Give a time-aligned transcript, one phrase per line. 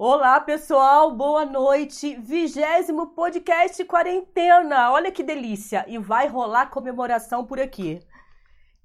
[0.00, 2.14] Olá, pessoal, boa noite.
[2.20, 4.92] Vigésimo podcast quarentena.
[4.92, 5.84] Olha que delícia!
[5.88, 8.00] E vai rolar comemoração por aqui.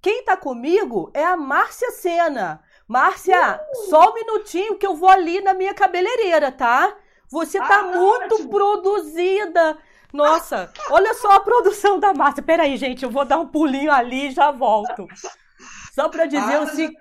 [0.01, 2.63] Quem tá comigo é a Márcia Sena.
[2.87, 3.89] Márcia, uh!
[3.91, 6.97] só um minutinho que eu vou ali na minha cabeleireira, tá?
[7.29, 9.77] Você tá ah, muito produzida.
[10.11, 12.41] Nossa, olha só a produção da Márcia.
[12.41, 15.07] Peraí, gente, eu vou dar um pulinho ali e já volto.
[15.93, 16.97] Só pra dizer ah, o seguinte.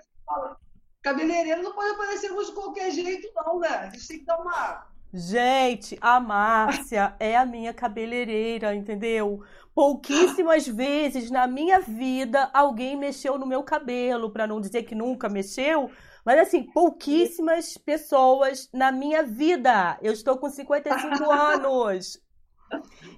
[1.03, 3.69] Cabeleireiro não pode aparecer de qualquer jeito, não, né?
[3.69, 4.87] A gente tem que dar uma.
[5.13, 9.43] Gente, a Márcia é a minha cabeleireira, entendeu?
[9.75, 15.29] Pouquíssimas vezes na minha vida alguém mexeu no meu cabelo, para não dizer que nunca
[15.29, 15.91] mexeu,
[16.25, 19.99] mas assim, pouquíssimas pessoas na minha vida.
[20.01, 22.23] Eu estou com 55 anos.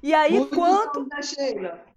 [0.03, 1.09] E aí, Muito quando,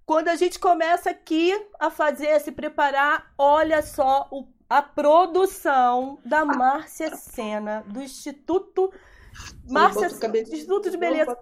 [0.05, 6.20] quando a gente começa aqui a fazer, a se preparar, olha só o a produção
[6.26, 8.91] da Márcia Sena, do Instituto
[9.70, 11.35] Márcia Instituto de Beleza.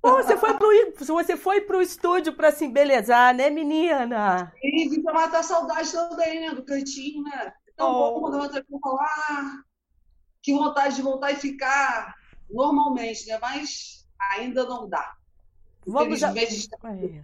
[0.00, 0.68] Pô, você foi pro,
[1.06, 4.52] você foi pro estúdio para se embelezar, né, menina?
[4.60, 7.52] E vim pra matar saudade também, né, do cantinho, né?
[7.72, 8.20] Então, oh.
[8.20, 9.62] bom quando eu falar
[10.42, 12.14] que vontade de voltar e ficar
[12.50, 13.38] normalmente, né?
[13.40, 15.14] Mas ainda não dá.
[15.86, 16.30] Vamos, a...
[16.30, 17.22] é.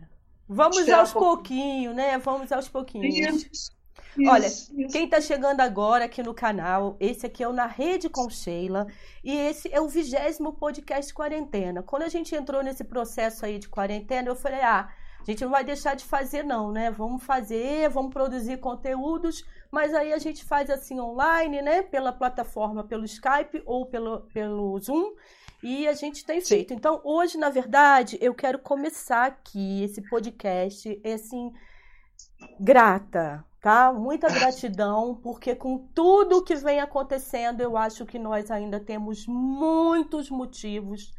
[0.48, 2.16] Vamos aos um pouquinhos, né?
[2.18, 3.50] Vamos aos pouquinhos.
[3.50, 3.77] Isso.
[4.27, 4.73] Olha, isso.
[4.91, 8.87] quem está chegando agora aqui no canal, esse aqui é o Na Rede com Sheila
[9.23, 11.83] e esse é o vigésimo podcast quarentena.
[11.83, 14.89] Quando a gente entrou nesse processo aí de quarentena, eu falei, ah,
[15.20, 16.91] a gente não vai deixar de fazer não, né?
[16.91, 21.83] Vamos fazer, vamos produzir conteúdos, mas aí a gente faz assim online, né?
[21.83, 25.14] Pela plataforma, pelo Skype ou pelo, pelo Zoom.
[25.62, 26.73] E a gente tem feito.
[26.73, 31.53] Então, hoje, na verdade, eu quero começar aqui esse podcast, assim,
[32.61, 33.92] grata, tá?
[33.92, 40.31] Muita gratidão, porque com tudo que vem acontecendo, eu acho que nós ainda temos muitos
[40.31, 41.12] motivos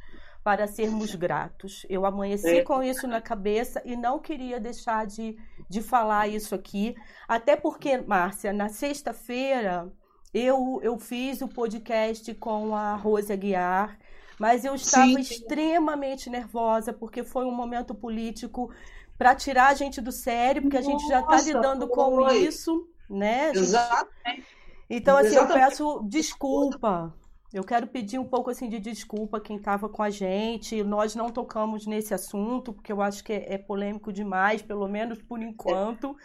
[0.44, 1.86] para sermos gratos.
[1.90, 2.64] Eu amanheci é.
[2.64, 5.38] com isso na cabeça e não queria deixar de,
[5.70, 6.96] de falar isso aqui,
[7.28, 9.92] até porque, Márcia, na sexta-feira
[10.34, 13.98] eu, eu fiz o podcast com a Rose Aguiar,
[14.40, 15.20] mas eu estava sim.
[15.20, 18.72] extremamente nervosa porque foi um momento político
[19.20, 21.96] para tirar a gente do sério, porque a gente já está lidando foi.
[21.96, 23.52] com isso, né?
[23.54, 24.48] Exatamente.
[24.90, 25.60] Então, assim, Exatamente.
[25.60, 27.14] eu peço desculpa.
[27.52, 30.82] Eu quero pedir um pouco assim de desculpa quem estava com a gente.
[30.84, 35.22] Nós não tocamos nesse assunto, porque eu acho que é, é polêmico demais, pelo menos
[35.22, 36.16] por enquanto.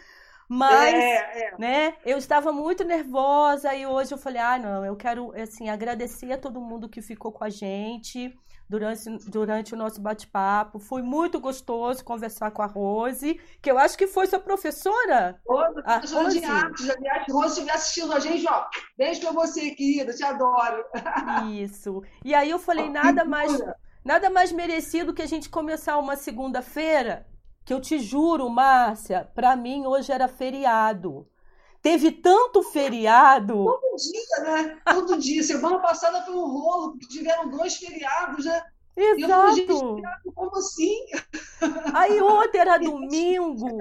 [0.48, 1.58] Mas, é, é.
[1.58, 6.30] né, eu estava muito nervosa e hoje eu falei, ah, não, eu quero, assim, agradecer
[6.30, 8.32] a todo mundo que ficou com a gente
[8.68, 10.78] durante, durante o nosso bate-papo.
[10.78, 15.40] Foi muito gostoso conversar com a Rose, que eu acho que foi sua professora.
[15.46, 16.40] Rose, a professora Rose.
[16.40, 16.46] de
[17.08, 18.66] arte, Rose estiver assistindo a gente, ó,
[18.96, 20.84] beijo pra você, querida, te adoro.
[21.52, 22.02] Isso.
[22.24, 23.52] E aí eu falei, nada mais,
[24.04, 27.26] nada mais merecido que a gente começar uma segunda-feira,
[27.64, 31.26] que eu te juro, Márcia, para mim hoje era feriado.
[31.84, 33.62] Teve tanto feriado.
[33.62, 34.78] Todo dia, né?
[34.86, 35.42] Todo dia.
[35.42, 38.64] Semana passada foi um rolo, tiveram dois feriados, né?
[38.96, 39.60] Exato.
[39.60, 41.04] Eu falei, como assim?
[41.92, 43.78] Aí ontem era domingo.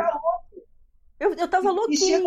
[1.18, 2.22] Eu, eu tava louquinha.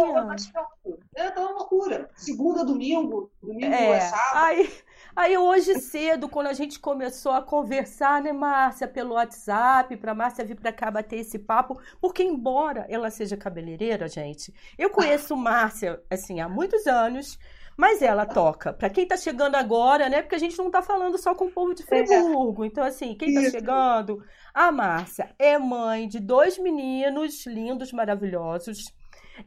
[1.15, 2.09] É, tava uma loucura.
[2.17, 4.45] Segunda, domingo, domingo é, é sábado.
[4.47, 4.73] Aí,
[5.17, 10.45] aí hoje cedo, quando a gente começou a conversar, né, Márcia, pelo WhatsApp, pra Márcia
[10.45, 16.03] vir pra cá bater esse papo, porque embora ela seja cabeleireira, gente, eu conheço Márcia,
[16.11, 17.39] assim, há muitos anos,
[17.77, 18.73] mas ela toca.
[18.73, 20.23] Para quem tá chegando agora, né?
[20.23, 21.87] Porque a gente não tá falando só com o povo de é.
[21.87, 22.65] Friburgo.
[22.65, 28.85] Então, assim, quem tá chegando, a Márcia é mãe de dois meninos lindos, maravilhosos.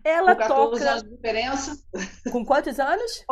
[0.04, 0.92] Ela com 14 toca.
[0.92, 1.84] anos de diferença.
[2.32, 3.26] Com quantos anos?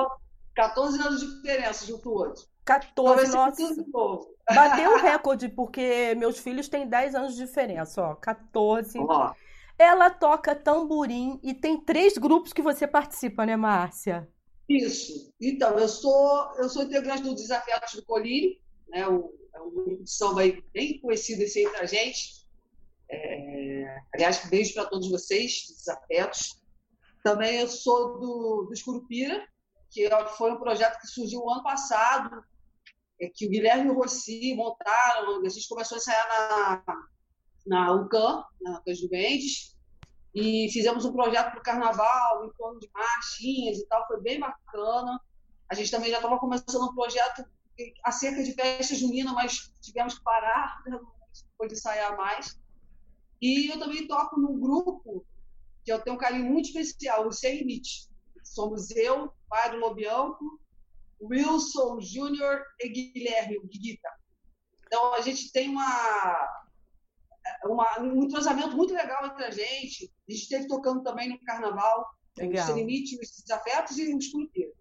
[0.58, 2.44] 14 anos de diferença junto outro.
[2.66, 4.28] 14, nossa.
[4.50, 8.16] Bateu o recorde, porque meus filhos têm 10 anos de diferença, ó.
[8.16, 8.98] 14.
[9.00, 9.34] Ó.
[9.78, 14.28] Ela toca tamborim e tem três grupos que você participa, né, Márcia?
[14.68, 15.32] Isso.
[15.40, 19.08] Então, eu sou, eu sou integrante do Desafiados do Colírio, né?
[19.08, 20.42] O, é um grupo de samba
[20.74, 22.48] bem conhecido esse entre a gente.
[23.10, 26.60] É, aliás, beijo para todos vocês, Desafiados.
[27.24, 29.48] Também eu sou do, do Escurupira,
[29.98, 32.44] que é, foi um projeto que surgiu ano passado,
[33.20, 35.44] é, que o Guilherme e o Rossi montaram.
[35.44, 37.08] A gente começou a ensaiar na,
[37.66, 39.76] na UCAM, na Cães Mendes,
[40.36, 44.40] e fizemos um projeto para o carnaval, em torno de marchinhas e tal, foi bem
[44.40, 45.20] bacana.
[45.68, 47.44] A gente também já estava começando um projeto
[48.04, 50.92] acerca de festa junina, mas tivemos que parar, né?
[50.92, 51.12] não
[51.58, 52.60] pôde ensaiar mais.
[53.42, 55.26] E eu também toco num grupo
[55.84, 58.07] que eu tenho um carinho muito especial, o Sem Limite.
[58.58, 60.60] Somos eu, Padre Lobianco
[61.22, 64.10] Wilson Júnior e Guilherme Guiguita.
[64.84, 66.64] Então, a gente tem uma,
[67.66, 70.12] uma, um entrosamento muito legal entre a gente.
[70.28, 72.04] A gente esteve tocando também no Carnaval,
[72.36, 72.64] legal.
[72.64, 74.74] o Sem Limite, os Desafetos e o Escuteiro.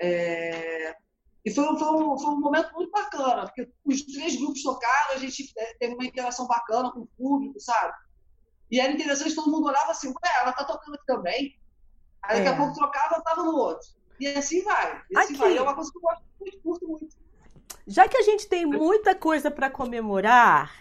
[0.00, 0.96] É,
[1.44, 5.18] e foi, foi, um, foi um momento muito bacana, porque os três grupos tocaram, a
[5.18, 7.92] gente é, teve uma interação bacana com o público, sabe?
[8.70, 11.62] E era interessante, todo mundo olhava assim, ué, ela tá tocando aqui também.
[12.28, 12.52] Aí daqui é.
[12.52, 13.86] a pouco trocava, tava no outro.
[14.18, 15.02] E assim vai.
[15.10, 15.42] E assim aqui.
[15.42, 15.56] vai.
[15.56, 17.16] É uma coisa que eu gosto muito, curto muito.
[17.86, 20.72] Já que a gente tem muita coisa para comemorar,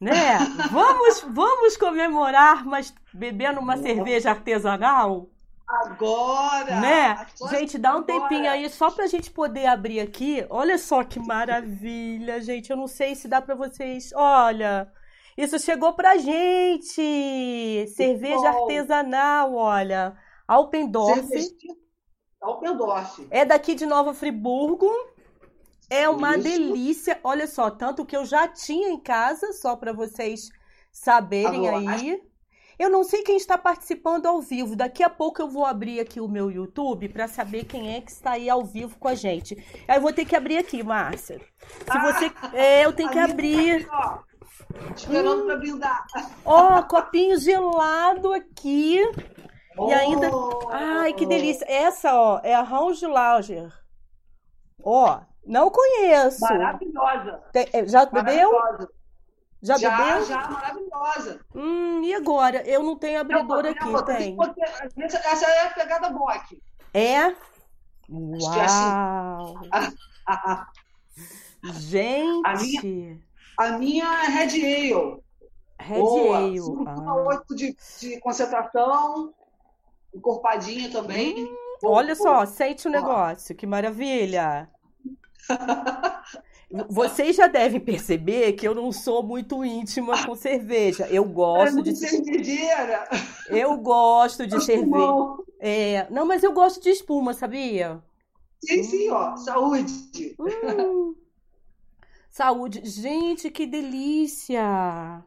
[0.00, 0.38] né?
[0.70, 5.28] Vamos, vamos comemorar, mas bebendo uma cerveja artesanal?
[5.66, 6.80] Agora!
[6.80, 7.26] Né?
[7.48, 8.20] Gente, dá um agora.
[8.20, 10.44] tempinho aí só pra gente poder abrir aqui.
[10.50, 12.70] Olha só que maravilha, gente.
[12.70, 14.12] Eu não sei se dá pra vocês.
[14.14, 14.92] Olha,
[15.36, 17.86] isso chegou pra gente!
[17.96, 20.14] Cerveja artesanal, olha.
[20.46, 21.28] Alpendorf.
[22.40, 23.26] Alpendorf.
[23.30, 24.90] É daqui de Nova Friburgo.
[25.88, 26.42] É uma Isso.
[26.42, 27.20] delícia.
[27.22, 30.48] Olha só, tanto que eu já tinha em casa, só para vocês
[30.90, 32.22] saberem Agora, aí.
[32.78, 34.74] Eu não sei quem está participando ao vivo.
[34.74, 38.10] Daqui a pouco eu vou abrir aqui o meu YouTube para saber quem é que
[38.10, 39.54] está aí ao vivo com a gente.
[39.86, 41.38] Aí eu vou ter que abrir aqui, Márcia.
[41.38, 41.44] Se
[41.90, 43.86] ah, você, é, eu tenho que abrir.
[43.86, 44.24] Tá
[44.96, 45.46] esperando hum.
[45.46, 46.06] para brindar.
[46.44, 48.98] Ó, copinho gelado aqui.
[49.76, 49.88] Oh.
[49.88, 50.30] E ainda.
[50.70, 51.64] Ai, que delícia.
[51.68, 53.72] Essa, ó, é a Range Lager.
[54.84, 56.40] Ó, não conheço.
[56.40, 57.42] Maravilhosa.
[57.52, 58.50] Tem, é, já bebeu?
[59.62, 60.24] Já, já bebeu?
[60.24, 61.40] Já, maravilhosa.
[61.54, 62.62] Hum, e agora?
[62.68, 64.36] Eu não tenho abridor aqui, não, tem.
[64.98, 66.60] Essa é a pegada Bock.
[66.92, 67.14] É?
[67.14, 67.36] é
[68.64, 68.90] assim.
[69.40, 69.54] Uau!
[71.64, 72.42] Gente!
[72.44, 73.18] A minha,
[73.58, 75.22] a minha é Red Ale.
[75.78, 76.36] Red Boa.
[76.38, 76.58] Ale.
[76.58, 77.54] 5,8 ah.
[77.54, 79.32] de, de concentração,
[80.14, 81.44] encorpadinha também.
[81.44, 84.68] Hum, olha só, sente o negócio, que maravilha!
[86.88, 91.06] Vocês já devem perceber que eu não sou muito íntima com cerveja.
[91.08, 93.06] Eu gosto é de cervejeira.
[93.48, 95.36] Eu gosto de cerveja.
[95.60, 96.06] É...
[96.10, 98.02] Não, mas eu gosto de espuma, sabia?
[98.64, 99.36] Sim, sim, ó.
[99.36, 100.34] Saúde.
[100.40, 101.14] Hum.
[102.30, 102.80] Saúde.
[102.88, 105.22] Gente, que delícia.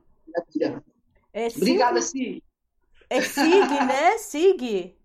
[1.32, 2.42] É Obrigada, Sig.
[3.16, 4.18] É Sig, né?
[4.18, 4.98] Sig.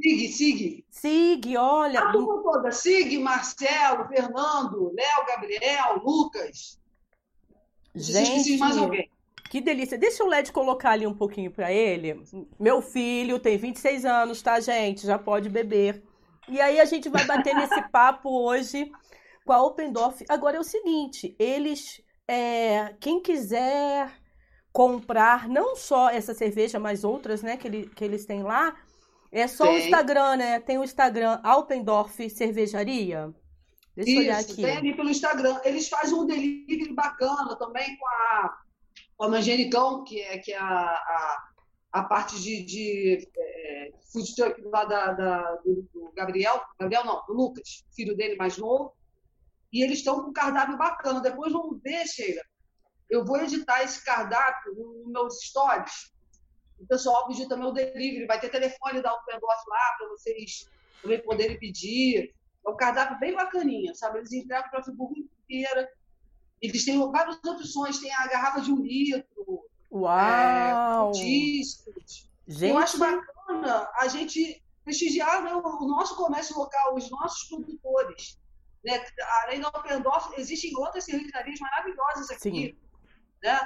[0.00, 0.84] Sig, Sig.
[0.90, 2.00] Sig, olha.
[2.00, 2.70] A turma toda.
[2.70, 6.78] Sig, Marcelo, Fernando, Léo, Gabriel, Lucas.
[7.94, 9.10] Gente, mais alguém.
[9.50, 9.98] Que delícia.
[9.98, 12.22] Deixa o LED colocar ali um pouquinho para ele.
[12.60, 15.06] Meu filho tem 26 anos, tá, gente?
[15.06, 16.02] Já pode beber.
[16.48, 18.90] E aí a gente vai bater nesse papo hoje
[19.44, 20.24] com a Opendorf.
[20.28, 24.12] Agora é o seguinte, eles, é, quem quiser
[24.78, 28.76] comprar não só essa cerveja, mas outras, né, que, ele, que eles têm lá,
[29.32, 29.74] é só tem.
[29.74, 30.60] o Instagram, né?
[30.60, 33.34] Tem o Instagram Alpendorf Cervejaria.
[33.96, 34.54] Deixa Isso, eu olhar aqui.
[34.54, 35.60] tem ali pelo Instagram.
[35.64, 38.58] Eles fazem um delivery bacana também com a,
[39.16, 41.48] com a Manjericão, que é, que é a, a,
[41.94, 46.62] a parte de, de é, food truck lá da, da do, do, Gabriel.
[46.78, 48.94] Gabriel não, do Lucas, filho dele mais novo.
[49.72, 51.20] E eles estão com um cardápio bacana.
[51.20, 52.42] Depois vamos ver, Sheila.
[53.08, 56.12] Eu vou editar esse cardápio nos meus stories
[56.80, 60.70] o pessoal pediu também o delivery, vai ter telefone da Outdoors lá para vocês
[61.02, 62.34] também poderem pedir.
[62.64, 64.18] É um cardápio bem bacaninha, sabe?
[64.18, 65.88] Eles entregam para a Friburgo inteira.
[66.60, 69.64] Eles têm várias opções, tem a garrafa de um litro.
[69.90, 71.10] Uau!
[71.10, 72.28] É, discos.
[72.46, 72.70] Gente...
[72.70, 78.38] Eu acho bacana a gente prestigiar né, o nosso comércio local, os nossos produtores.
[78.84, 79.04] Né?
[79.44, 82.40] Além da Oppendorf, existem outras cervejarias maravilhosas aqui.
[82.40, 82.76] Sim.
[83.42, 83.58] Né?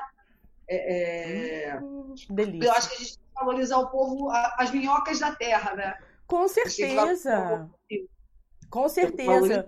[0.68, 2.68] É, é, hum, delícia.
[2.68, 5.98] Eu acho que a gente tem que valorizar o povo, as minhocas da terra, né?
[6.26, 7.70] Com certeza.
[8.70, 9.66] Com certeza.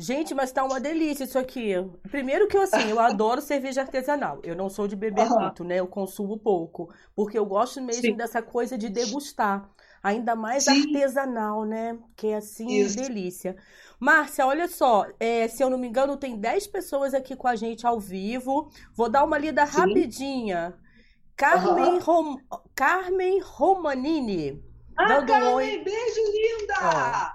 [0.00, 1.72] Gente, mas tá uma delícia isso aqui.
[2.08, 4.40] Primeiro que eu, assim, eu adoro cerveja artesanal.
[4.44, 5.40] Eu não sou de beber uhum.
[5.40, 5.80] muito, né?
[5.80, 6.88] Eu consumo pouco.
[7.16, 8.14] Porque eu gosto mesmo Sim.
[8.14, 9.68] dessa coisa de degustar.
[10.08, 10.80] Ainda mais Sim.
[10.80, 11.98] artesanal, né?
[12.16, 12.96] Que é assim, isso.
[12.96, 13.56] delícia.
[14.00, 17.54] Márcia, olha só, é, se eu não me engano, tem 10 pessoas aqui com a
[17.54, 18.70] gente ao vivo.
[18.94, 19.80] Vou dar uma lida Sim.
[19.80, 20.74] rapidinha.
[21.36, 21.98] Carmen, uhum.
[21.98, 22.36] Rom...
[22.74, 24.64] Carmen Romanini.
[24.96, 25.84] Ah, dando Carmen, oi.
[25.84, 27.32] beijo, linda!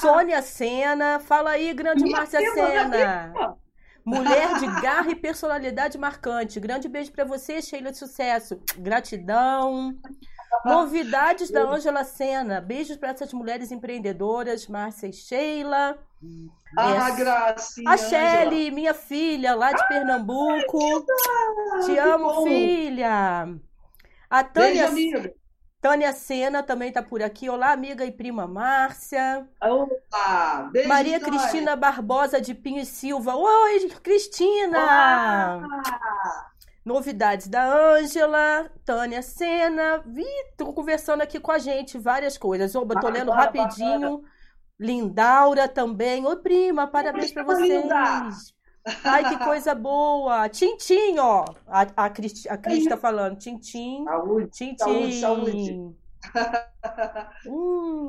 [0.00, 1.18] Sônia Sena.
[1.18, 3.56] Fala aí, grande Minha Márcia Sena.
[4.04, 6.60] Mulher de garra e personalidade marcante.
[6.60, 8.60] Grande beijo para você, Sheila de sucesso.
[8.78, 9.98] Gratidão.
[10.64, 12.60] Novidades da Ângela Sena.
[12.60, 15.98] Beijos para essas mulheres empreendedoras, Márcia e Sheila.
[16.76, 17.90] Ah, é, gracinha.
[17.90, 21.04] A Shelly, minha filha, lá de ah, Pernambuco.
[21.84, 23.48] Te amo, filha.
[24.28, 25.30] A Tânia, Beijo,
[25.80, 27.48] Tânia Sena também está por aqui.
[27.48, 29.48] Olá, amiga e prima Márcia.
[29.60, 31.38] Olá, beijo, Maria Tânia.
[31.38, 33.36] Cristina Barbosa de Pinho e Silva.
[33.36, 34.82] Oi, Cristina!
[34.82, 35.62] Olá.
[36.86, 40.04] Novidades da Ângela, Tânia Sena.
[40.06, 42.76] Vitor conversando aqui com a gente várias coisas.
[42.76, 44.22] Oba, tô lendo rapidinho.
[44.78, 46.24] Lindaura também.
[46.24, 48.54] Oi, prima, parabéns para vocês.
[49.02, 50.48] Ai, que coisa boa.
[50.48, 51.44] Tintim, ó.
[51.66, 53.36] A, a, Cris, a Cris tá falando.
[53.36, 54.04] Tintim.
[54.04, 54.50] Saúde.
[54.52, 54.76] Tintim.
[54.78, 55.96] Saúde, saúde.
[57.48, 58.06] hum.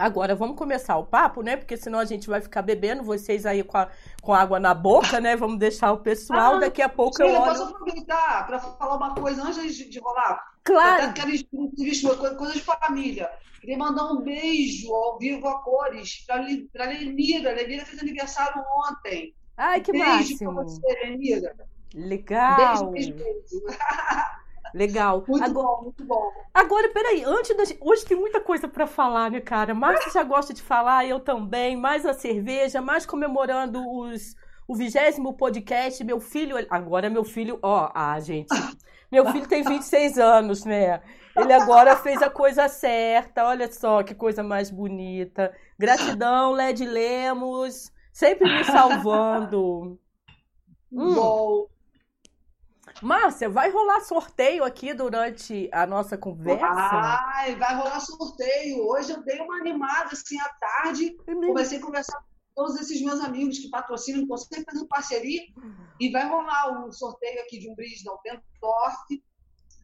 [0.00, 1.58] Agora vamos começar o papo, né?
[1.58, 3.88] Porque senão a gente vai ficar bebendo, vocês aí com, a,
[4.22, 5.36] com água na boca, né?
[5.36, 6.54] Vamos deixar o pessoal.
[6.54, 7.44] Ah, Daqui a pouco sim, eu olho.
[7.44, 10.42] Posso aproveitar para falar uma coisa antes de, de rolar?
[10.64, 11.02] Claro.
[11.02, 13.30] Eu quero coisa de família.
[13.60, 17.52] Queria mandar um beijo ao vivo a cores para Lenira.
[17.52, 19.34] Lenira fez aniversário ontem.
[19.54, 20.54] Ai, que beijo máximo.
[20.54, 21.54] Beijo você, Lenira.
[21.94, 22.90] Legal.
[22.90, 23.66] Beijo, beijo, beijo.
[24.74, 25.24] Legal.
[25.26, 26.32] Muito agora, bom, muito bom.
[26.52, 29.74] Agora, peraí, antes da Hoje tem muita coisa para falar, né, cara?
[29.74, 31.76] Márcia já gosta de falar, eu também.
[31.76, 34.34] Mais a cerveja, mais comemorando os,
[34.68, 36.02] o vigésimo podcast.
[36.04, 36.56] Meu filho.
[36.70, 37.58] Agora, meu filho.
[37.62, 38.48] Ó, ah, gente.
[39.10, 41.00] Meu filho tem 26 anos, né?
[41.36, 43.44] Ele agora fez a coisa certa.
[43.44, 45.52] Olha só que coisa mais bonita.
[45.78, 49.98] Gratidão, Led Lemos, sempre me salvando.
[50.92, 51.14] Hum.
[51.14, 51.66] Bom.
[53.02, 56.66] Márcia, vai rolar sorteio aqui durante a nossa conversa?
[56.66, 58.86] Ai, vai rolar sorteio.
[58.86, 61.16] Hoje eu dei uma animada assim à tarde.
[61.24, 65.42] Comecei a conversar com todos esses meus amigos que patrocinam, estão sempre fazendo parceria.
[65.98, 69.22] E vai rolar um sorteio aqui de um brinde da Altendorf.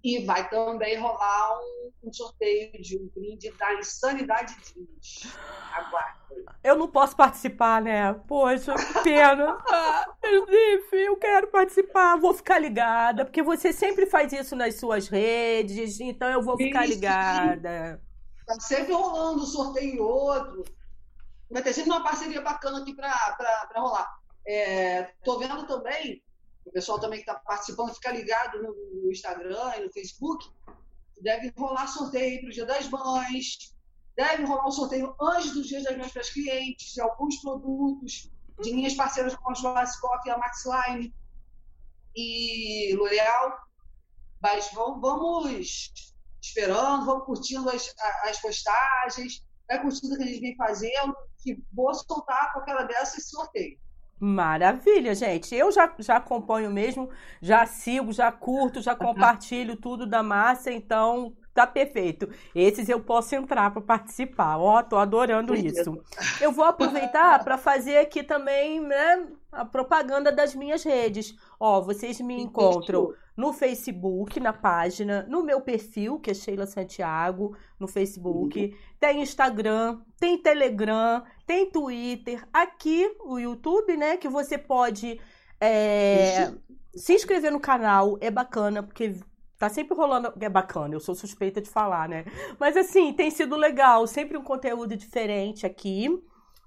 [0.03, 5.33] E vai também rolar um, um, sorteio de um brinde da Insanidade Jeans.
[5.73, 6.17] Aguarde.
[6.63, 8.13] Eu não posso participar, né?
[8.29, 9.59] Poxa, que pena.
[9.69, 10.07] ah,
[10.93, 12.17] eu quero participar.
[12.17, 16.87] Vou ficar ligada, porque você sempre faz isso nas suas redes, então eu vou ficar
[16.87, 18.01] ligada.
[18.47, 20.65] Tá sempre rolando um sorteio e outro.
[21.51, 24.19] Vai ter sempre uma parceria bacana aqui para rolar.
[24.47, 26.23] É, tô vendo também
[26.67, 30.51] o pessoal também que está participando, fica ligado no, no, Instagram e no Facebook.
[31.23, 33.75] Deve rolar sorteio para o Dia das Mães,
[34.17, 38.31] deve rolar um sorteio antes dos Dias das Mães para as clientes, de alguns produtos
[38.61, 41.15] de linhas parceiras como a Schwarzkopf e a Maxline
[42.15, 43.59] e L'Oreal.
[44.43, 47.95] Mas vamos, vamos, esperando, vamos curtindo as,
[48.25, 53.29] as postagens, vai curtindo o que a gente vem fazendo, que vou soltar qualquer dessas
[53.29, 53.79] sorteio.
[54.19, 55.55] Maravilha, gente.
[55.55, 61.35] Eu já, já acompanho mesmo, já sigo, já curto, já compartilho tudo da Márcia, então
[61.53, 62.29] tá perfeito.
[62.55, 64.57] Esses eu posso entrar para participar.
[64.59, 65.99] Ó, tô adorando isso.
[66.41, 71.35] Eu vou aproveitar para fazer aqui também, né, a propaganda das minhas redes.
[71.59, 77.57] Ó, vocês me encontram no Facebook, na página, no meu perfil, que é Sheila Santiago,
[77.79, 78.73] no Facebook, uhum.
[78.99, 84.17] tem Instagram, tem Telegram, tem Twitter, aqui o YouTube, né?
[84.17, 85.21] Que você pode
[85.61, 86.53] é,
[86.95, 89.21] se inscrever no canal, é bacana, porque
[89.59, 90.33] tá sempre rolando.
[90.41, 92.25] É bacana, eu sou suspeita de falar, né?
[92.59, 96.09] Mas assim, tem sido legal, sempre um conteúdo diferente aqui.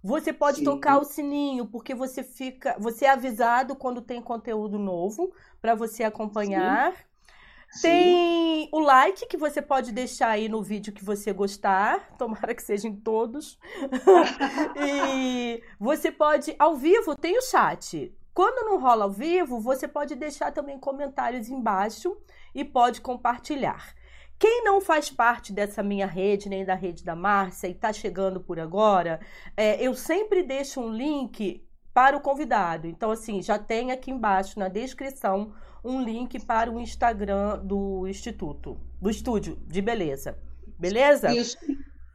[0.04, 0.64] Você pode Sim.
[0.64, 6.04] tocar o sininho, porque você fica, você é avisado quando tem conteúdo novo para você
[6.04, 6.94] acompanhar.
[6.94, 7.82] Sim.
[7.82, 8.70] Tem Sim.
[8.72, 12.96] o like que você pode deixar aí no vídeo que você gostar, tomara que sejam
[12.96, 13.60] todos.
[14.76, 18.12] e você pode, ao vivo, tem o chat.
[18.34, 22.18] Quando não rola ao vivo, você pode deixar também comentários embaixo
[22.56, 23.94] e pode compartilhar.
[24.40, 28.40] Quem não faz parte dessa minha rede, nem da rede da Márcia, e está chegando
[28.40, 29.20] por agora,
[29.56, 31.62] é, eu sempre deixo um link
[31.94, 32.88] para o convidado.
[32.88, 35.54] Então, assim, já tem aqui embaixo na descrição
[35.84, 40.38] um link para o Instagram do Instituto, do Estúdio de Beleza.
[40.80, 41.36] Beleza?
[41.36, 41.58] Isso.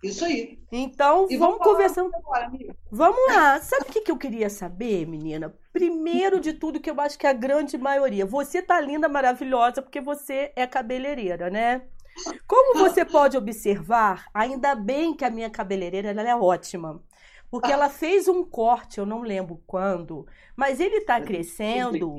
[0.03, 0.59] Isso aí.
[0.71, 2.11] Então, e vamos, conversando.
[2.15, 2.51] Agora,
[2.91, 3.59] vamos lá.
[3.61, 5.55] Sabe o que, que eu queria saber, menina?
[5.73, 8.27] Primeiro de tudo, que eu acho que a grande maioria.
[8.27, 11.83] Você tá linda, maravilhosa, porque você é cabeleireira, né?
[12.47, 17.03] Como você pode observar, ainda bem que a minha cabeleireira ela é ótima.
[17.51, 22.19] Porque ela fez um corte, eu não lembro quando, mas ele está crescendo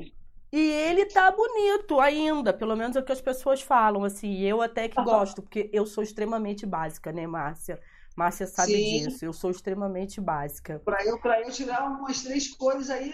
[0.50, 4.40] e ele tá bonito ainda, pelo menos é o que as pessoas falam, assim.
[4.40, 7.78] Eu até que gosto, porque eu sou extremamente básica, né, Márcia?
[8.16, 9.04] Márcia sabe Sim.
[9.04, 9.24] disso.
[9.26, 10.80] Eu sou extremamente básica.
[10.82, 13.12] Para eu, eu tirar umas três cores aí,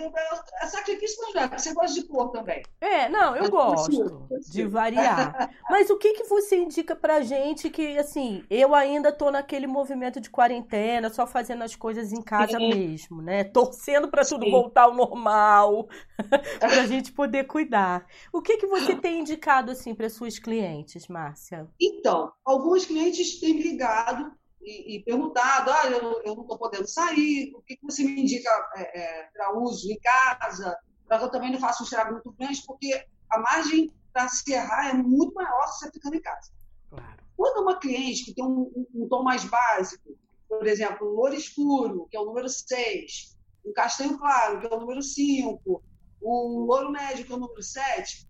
[0.60, 1.58] é sacrifício, mas não é.
[1.58, 2.62] Você gosta de cor também.
[2.80, 5.50] É, não, eu, eu gosto de variar.
[5.68, 10.20] mas o que, que você indica pra gente que, assim, eu ainda tô naquele movimento
[10.20, 12.68] de quarentena, só fazendo as coisas em casa Sim.
[12.68, 13.42] mesmo, né?
[13.42, 15.88] Torcendo para tudo voltar ao normal,
[16.60, 18.06] pra gente poder cuidar.
[18.32, 21.68] O que, que você tem indicado, assim, para suas clientes, Márcia?
[21.80, 24.32] Então, alguns clientes têm ligado
[24.62, 28.22] e, e perguntado, ah, eu, eu não estou podendo sair, o que, que você me
[28.22, 32.12] indica é, é, para uso em casa, para que eu também não faça um estrago
[32.12, 36.22] muito grande, porque a margem para se errar é muito maior se você ficando em
[36.22, 36.50] casa.
[36.90, 37.22] Claro.
[37.36, 40.16] Quando uma cliente que tem um, um, um tom mais básico,
[40.48, 44.76] por exemplo, um ouro escuro, que é o número 6, um castanho claro, que é
[44.76, 45.82] o número 5,
[46.22, 48.28] um ouro médio, que é o número 7,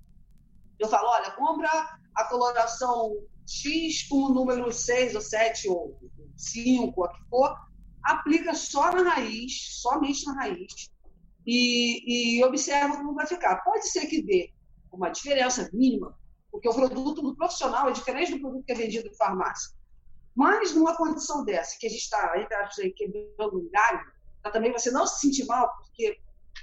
[0.78, 1.68] eu falo, olha, compra
[2.14, 5.98] a coloração X com o número 6 ou 7 ou
[6.36, 7.56] 5, o que for,
[8.04, 10.90] aplica só na raiz, somente na raiz,
[11.46, 13.62] e, e observa como vai ficar.
[13.62, 14.52] Pode ser que dê
[14.92, 16.16] uma diferença mínima,
[16.50, 19.74] porque o produto do profissional é diferente do produto que é vendido em farmácia.
[20.34, 24.12] Mas numa condição dessa, que a gente está aí quebrando um galho,
[24.52, 26.18] também você não se sentir mal, porque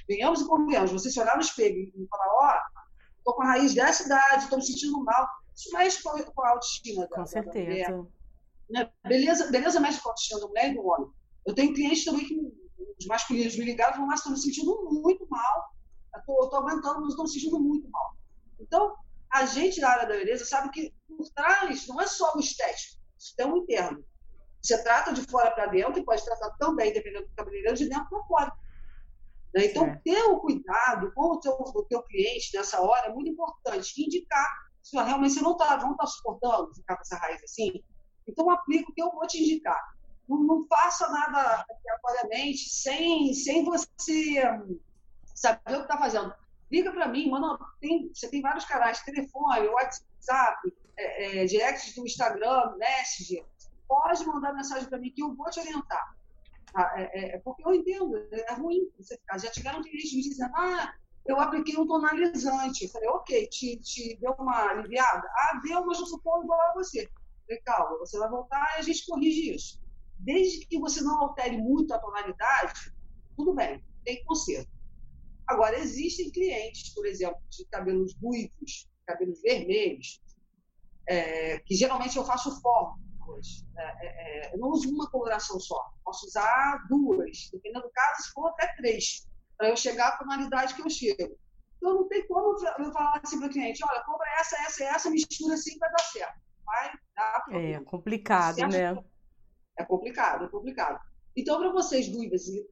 [0.07, 2.79] venhamos e convenhamos, você se olhar no espelho e falar, ó, oh,
[3.17, 7.07] estou com a raiz dessa idade, estou me sentindo mal, isso mexe com a autoestima
[7.07, 8.07] com certeza.
[8.69, 8.91] Né?
[9.07, 11.09] Beleza, beleza mexe com a autoestima da mulher e do homem.
[11.45, 12.35] Eu tenho clientes também que
[12.99, 15.69] os masculinos me ligaram e falaram, mas estou me sentindo muito mal,
[16.15, 18.13] estou aguentando, mas estou me sentindo muito mal.
[18.59, 18.95] Então,
[19.31, 22.99] a gente da área da beleza sabe que por trás não é só o estético,
[23.17, 24.03] isso tem um interno.
[24.61, 28.09] Você trata de fora para dentro e pode tratar também, dependendo do cabeleireiro, de dentro
[28.09, 28.53] para fora.
[29.55, 29.65] Né?
[29.65, 30.01] Então, é.
[30.03, 34.03] ter o cuidado com o teu, o teu cliente nessa hora é muito importante.
[34.03, 34.47] Indicar
[34.81, 37.83] se realmente você não está não tá suportando ficar com essa raiz assim,
[38.29, 39.93] então aplica o que eu vou te indicar.
[40.27, 44.41] Não, não faça nada aleatoriamente sem, sem você
[45.33, 46.33] saber o que está fazendo.
[46.71, 52.05] Liga para mim, manda, tem, você tem vários canais, telefone, WhatsApp, é, é, direct do
[52.05, 53.43] Instagram, Messenger.
[53.88, 56.15] Pode mandar mensagem para mim que eu vou te orientar.
[56.71, 56.93] Tá?
[56.95, 59.39] É, é, é, porque eu entendo, é ruim você ficar.
[59.39, 60.93] Já tiveram clientes me dizendo, ah,
[61.25, 62.86] eu apliquei um tonalizante.
[62.86, 65.27] Eu falei, ok, te, te deu uma aliviada?
[65.27, 67.09] Ah, deu, mas eu sou igual a você.
[67.49, 69.81] Falei, calma, você vai voltar e a gente corrige isso.
[70.19, 72.93] Desde que você não altere muito a tonalidade,
[73.35, 74.69] tudo bem, tem conserto.
[75.47, 80.21] Agora, existem clientes, por exemplo, de cabelos ruivos, cabelos vermelhos,
[81.07, 83.65] é, que geralmente eu faço forma hoje.
[83.75, 88.23] É, é, é, eu não uso uma coloração só, posso usar duas, dependendo do caso,
[88.23, 91.35] se for até três, para eu chegar à tonalidade que eu chego.
[91.77, 94.85] Então, não tem como eu falar assim para o cliente: olha, compra essa, essa e
[94.85, 99.03] essa, mistura assim vai dar certo vai dar É complicado, né?
[99.77, 100.99] É complicado, é complicado.
[101.36, 102.67] Então, para vocês duas e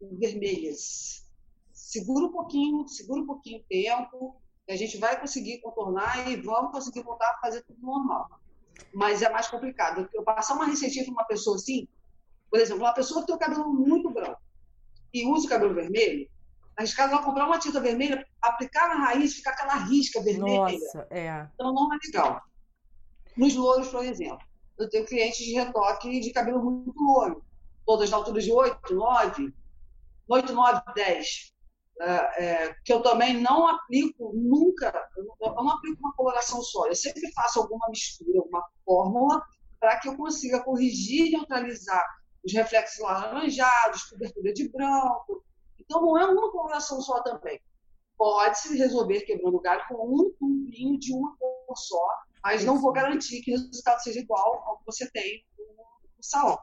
[0.00, 1.24] vermelhas,
[1.72, 6.72] segura um pouquinho, segura um pouquinho o tempo, a gente vai conseguir contornar e vamos
[6.72, 8.28] conseguir voltar a fazer tudo normal.
[8.92, 10.08] Mas é mais complicado.
[10.12, 11.88] Eu passar uma receitinha para uma pessoa assim,
[12.50, 14.40] por exemplo, uma pessoa que tem o cabelo muito branco
[15.14, 16.28] e usa o cabelo vermelho,
[16.76, 20.72] arriscado ela comprar uma tinta vermelha, aplicar na raiz, ficar aquela risca vermelha.
[20.72, 21.48] Nossa, é.
[21.54, 22.42] Então não é legal.
[23.36, 24.44] Nos louros, por exemplo,
[24.78, 27.44] eu tenho clientes de retoque de cabelo muito louro,
[27.84, 29.54] todas na altura de 8, 9,
[30.28, 31.56] 8, 9, 10.
[31.98, 36.94] É, é, que eu também não aplico nunca, eu não aplico uma coloração só, eu
[36.94, 39.42] sempre faço alguma mistura, alguma fórmula,
[39.80, 42.04] para que eu consiga corrigir e neutralizar
[42.44, 45.42] os reflexos laranjados, cobertura de branco.
[45.80, 47.60] Então, não é uma coloração só também.
[48.16, 52.08] Pode-se resolver quebrando o galho com um tubinho de uma cor só,
[52.46, 56.56] mas não vou garantir que o resultado seja igual ao que você tem no salão.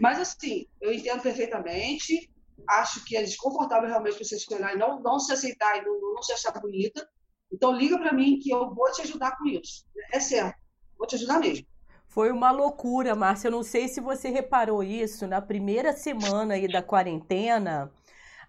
[0.00, 2.32] Mas, assim, eu entendo perfeitamente,
[2.66, 6.22] acho que é desconfortável realmente você escolher e não, não se aceitar e não, não
[6.22, 7.06] se achar bonita.
[7.52, 9.84] Então, liga para mim que eu vou te ajudar com isso.
[10.10, 10.56] É certo,
[10.96, 11.66] vou te ajudar mesmo.
[12.08, 13.48] Foi uma loucura, Márcia.
[13.48, 15.26] Eu não sei se você reparou isso.
[15.26, 17.92] Na primeira semana aí da quarentena,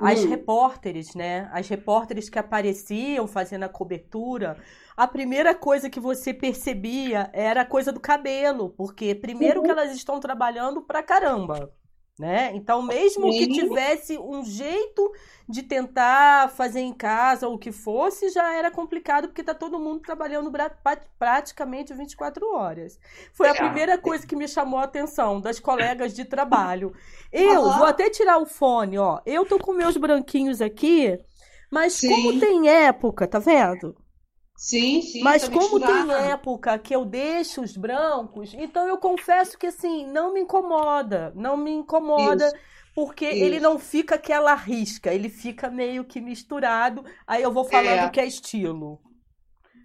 [0.01, 0.29] as hum.
[0.29, 1.49] repórteres, né?
[1.53, 4.57] As repórteres que apareciam fazendo a cobertura,
[4.95, 9.65] a primeira coisa que você percebia era a coisa do cabelo, porque primeiro uhum.
[9.65, 11.71] que elas estão trabalhando pra caramba.
[12.21, 12.51] Né?
[12.53, 13.39] Então, mesmo Sim.
[13.39, 15.12] que tivesse um jeito
[15.49, 19.79] de tentar fazer em casa ou o que fosse, já era complicado porque tá todo
[19.79, 20.51] mundo trabalhando
[21.17, 22.99] praticamente 24 horas.
[23.34, 23.55] Foi a é.
[23.55, 26.93] primeira coisa que me chamou a atenção das colegas de trabalho.
[27.34, 29.19] Eu vou até tirar o fone, ó.
[29.25, 31.17] Eu tô com meus branquinhos aqui,
[31.71, 32.10] mas Sim.
[32.10, 33.95] como tem época, tá vendo?
[34.62, 35.24] Sim, sim.
[35.24, 40.32] Mas como tem época que eu deixo os brancos, então eu confesso que assim, não
[40.32, 41.34] me incomoda.
[41.36, 42.45] Não me incomoda.
[42.45, 42.56] Isso.
[42.93, 43.43] Porque Isso.
[43.43, 47.04] ele não fica aquela risca, ele fica meio que misturado.
[47.26, 48.10] Aí eu vou falando é.
[48.10, 49.02] que é estilo.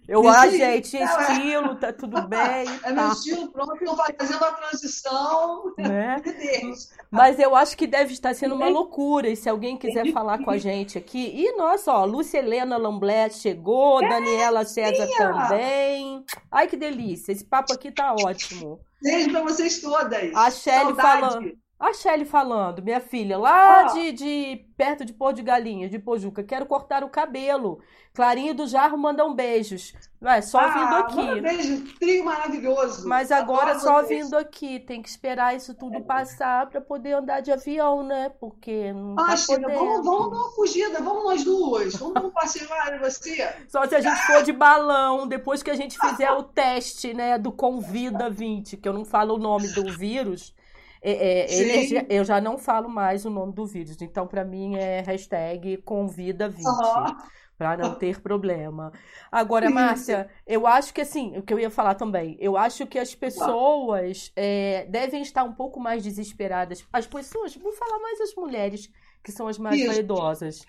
[0.07, 2.65] Eu, ah, gente, estilo, tá tudo bem.
[2.83, 5.73] É meu estilo, pronto, eu vou fazendo a transição.
[5.77, 6.21] Né?
[7.11, 9.27] Mas eu acho que deve estar sendo uma loucura.
[9.27, 11.31] E se alguém quiser falar com a gente aqui.
[11.35, 16.25] E nossa, ó, Lúcia Helena Lamblé chegou, é, Daniela César sim, também.
[16.49, 17.33] Ai, que delícia.
[17.33, 18.79] Esse papo aqui tá ótimo.
[19.01, 20.33] Beijo pra vocês todas.
[20.33, 21.66] A Shelly falando.
[21.79, 23.93] A Shelly falando, minha filha, lá oh.
[23.93, 27.79] de, de perto de Pôr de Galinha, de Pojuca, quero cortar o cabelo.
[28.15, 29.93] Clarinho do Jarro mandam beijos.
[30.19, 31.41] Vai, só ah, vindo aqui.
[31.41, 33.07] beijo, trio maravilhoso.
[33.07, 34.79] Mas agora Adoro só vindo aqui.
[34.79, 38.31] Tem que esperar isso tudo passar para poder andar de avião, né?
[38.39, 41.93] Porque não ah, tá Chega, vamos, vamos dar uma fugida, vamos nós duas.
[41.93, 43.53] Vamos um passeio lá, você.
[43.67, 47.37] Só se a gente for de balão, depois que a gente fizer o teste, né,
[47.37, 50.56] do Convida 20, que eu não falo o nome do vírus.
[51.01, 55.01] É, é, eu já não falo mais o nome do vírus, então para mim é
[55.01, 57.17] hashtag convida20, uhum.
[57.57, 58.91] para não ter problema.
[59.31, 62.97] Agora, Márcia, eu acho que assim, o que eu ia falar também, eu acho que
[62.97, 66.85] as pessoas é, devem estar um pouco mais desesperadas.
[66.91, 68.91] As pessoas, vou falar mais as mulheres,
[69.23, 70.65] que são as mais vaidosas.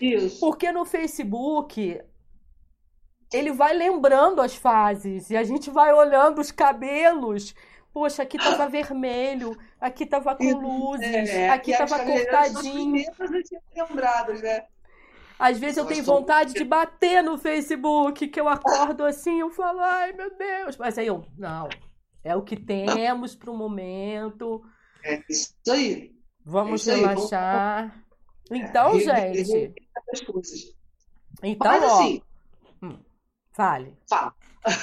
[0.00, 0.40] Isso.
[0.40, 2.00] Porque no Facebook
[3.32, 7.54] ele vai lembrando as fases e a gente vai olhando os cabelos
[7.98, 13.04] Poxa, aqui tava vermelho, aqui tava com luzes, é, aqui tava cortadinho.
[13.74, 14.66] Lembrados, né?
[15.36, 19.80] Às vezes eu tenho vontade de bater no Facebook, que eu acordo assim, eu falo,
[19.80, 20.76] ai meu Deus.
[20.76, 21.68] Mas aí eu, não,
[22.22, 24.62] é o que temos para o momento.
[25.02, 26.14] É isso aí.
[26.44, 28.04] Vamos é isso relaxar.
[28.48, 28.60] Aí.
[28.60, 29.74] Então, é, gente.
[31.42, 32.00] Então, Mas, ó.
[32.00, 32.22] Assim,
[32.80, 32.98] hum,
[33.52, 33.98] fale.
[34.08, 34.32] Fala.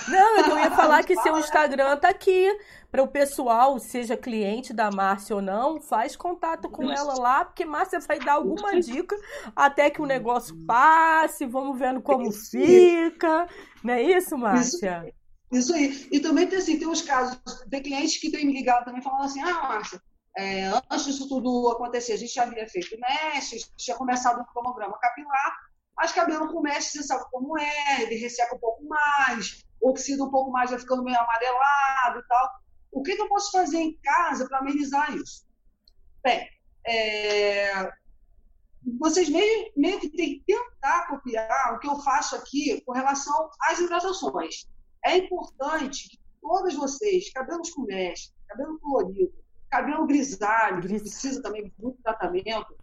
[0.07, 2.49] Não, eu ia falar que seu Instagram tá aqui
[2.91, 7.65] para o pessoal, seja cliente da Márcia ou não, faz contato com ela lá, porque
[7.65, 9.17] Márcia vai dar alguma dica
[9.53, 13.49] até que o negócio passe, vamos vendo como fica.
[13.83, 15.13] Não é isso, Márcia?
[15.51, 16.07] Isso, isso aí.
[16.11, 17.37] E também tem, assim, tem uns casos,
[17.69, 20.01] tem clientes que têm me ligado também falando assim, ah, Márcia,
[20.37, 24.97] é, antes disso tudo acontecer, a gente já havia feito mesh, tinha começado um cronograma
[24.99, 25.57] capilar,
[25.97, 30.31] mas cabelo com mesh, você sabe como é, ele resseca um pouco mais, oxida um
[30.31, 32.49] pouco mais, vai ficando meio amarelado e tal.
[32.91, 35.45] O que, que eu posso fazer em casa para amenizar isso?
[36.23, 36.47] Bem,
[36.87, 37.91] é,
[38.99, 43.49] vocês meio, meio que têm que tentar copiar o que eu faço aqui com relação
[43.61, 44.67] às hidratações.
[45.03, 49.33] É importante que todas vocês, cabelos com mesh, cabelo colorido,
[49.69, 52.75] cabelo grisalho, que precisa também de muito tratamento.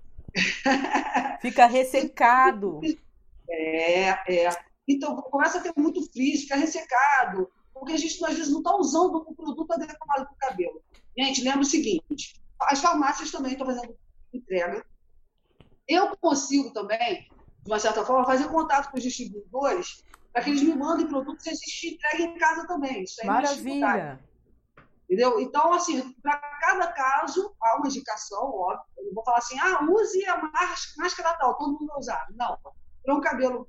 [1.40, 2.80] Fica ressecado.
[3.54, 4.08] É,
[4.44, 4.71] é.
[4.88, 8.76] Então, começa a ter muito frizz, fica ressecado, porque a gente, às vezes, não está
[8.76, 10.82] usando o produto adequado para o cabelo.
[11.16, 13.96] Gente, lembra o seguinte, as farmácias também estão fazendo
[14.32, 14.84] entrega.
[15.88, 17.28] Eu consigo também,
[17.62, 21.44] de uma certa forma, fazer contato com os distribuidores para que eles me mandem produtos
[21.46, 23.02] e a gente entregue em casa também.
[23.02, 24.20] Isso aí é Maravilha!
[25.04, 25.38] Entendeu?
[25.40, 28.86] Então, assim, para cada caso, há uma indicação, óbvio.
[28.96, 30.50] Eu não vou falar assim, ah, use a
[30.96, 32.26] máscara tal, todo mundo vai usar.
[32.34, 32.56] Não.
[33.04, 33.68] Para um cabelo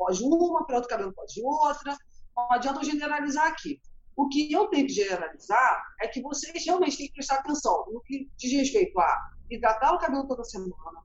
[0.00, 1.94] pode uma, para outro cabelo pode outra.
[2.34, 3.78] Não adianta generalizar aqui.
[4.16, 8.00] O que eu tenho que generalizar é que vocês realmente têm que prestar atenção no
[8.00, 9.16] que diz respeito a
[9.50, 11.02] hidratar o cabelo toda semana.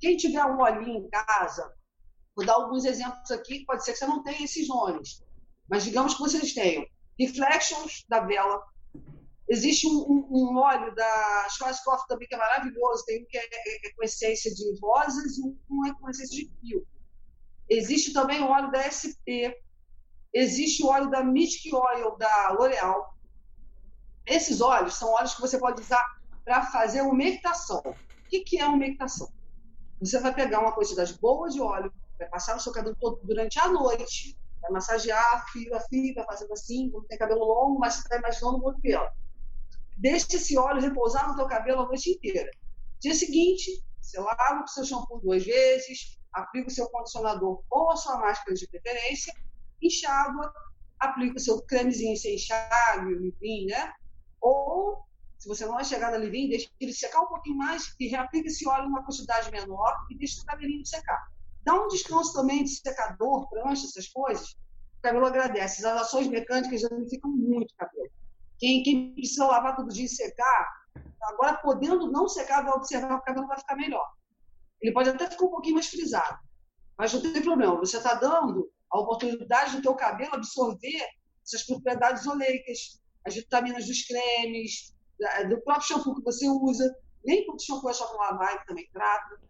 [0.00, 1.72] Quem tiver um olhinho em casa,
[2.34, 5.22] vou dar alguns exemplos aqui, pode ser que você não tenha esses nomes,
[5.68, 6.84] mas digamos que vocês tenham
[7.18, 8.60] Reflections da Vela.
[9.48, 13.42] Existe um, um, um óleo da Schwarzkopf também que é maravilhoso, tem um que é,
[13.42, 16.84] é, é com essência de rosas e um é com essência de fio.
[17.68, 19.56] Existe também o óleo da SP.
[20.32, 23.14] Existe o óleo da Mystic Oil da L'Oreal.
[24.26, 26.04] Esses óleos são óleos que você pode usar
[26.44, 27.80] para fazer umectação.
[27.80, 29.32] O que, que é umectação?
[30.00, 33.58] Você vai pegar uma quantidade boa de óleo, vai passar no seu cabelo todo durante
[33.58, 37.94] a noite, vai massagear fio a fio, vai fazendo assim, quando tem cabelo longo, mas
[37.94, 39.08] você está imaginando muito pelo.
[39.96, 42.50] Deixe esse óleo repousar no teu cabelo a noite inteira.
[43.00, 47.96] Dia seguinte, você lava com seu shampoo duas vezes, aplica o seu condicionador ou a
[47.96, 49.32] sua máscara de preferência,
[49.80, 50.52] enxágua,
[50.98, 53.92] aplica o seu cremezinho sem enxágue, livin, né?
[54.40, 55.04] Ou,
[55.38, 58.48] se você não é chegado a livin, deixa ele secar um pouquinho mais e reaplica
[58.48, 61.22] esse óleo em uma quantidade menor e deixa o cabelinho secar.
[61.62, 64.50] Dá um descanso também de secador, prancha, essas coisas.
[64.98, 65.86] O cabelo agradece.
[65.86, 68.10] As ações mecânicas já ficam muito cabelo.
[68.58, 70.72] Quem, quem precisa lavar todo dia e secar,
[71.22, 74.06] agora podendo não secar, vai observar que o cabelo vai ficar melhor.
[74.80, 76.38] Ele pode até ficar um pouquinho mais frisado,
[76.98, 77.76] mas não tem problema.
[77.76, 81.06] Você está dando a oportunidade do teu cabelo absorver
[81.44, 84.94] essas propriedades oleicas, as vitaminas dos cremes,
[85.48, 86.94] do próprio shampoo que você usa.
[87.24, 89.40] Nem todo shampoo é só lavar, que também trata.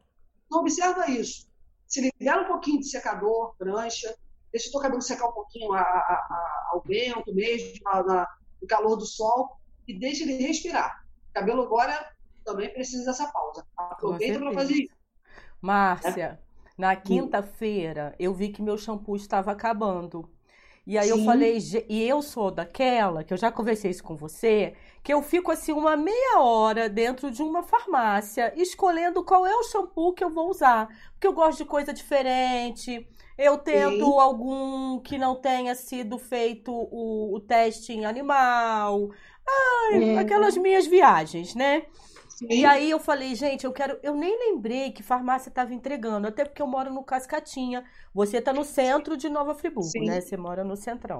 [0.46, 1.48] Então, observa isso.
[1.86, 4.14] Se libera um pouquinho de secador, prancha,
[4.52, 8.28] deixa o teu cabelo secar um pouquinho a, a, a, ao vento mesmo, na,
[8.60, 11.04] no calor do sol, e deixa ele respirar.
[11.30, 13.66] O cabelo agora também precisa dessa pausa.
[13.76, 14.94] Aproveita para fazer isso.
[15.64, 16.38] Márcia, é?
[16.76, 20.28] na quinta-feira eu vi que meu shampoo estava acabando.
[20.86, 21.12] E aí Sim.
[21.12, 25.22] eu falei, e eu sou daquela, que eu já conversei isso com você, que eu
[25.22, 30.22] fico assim uma meia hora dentro de uma farmácia escolhendo qual é o shampoo que
[30.22, 30.86] eu vou usar.
[31.12, 33.08] Porque eu gosto de coisa diferente.
[33.38, 34.20] Eu tento Sim.
[34.20, 39.10] algum que não tenha sido feito o, o teste em animal.
[39.48, 41.86] Ai, aquelas minhas viagens, né?
[42.34, 42.48] Sim.
[42.50, 43.98] E aí eu falei, gente, eu quero.
[44.02, 47.84] Eu nem lembrei que farmácia estava entregando, até porque eu moro no Cascatinha.
[48.12, 50.06] Você está no centro de Nova Friburgo, Sim.
[50.06, 50.20] né?
[50.20, 51.18] Você mora no centrão.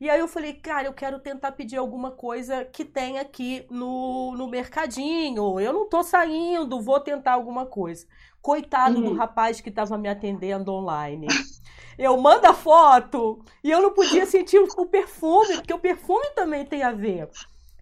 [0.00, 4.34] E aí eu falei, cara, eu quero tentar pedir alguma coisa que tem aqui no,
[4.36, 5.60] no mercadinho.
[5.60, 8.06] Eu não tô saindo, vou tentar alguma coisa.
[8.40, 9.04] Coitado uhum.
[9.04, 11.26] do rapaz que estava me atendendo online.
[11.98, 16.62] Eu mando a foto e eu não podia sentir o perfume, porque o perfume também
[16.66, 17.30] tem a ver.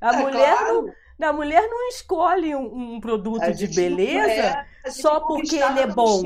[0.00, 0.86] A é mulher claro.
[0.86, 5.86] não a mulher não escolhe um, um produto de beleza é, só porque ele é
[5.86, 6.22] bom.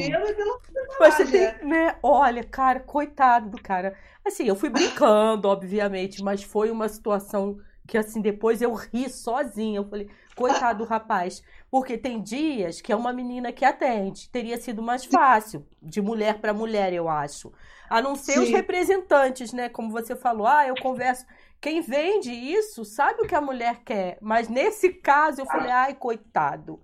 [0.99, 1.97] Você tem, né?
[2.03, 3.97] Olha, cara, coitado do cara.
[4.25, 9.79] Assim, eu fui brincando, obviamente, mas foi uma situação que assim depois eu ri sozinha.
[9.79, 14.61] Eu falei, coitado do rapaz, porque tem dias que é uma menina que atende, teria
[14.61, 17.53] sido mais fácil de mulher para mulher, eu acho.
[17.89, 18.41] A não ser Sim.
[18.41, 19.69] os representantes, né?
[19.69, 21.25] Como você falou, ah, eu converso
[21.61, 24.19] quem vende isso sabe o que a mulher quer.
[24.21, 26.81] Mas nesse caso eu falei, ai, coitado.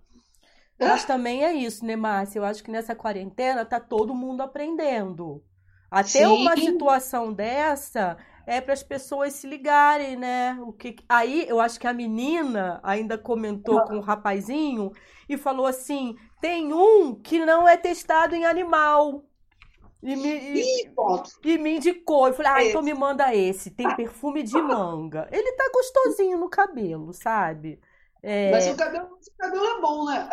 [0.79, 2.39] Mas também é isso, né, Márcia?
[2.39, 5.43] Eu acho que nessa quarentena tá todo mundo aprendendo.
[5.91, 6.27] Até Sim.
[6.27, 10.59] uma situação dessa é para as pessoas se ligarem, né?
[10.61, 14.91] O que aí eu acho que a menina ainda comentou com o rapazinho
[15.29, 19.25] e falou assim: tem um que não é testado em animal.
[20.05, 20.91] E me, e,
[21.45, 22.29] e me indicou.
[22.29, 23.71] Eu falei, ah, então me manda esse.
[23.71, 25.27] Tem perfume de manga.
[25.33, 27.81] Ele tá gostosinho no cabelo, sabe?
[28.23, 28.51] É...
[28.51, 30.29] Mas o cabelo, o cabelo é bom, né?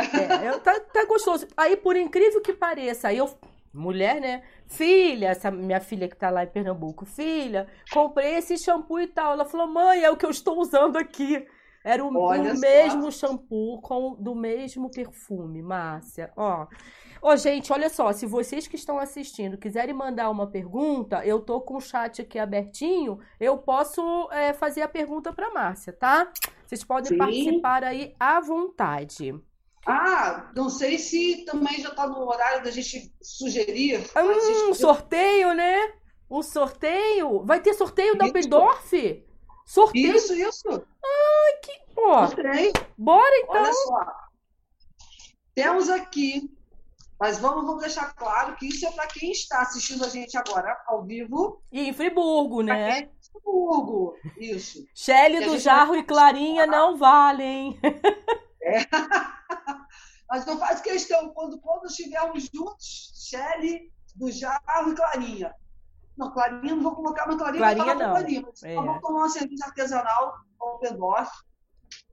[0.45, 1.47] É, tá, tá gostoso.
[1.55, 3.29] Aí, por incrível que pareça, aí eu.
[3.73, 4.43] Mulher, né?
[4.67, 9.31] Filha, essa minha filha que tá lá em Pernambuco, filha, comprei esse shampoo e tal.
[9.31, 11.47] Ela falou, mãe, é o que eu estou usando aqui.
[11.81, 16.31] Era o, o mesmo shampoo com do mesmo perfume, Márcia.
[16.35, 16.67] Ó.
[17.21, 21.39] Ô, oh, gente, olha só, se vocês que estão assistindo quiserem mandar uma pergunta, eu
[21.39, 26.31] tô com o chat aqui abertinho, eu posso é, fazer a pergunta para Márcia, tá?
[26.65, 27.17] Vocês podem Sim.
[27.19, 29.39] participar aí à vontade.
[29.85, 33.99] Ah, não sei se também já está no horário da gente sugerir.
[34.17, 35.93] Hum, um sorteio, né?
[36.27, 37.43] Um sorteio?
[37.45, 39.25] Vai ter sorteio da Oppendorf?
[39.63, 40.15] Sorteio?
[40.15, 40.69] Isso, isso.
[40.69, 41.71] Ai, que.
[41.97, 42.27] Ó.
[42.27, 42.73] Sorteio.
[42.97, 43.61] Bora então.
[43.61, 44.13] Olha só.
[45.53, 46.49] Temos aqui
[47.21, 50.75] mas vamos, vamos deixar claro que isso é para quem está assistindo a gente agora
[50.87, 51.61] ao vivo.
[51.71, 52.99] E em Friburgo, né?
[52.99, 54.87] É Friburgo, isso.
[54.95, 57.79] Shelly do Jarro e Clarinha não valem.
[58.63, 58.85] É.
[60.29, 65.55] Mas não faz questão, quando, quando estivermos juntos, Shelly do Jarro e Clarinha.
[66.15, 68.11] Não, Clarinha não vou colocar, mas Clarinha, Clarinha não.
[68.11, 68.45] Clarinha.
[68.63, 68.75] É.
[68.75, 71.43] Vamos tomar uma cerveja artesanal com o Pedófilo.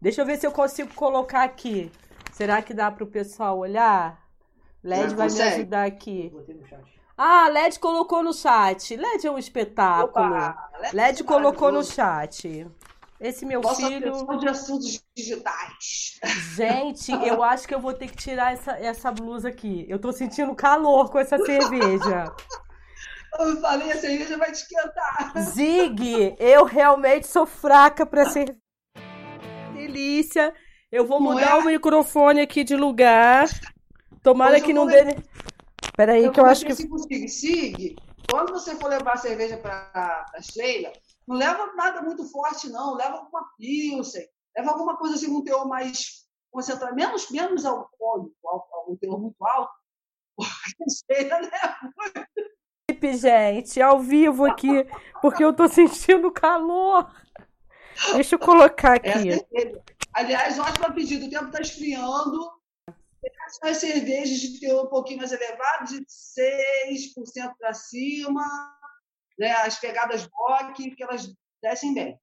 [0.00, 1.90] Deixa eu ver se eu consigo colocar aqui.
[2.32, 4.28] Será que dá para o pessoal olhar?
[4.82, 6.30] LED vai me ajudar aqui.
[6.30, 6.97] Botei no chat.
[7.18, 8.96] Ah, LED colocou no chat.
[8.96, 10.08] LED é um espetáculo.
[10.08, 12.64] Opa, LED, LED colocou no chat.
[13.20, 14.38] Esse meu Nossa filho.
[14.38, 16.20] de assuntos digitais.
[16.54, 19.84] Gente, eu acho que eu vou ter que tirar essa, essa blusa aqui.
[19.88, 22.32] Eu tô sentindo calor com essa cerveja.
[23.38, 25.32] Eu falei, a cerveja vai te esquentar.
[25.42, 28.58] Zig, eu realmente sou fraca para cerveja.
[29.74, 30.52] Delícia.
[30.90, 31.54] Eu vou mudar é?
[31.56, 33.46] o microfone aqui de lugar.
[34.22, 35.14] Tomara que não dê.
[35.98, 36.76] Peraí, eu que eu acho que.
[36.76, 37.96] Sig, Sig,
[38.30, 40.92] quando você for levar a cerveja para a Sheila,
[41.26, 42.94] não leva nada muito forte, não.
[42.94, 44.24] Leva alguma pilsen,
[44.56, 48.32] leva alguma coisa assim, um teor mais concentrado, menos, menos alcoólico,
[48.88, 49.72] um teor muito alto,
[50.36, 54.86] porque Sheila leva muito gente, ao vivo aqui,
[55.20, 57.10] porque eu tô sentindo calor.
[58.14, 59.32] Deixa eu colocar aqui.
[59.32, 59.72] É
[60.12, 61.26] Aliás, ótimo pedido.
[61.26, 62.57] O tempo está esfriando.
[63.62, 68.44] As cervejas de ter um pouquinho mais elevado, de 6% para cima,
[69.38, 69.52] né?
[69.52, 71.32] as pegadas bock, que elas
[71.62, 72.20] descem bem.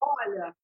[0.00, 0.54] Olha,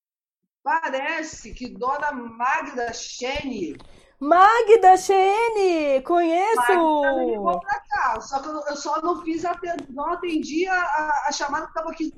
[0.62, 3.76] parece que Dona Magda Chene
[4.20, 6.56] Magda Chene, conheço!
[6.56, 9.86] Magda ligou pra cá, só que eu, eu só não fiz, atend...
[9.90, 12.12] não atendi a, a, a chamada que estava aqui.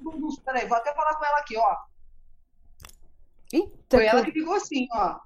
[0.45, 1.77] Peraí, vou até falar com ela aqui, ó.
[3.53, 5.19] Eita, Foi ela que ligou assim, ó.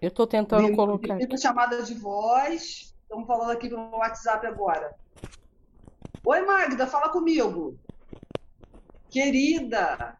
[0.00, 1.16] Eu tô tentando colocar.
[1.16, 2.94] Fiz chamada de voz.
[3.02, 4.94] Estamos falando aqui no WhatsApp agora.
[6.24, 7.78] Oi, Magda, fala comigo.
[9.10, 10.18] Querida.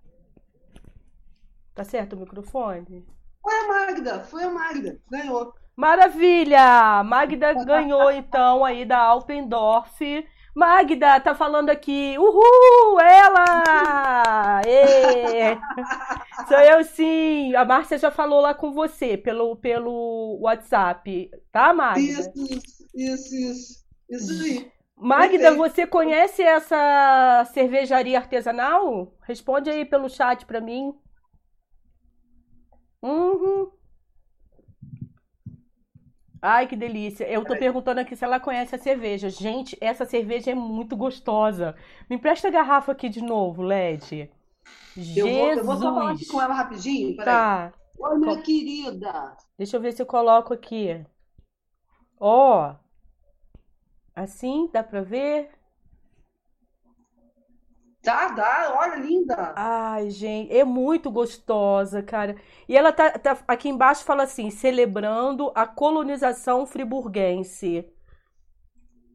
[1.74, 3.04] Tá certo o microfone?
[3.42, 5.52] Foi a Magda, foi a Magda, ganhou.
[5.76, 7.02] Maravilha!
[7.02, 9.98] Magda ganhou então aí da Alpendorf.
[10.54, 14.62] Magda tá falando aqui, uhul, ela!
[14.64, 15.56] Ê!
[16.46, 17.54] Sou eu sim.
[17.56, 22.00] A Márcia já falou lá com você pelo, pelo WhatsApp, tá, Magda?
[22.00, 22.30] Isso,
[22.94, 24.44] isso, isso, isso.
[24.44, 24.72] Aí.
[24.96, 25.56] Magda, Perfeito.
[25.56, 29.12] você conhece essa cervejaria artesanal?
[29.22, 30.94] Responde aí pelo chat para mim.
[33.02, 33.70] Uhum.
[36.46, 37.24] Ai, que delícia.
[37.24, 39.30] Eu tô perguntando aqui se ela conhece a cerveja.
[39.30, 41.74] Gente, essa cerveja é muito gostosa.
[42.08, 44.30] Me empresta a garrafa aqui de novo, Led.
[44.94, 45.16] Jesus.
[45.16, 47.16] Eu vou, eu vou só falar aqui com ela rapidinho.
[47.16, 47.24] Peraí.
[47.24, 47.72] Tá.
[47.98, 49.34] Oi, minha querida.
[49.56, 51.02] Deixa eu ver se eu coloco aqui.
[52.20, 52.74] Ó.
[54.14, 55.48] Assim, dá pra ver?
[58.04, 59.54] Dá, dá, olha, linda.
[59.56, 62.36] Ai, gente, é muito gostosa, cara.
[62.68, 67.90] E ela tá, tá aqui embaixo fala assim, celebrando a colonização friburguense.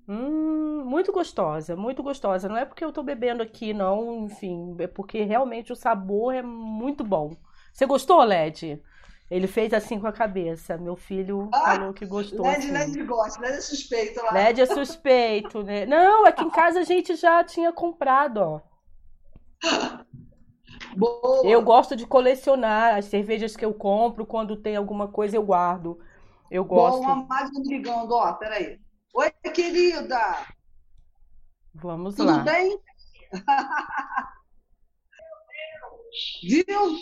[0.08, 2.49] Hum, muito gostosa, muito gostosa.
[2.49, 6.41] Não é porque eu tô bebendo aqui, não, enfim, é porque realmente o sabor é
[6.41, 7.32] muito bom.
[7.71, 8.82] Você gostou, Led?
[9.30, 10.80] Ele fez assim com a cabeça.
[10.80, 12.43] Meu filho ah, falou que gostou.
[12.43, 12.71] Led, assim.
[12.71, 14.32] Led gosta, Led é suspeito lá.
[14.34, 15.86] Led é suspeito, né?
[15.86, 18.68] Não, aqui em casa a gente já tinha comprado, ó.
[20.95, 21.45] Boa.
[21.45, 24.26] Eu gosto de colecionar as cervejas que eu compro.
[24.26, 26.00] Quando tem alguma coisa, eu guardo.
[26.50, 27.02] Eu gosto.
[27.02, 28.80] Bom, uma máquina ligando, ó, peraí.
[29.13, 30.19] Oi, querida.
[31.74, 32.39] Vamos Tudo lá.
[32.39, 32.80] Tudo bem?
[36.43, 37.00] Viu?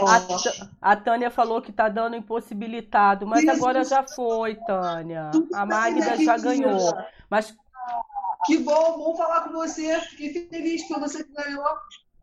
[0.00, 5.30] A, a, Tânia falou que tá dando impossibilitado, mas agora já foi, Tânia.
[5.54, 6.92] A Magda já ganhou.
[7.28, 7.54] Mas
[8.44, 10.00] que bom, bom falar com você.
[10.00, 11.64] Fiquei feliz por você que ganhou.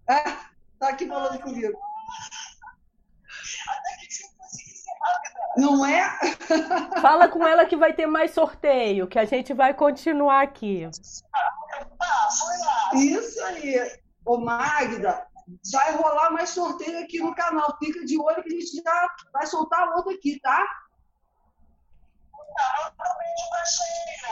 [0.09, 0.23] É,
[0.79, 1.79] tá aqui falando comigo.
[5.57, 6.17] Não é?
[7.01, 10.89] Fala com ela que vai ter mais sorteio, que a gente vai continuar aqui.
[12.93, 13.99] Isso aí.
[14.25, 15.25] Ô, Magda,
[15.71, 17.77] vai rolar mais sorteio aqui no canal.
[17.79, 20.65] Fica de olho que a gente já vai soltar outro aqui, tá?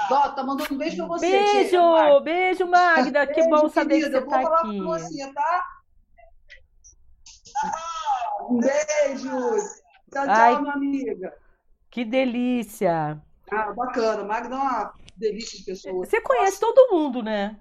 [0.09, 1.29] Dó, tá mandando um beijo pra você.
[1.29, 3.25] Beijo, tia, beijo, Magda.
[3.25, 4.21] Beijo, que bom saber querida.
[4.21, 4.77] que você tá falar aqui.
[4.77, 5.65] Com você, tá?
[8.49, 9.29] Um beijo.
[10.11, 11.37] Tchau, tchau, Ai, minha amiga.
[11.89, 13.21] Que delícia.
[13.51, 14.23] Ah, bacana.
[14.23, 16.05] Magda é uma delícia de pessoa.
[16.05, 17.57] Você conhece todo mundo, né?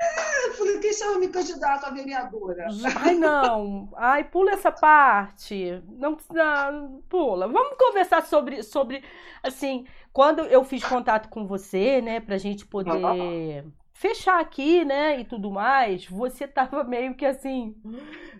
[0.00, 2.66] É, eu falei, quem sabe eu me candidato a vereadora?
[3.02, 3.88] Ai, não.
[3.96, 5.82] Ai, pula essa parte.
[5.88, 7.48] Não, não pula.
[7.48, 9.02] Vamos conversar sobre, sobre,
[9.42, 15.24] assim, quando eu fiz contato com você, né, pra gente poder fechar aqui, né, e
[15.24, 17.74] tudo mais, você tava meio que assim,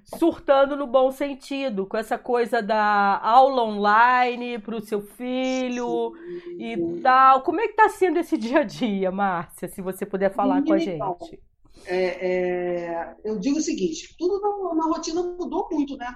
[0.05, 6.13] surtando no bom sentido, com essa coisa da aula online pro seu filho
[6.45, 6.57] Sim.
[6.61, 7.43] e tal.
[7.43, 10.65] Como é que tá sendo esse dia a dia, Márcia, se você puder falar Sim,
[10.65, 11.48] com a então, gente?
[11.95, 16.15] É, eu digo o seguinte, tudo na, na rotina mudou muito, né?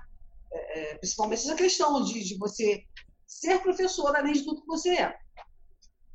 [0.53, 2.85] É, é principalmente essa questão de, de você
[3.27, 5.19] ser professor além de tudo que você é.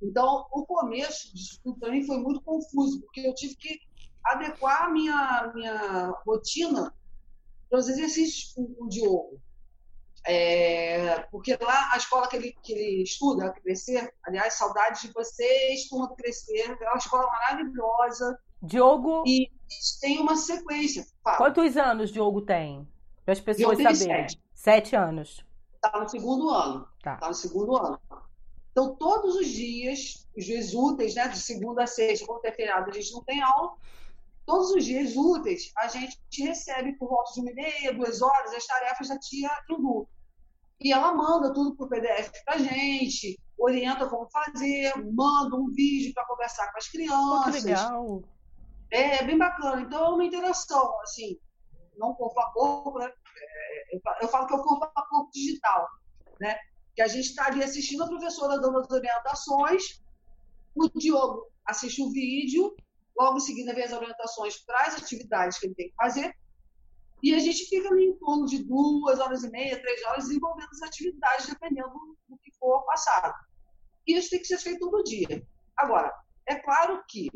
[0.01, 1.31] Então, o começo
[1.63, 3.79] tudo também foi muito confuso, porque eu tive que
[4.23, 6.93] adequar a minha, minha rotina
[7.69, 9.41] para os exercícios com o Diogo.
[10.25, 15.87] É, porque lá a escola que ele, que ele estuda, Crescer, aliás, saudades de vocês,
[15.87, 18.37] turma do Crescer, é uma escola maravilhosa.
[18.61, 19.23] Diogo.
[19.25, 19.49] E
[20.01, 21.05] tem uma sequência.
[21.23, 21.37] Fala.
[21.37, 22.87] Quantos anos Diogo tem?
[23.23, 24.29] Para as pessoas saberem.
[24.29, 24.41] Sete.
[24.53, 25.45] sete anos.
[25.75, 26.87] Está no segundo ano.
[26.97, 27.99] Está tá no segundo ano.
[28.71, 32.89] Então, todos os dias, os dias úteis, né, de segunda a sexta, quando é feriado,
[32.89, 33.73] a gente não tem aula.
[34.45, 38.53] Todos os dias úteis, a gente recebe por volta de uma e meia, duas horas,
[38.53, 40.07] as tarefas da tia Hindu.
[40.79, 46.25] E ela manda tudo por PDF para gente, orienta como fazer, manda um vídeo para
[46.25, 47.45] conversar com as crianças.
[47.45, 48.23] Pô, que legal.
[48.91, 49.81] É, é, bem bacana.
[49.81, 51.37] Então é uma interação, assim,
[51.97, 53.05] não corpo a corpo, né?
[53.05, 55.87] É, eu falo que é o corpo a corpo digital,
[56.39, 56.57] né?
[56.95, 60.01] Que a gente está ali assistindo a professora dando as orientações,
[60.75, 62.75] o Diogo assiste o vídeo,
[63.17, 66.33] logo em seguida vem as orientações para as atividades que ele tem que fazer,
[67.21, 70.69] e a gente fica ali em torno de duas horas e meia, três horas, desenvolvendo
[70.71, 71.89] as atividades, dependendo
[72.29, 73.33] do que for passado.
[74.05, 75.43] E isso tem que ser feito todo dia.
[75.75, 76.13] Agora,
[76.45, 77.27] é claro que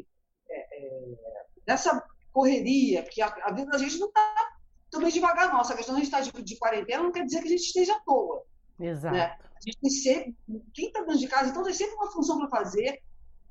[1.68, 4.52] nessa correria, que a, a, vida da gente não está
[4.90, 5.74] também devagar, nossa.
[5.74, 7.52] A questão de a gente estar tá de, de, quarentena não quer dizer que a
[7.52, 8.44] gente esteja à toa.
[8.80, 9.16] Exato.
[9.16, 9.24] Né?
[9.24, 10.36] A gente tem sempre,
[10.74, 13.02] quem está dentro de casa, então tem sempre uma função para fazer.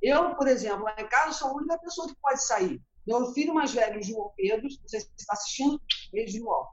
[0.03, 2.81] Eu, por exemplo, lá em casa, sou a única pessoa que pode sair.
[3.07, 5.81] Meu filho mais velho, João Pedro, não sei se você está assistindo,
[6.13, 6.67] beijo, João.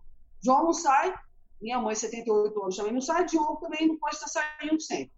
[0.43, 1.13] João não sai,
[1.61, 5.11] minha mãe, 78 anos, também não sai, Diogo também não pode estar saindo sempre.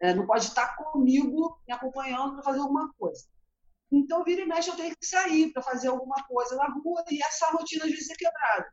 [0.00, 3.24] É, não pode estar comigo, me acompanhando para fazer alguma coisa.
[3.96, 7.22] Então, vira e mexe, eu tenho que sair para fazer alguma coisa na rua e
[7.22, 8.72] essa rotina às vezes é quebrada.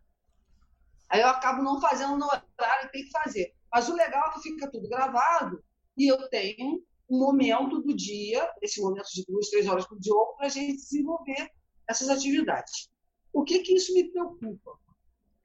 [1.09, 3.53] Aí eu acabo não fazendo no horário que tem que fazer.
[3.71, 5.63] Mas o legal é que fica tudo gravado
[5.95, 10.13] e eu tenho um momento do dia, esse momento de duas, três horas por dia,
[10.37, 11.51] para a gente desenvolver
[11.87, 12.89] essas atividades.
[13.31, 14.79] O que, que isso me preocupa?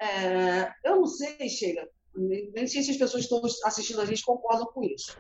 [0.01, 4.25] É, eu não sei, Sheila, nem sei se as pessoas que estão assistindo a gente
[4.25, 5.19] concordam com isso.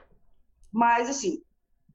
[0.72, 1.42] Mas, assim,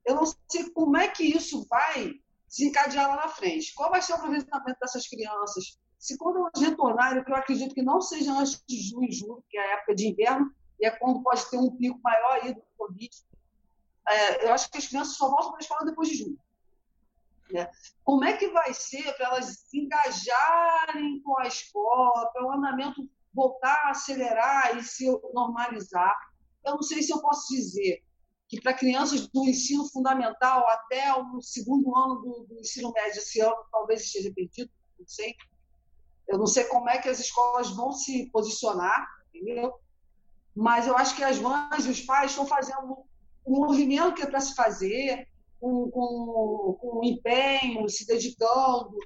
[0.06, 2.20] eu não sei como é que isso vai
[2.52, 3.74] se encadear lá na frente.
[3.74, 5.80] Qual vai ser o aproveitamento dessas crianças?
[5.98, 9.44] Se quando elas retornarem, que eu acredito que não seja antes de junho e julho,
[9.50, 12.54] que é a época de inverno, e é quando pode ter um pico maior aí
[12.54, 13.10] do Covid,
[14.10, 16.38] é, eu acho que as crianças só voltam para a escola depois de junho.
[17.52, 17.70] Né?
[18.04, 23.10] Como é que vai ser para elas se engajarem com a escola, para o andamento
[23.34, 26.14] voltar a acelerar e se normalizar?
[26.66, 28.04] Eu não sei se eu posso dizer
[28.52, 33.40] que para crianças do ensino fundamental até o segundo ano do, do, ensino médio esse
[33.40, 35.34] ano talvez esteja perdido, não sei.
[36.28, 39.74] Eu não sei como é que as escolas vão se posicionar, entendeu?
[40.54, 43.06] Mas eu acho que as mães e os pais estão fazendo
[43.48, 48.98] um movimento que é para se fazer, com, com, com empenho, se dedicando.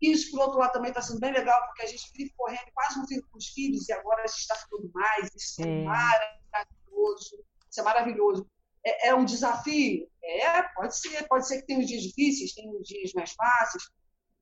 [0.00, 2.98] Isso, por outro lado, também está sendo bem legal, porque a gente vive correndo, quase
[2.98, 5.30] não fica com os filhos, e agora a gente está ficando mais.
[5.36, 7.44] Isso é maravilhoso.
[7.70, 8.50] Isso é maravilhoso
[8.84, 10.08] é, é um desafio?
[10.22, 11.26] É, pode ser.
[11.28, 13.84] Pode ser que tenha uns dias difíceis, tenha uns dias mais fáceis,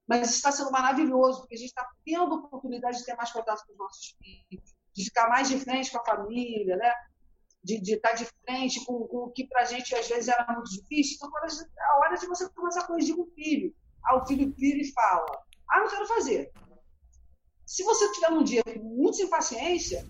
[0.06, 3.64] mas está sendo maravilhoso, porque a gente está tendo a oportunidade de ter mais contato
[3.66, 6.92] com os nossos filhos, de ficar mais de frente com a família, né?
[7.62, 10.70] De, estar de frente com, com o que para a gente às vezes era muito
[10.70, 11.16] difícil.
[11.16, 13.74] Então, agora a hora de você começar a corrigir o filho.
[14.02, 15.26] Ah, o filho vira e fala:
[15.70, 16.50] Ah, não quero fazer.
[17.66, 20.04] Se você tiver um dia com muita impaciência,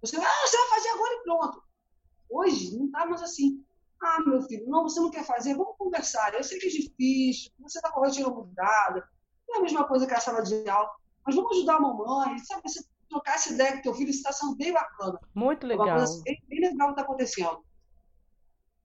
[0.00, 1.62] você, ah, você vai fazer agora e pronto.
[2.28, 3.64] Hoje não está mais assim.
[4.04, 5.54] Ah, meu filho, não, você não quer fazer?
[5.54, 6.34] Vamos conversar.
[6.34, 9.08] Eu sei que é difícil, você está com a rotina mudada,
[9.48, 10.90] não é a mesma coisa que a sala de aula,
[11.24, 12.62] mas vamos ajudar a mamãe, sabe?
[12.68, 15.18] Você trocar essa ideia com teu filho, está sendo bem bacana.
[15.34, 15.86] Muito legal.
[15.86, 17.64] Uma coisa bem, bem legal que está acontecendo.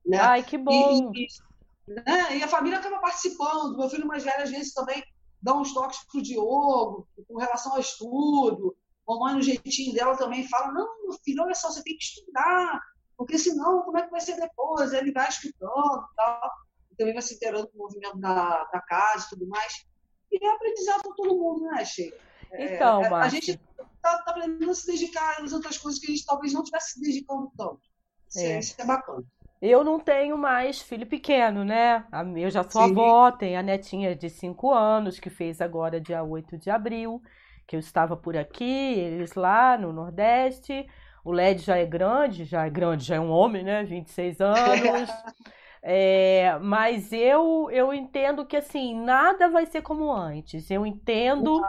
[0.05, 0.17] Né?
[0.17, 1.11] Ai, que bom.
[1.13, 2.37] E, e, né?
[2.37, 3.77] e a família acaba participando.
[3.77, 5.03] Meu filho mais velho, às vezes, também
[5.41, 8.75] dá uns toques para o Diogo, com relação ao estudo.
[9.07, 12.79] Mamãe, no jeitinho dela, também fala: Não, meu filho, olha só, você tem que estudar
[13.19, 14.93] porque senão, como é que vai ser depois?
[14.93, 16.51] Ele vai estudando e tal,
[16.89, 19.85] e também vai se inteirando com o movimento da, da casa e tudo mais.
[20.31, 22.15] E é aprendizado para todo mundo, né, Sheila?
[22.49, 26.09] É, então, é, A gente está tá aprendendo a se dedicar às outras coisas que
[26.09, 27.81] a gente talvez não estivesse se dedicando tanto.
[28.29, 29.23] Isso é, isso é bacana.
[29.61, 32.07] Eu não tenho mais filho pequeno, né?
[32.37, 32.91] Eu já sou Sim.
[32.91, 37.21] avó, tenho a netinha de 5 anos, que fez agora dia 8 de abril,
[37.67, 40.87] que eu estava por aqui, eles lá no Nordeste.
[41.29, 43.83] O LED já é grande, já é grande, já é um homem, né?
[43.83, 44.57] 26 anos.
[45.81, 50.69] É, mas eu eu entendo que assim nada vai ser como antes.
[50.69, 51.63] Eu entendo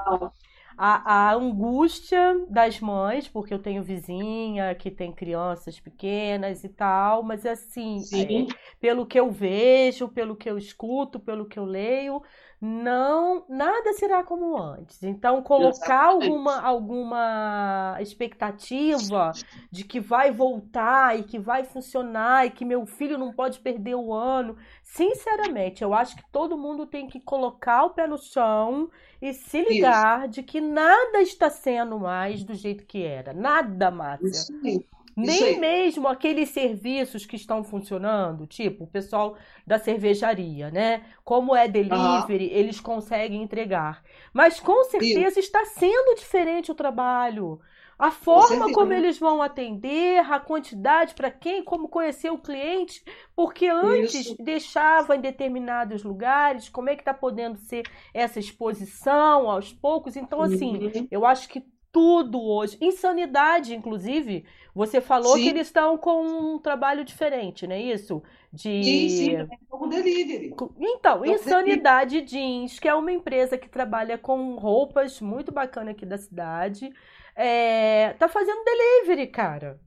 [0.77, 7.23] a, a, angústia das mães, porque eu tenho vizinha que tem crianças pequenas e tal,
[7.23, 12.21] mas assim, é, pelo que eu vejo, pelo que eu escuto, pelo que eu leio,
[12.61, 15.03] não nada será como antes.
[15.03, 19.33] Então, colocar alguma, alguma expectativa
[19.71, 23.95] de que vai voltar e que vai funcionar e que meu filho não pode perder
[23.95, 28.91] o ano, sinceramente, eu acho que todo mundo tem que colocar o pé no chão
[29.23, 30.35] e se ligar Isso.
[30.35, 33.33] de que nada está sendo mais do jeito que era.
[33.33, 34.55] Nada, Márcia.
[34.63, 34.85] Isso.
[35.17, 39.37] Nem mesmo aqueles serviços que estão funcionando, tipo o pessoal
[39.67, 41.05] da cervejaria, né?
[41.25, 42.53] Como é delivery, uhum.
[42.53, 44.03] eles conseguem entregar.
[44.33, 47.61] Mas com certeza está sendo diferente o trabalho.
[48.01, 53.05] A forma como eles vão atender, a quantidade para quem, como conhecer o cliente,
[53.37, 54.43] porque antes Isso.
[54.43, 57.83] deixava em determinados lugares, como é que está podendo ser
[58.15, 60.17] essa exposição aos poucos.
[60.17, 61.09] Então, assim, uhum.
[61.11, 62.79] eu acho que tudo hoje.
[62.81, 64.47] Insanidade, inclusive.
[64.75, 65.43] Você falou sim.
[65.43, 68.23] que eles estão com um trabalho diferente, não é isso?
[68.53, 68.83] De...
[68.85, 70.55] Sim, sim, como delivery.
[70.79, 76.19] Então, Insanidade Jeans, que é uma empresa que trabalha com roupas muito bacana aqui da
[76.19, 76.93] cidade,
[77.35, 78.15] é...
[78.19, 79.81] tá fazendo delivery, cara.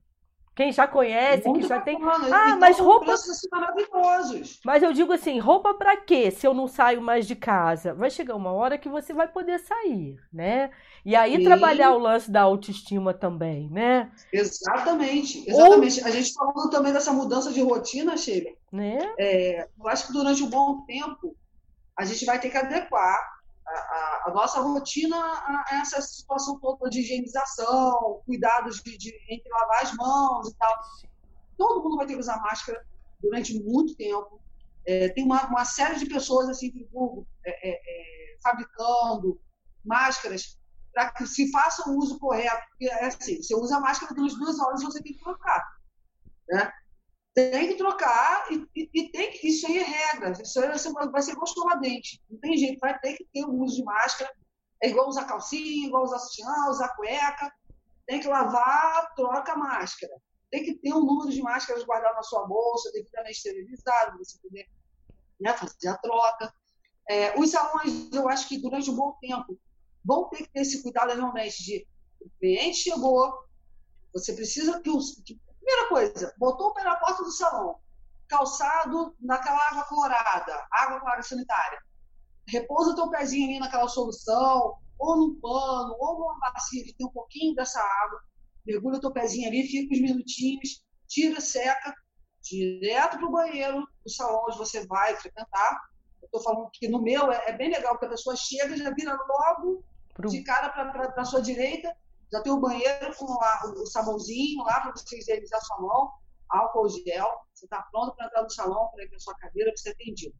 [0.56, 1.98] Quem já conhece, Muito que já tem.
[2.04, 3.16] Ah, mas roupa.
[3.52, 4.60] maravilhosos.
[4.64, 6.30] Mas eu digo assim, roupa para quê?
[6.30, 9.60] Se eu não saio mais de casa, vai chegar uma hora que você vai poder
[9.60, 10.70] sair, né?
[11.04, 11.44] E aí Sim.
[11.44, 14.12] trabalhar o lance da autoestima também, né?
[14.32, 16.02] Exatamente, exatamente.
[16.02, 16.08] Ou...
[16.08, 18.52] A gente falando também dessa mudança de rotina, Sheila.
[18.72, 19.00] Né?
[19.18, 21.36] É, eu acho que durante um bom tempo
[21.98, 23.33] a gente vai ter que adequar
[23.74, 29.84] a, a, nossa rotina a essa situação toda de higienização, cuidados de, de, entre lavar
[29.84, 30.76] as mãos e tal.
[31.58, 32.86] Todo mundo vai ter que usar máscara
[33.22, 34.40] durante muito tempo.
[34.86, 36.72] É, tem uma, uma, série de pessoas assim
[37.46, 39.40] é, é, é, fabricando
[39.84, 40.60] máscaras
[40.94, 42.62] para que se faça o uso correto.
[42.70, 45.64] Porque é assim, você usa a máscara durante duas horas você tem que trocar.
[46.50, 46.72] Né?
[47.34, 50.78] Tem que trocar e, e, e, tem que, isso aí é regra, isso aí vai
[50.78, 51.36] ser, vai ser
[51.82, 54.32] dente, não tem jeito, vai ter que ter o uso de máscara,
[54.84, 57.52] é igual usar calcinha, igual usar sutiã, usar cueca,
[58.06, 60.14] tem que lavar, troca a máscara.
[60.52, 64.68] Tem que ter um número de máscaras guardado na sua bolsa, devidamente esterilizado, você poder
[65.40, 66.54] né, fazer a troca.
[67.10, 69.58] É, os salões, eu acho que durante um bom tempo,
[70.04, 71.88] vão ter que ter esse cuidado realmente de
[72.22, 73.34] o cliente chegou,
[74.14, 77.80] você precisa que, o, que Primeira coisa, botou o pé na porta do salão,
[78.28, 81.82] calçado naquela água clorada, água clara sanitária.
[82.46, 87.08] Repousa o teu pezinho ali naquela solução, ou num pano, ou numa bacia que tem
[87.08, 88.22] um pouquinho dessa água.
[88.66, 91.96] Mergulha o teu pezinho ali, fica uns minutinhos, tira, seca,
[92.42, 95.80] direto para o banheiro do salão onde você vai frequentar.
[96.22, 98.90] Eu estou falando que no meu é, é, bem legal, porque a pessoa chega já
[98.92, 99.82] vira logo
[100.14, 100.30] Pro...
[100.30, 101.96] de cara para a sua direita
[102.34, 106.12] já tem o banheiro com o sabãozinho lá para você higienizar sua mão,
[106.50, 107.30] álcool gel.
[107.54, 110.36] Você está pronto para entrar no salão, para ir para sua cadeira, para ser atendido.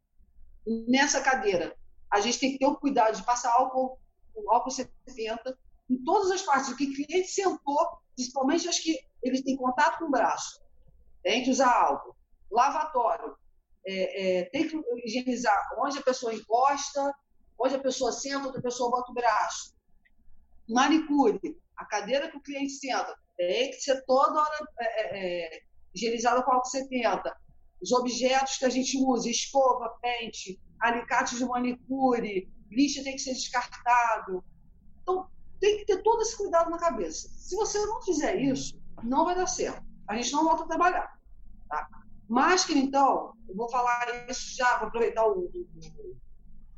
[0.88, 1.76] Nessa cadeira,
[2.10, 3.96] a gente tem que ter o cuidado de passar álcool,
[4.48, 5.56] álcool 70
[5.88, 6.68] em todas as partes.
[6.70, 10.60] O que o cliente sentou, principalmente as que ele tem contato com o braço,
[11.22, 12.16] tem que usar álcool.
[12.50, 13.36] Lavatório,
[13.86, 17.14] é, é, tem que higienizar onde a pessoa encosta,
[17.56, 19.74] onde a pessoa senta, onde a pessoa bota o braço.
[20.68, 25.60] Manicure, a cadeira que o cliente senta tem que ser toda hora é, é, é
[25.94, 27.34] higienizada com álcool 70.
[27.82, 33.34] Os objetos que a gente usa, escova, pente, alicate de manicure, lixa tem que ser
[33.34, 34.44] descartado.
[35.02, 35.28] Então,
[35.60, 37.28] tem que ter todo esse cuidado na cabeça.
[37.28, 39.82] Se você não fizer isso, não vai dar certo.
[40.08, 41.18] A gente não volta a trabalhar.
[41.68, 41.88] Tá?
[42.28, 46.16] Máscara, então, eu vou falar isso já, vou aproveitar o, o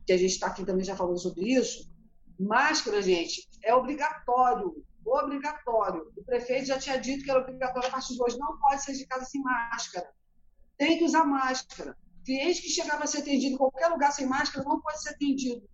[0.04, 1.90] que a gente está aqui também já falando sobre isso.
[2.38, 4.82] Máscara, gente, é obrigatório.
[5.04, 6.12] Obrigatório.
[6.16, 8.38] O prefeito já tinha dito que era obrigatório a partir de hoje.
[8.38, 10.08] Não pode sair de casa sem máscara.
[10.78, 11.96] Tem que usar máscara.
[12.24, 15.68] Cliente que chegava a ser atendido em qualquer lugar sem máscara não pode ser atendido.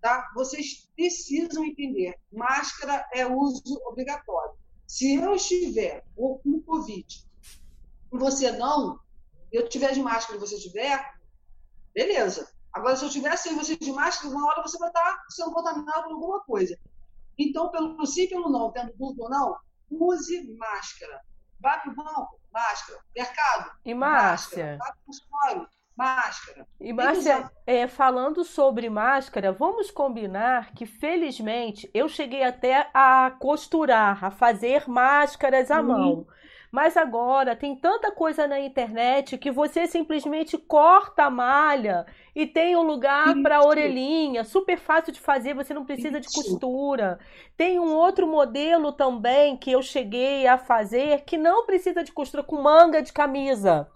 [0.00, 0.30] Tá?
[0.34, 2.14] Vocês precisam entender.
[2.30, 4.54] Máscara é uso obrigatório.
[4.86, 7.06] Se eu estiver com Covid
[8.12, 9.00] e você não,
[9.50, 11.14] eu tiver de máscara e você tiver,
[11.94, 12.50] beleza.
[12.72, 16.04] Agora, se eu tiver sem você de máscara, na hora você vai estar sendo contaminado
[16.04, 16.78] por alguma coisa.
[17.38, 19.56] Então, pelo sim, pelo não, tendo dúvida ou não,
[19.90, 21.20] use máscara.
[21.60, 23.00] Vá para o banco, máscara.
[23.14, 24.76] Mercado, e Márcia?
[24.76, 24.78] máscara.
[24.78, 25.66] Vá para o
[25.96, 26.66] máscara.
[26.80, 34.24] E Márcia, é, falando sobre máscara, vamos combinar que, felizmente, eu cheguei até a costurar,
[34.24, 35.86] a fazer máscaras à uhum.
[35.86, 36.26] mão.
[36.72, 42.74] Mas agora tem tanta coisa na internet que você simplesmente corta a malha e tem
[42.74, 47.18] um lugar para a orelhinha, super fácil de fazer, você não precisa de costura.
[47.58, 52.42] Tem um outro modelo também que eu cheguei a fazer que não precisa de costura
[52.42, 53.86] com manga de camisa.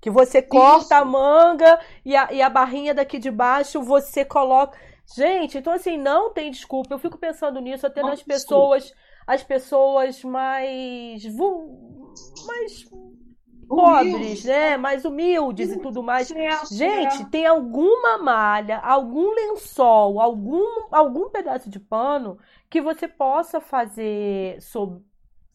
[0.00, 1.02] Que você corta Isso.
[1.02, 4.76] a manga e a, e a barrinha daqui de baixo você coloca.
[5.16, 6.92] Gente, então assim, não tem desculpa.
[6.92, 8.92] Eu fico pensando nisso até não nas pessoas,
[9.24, 11.24] as pessoas mais
[12.46, 12.88] mais
[13.68, 14.76] pobres, né?
[14.76, 16.28] Mais humildes e tudo mais.
[16.70, 17.24] Gente, é.
[17.26, 22.38] tem alguma malha, algum lençol, algum algum pedaço de pano
[22.68, 25.02] que você possa fazer sobre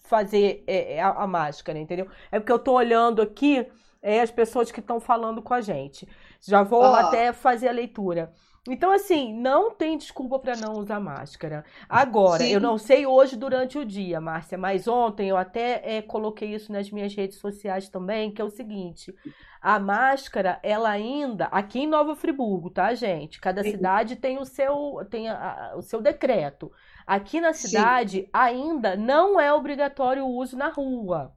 [0.10, 2.08] fazer é, é, a, a, máscara, entendeu?
[2.32, 3.68] É porque eu tô olhando aqui
[4.02, 6.08] é, as pessoas que estão falando com a gente.
[6.42, 8.34] Já vou até fazer a leitura.
[8.68, 11.64] Então, assim, não tem desculpa para não usar máscara.
[11.88, 12.52] Agora, Sim.
[12.52, 16.72] eu não sei hoje durante o dia, Márcia, mas ontem eu até é, coloquei isso
[16.72, 19.16] nas minhas redes sociais também, que é o seguinte:
[19.62, 23.40] a máscara, ela ainda, aqui em Nova Friburgo, tá, gente?
[23.40, 23.72] Cada Sim.
[23.72, 26.72] cidade tem o seu, tem a, a, o seu decreto.
[27.08, 28.30] Aqui na cidade, Sim.
[28.32, 31.34] ainda não é obrigatório o uso na rua.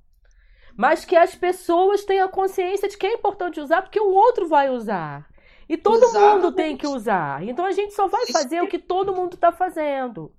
[0.76, 4.70] Mas que as pessoas tenham consciência de que é importante usar, porque o outro vai
[4.70, 5.31] usar.
[5.68, 6.34] E todo Exatamente.
[6.34, 7.42] mundo tem que usar.
[7.46, 10.32] Então a gente só vai fazer o que todo mundo está fazendo.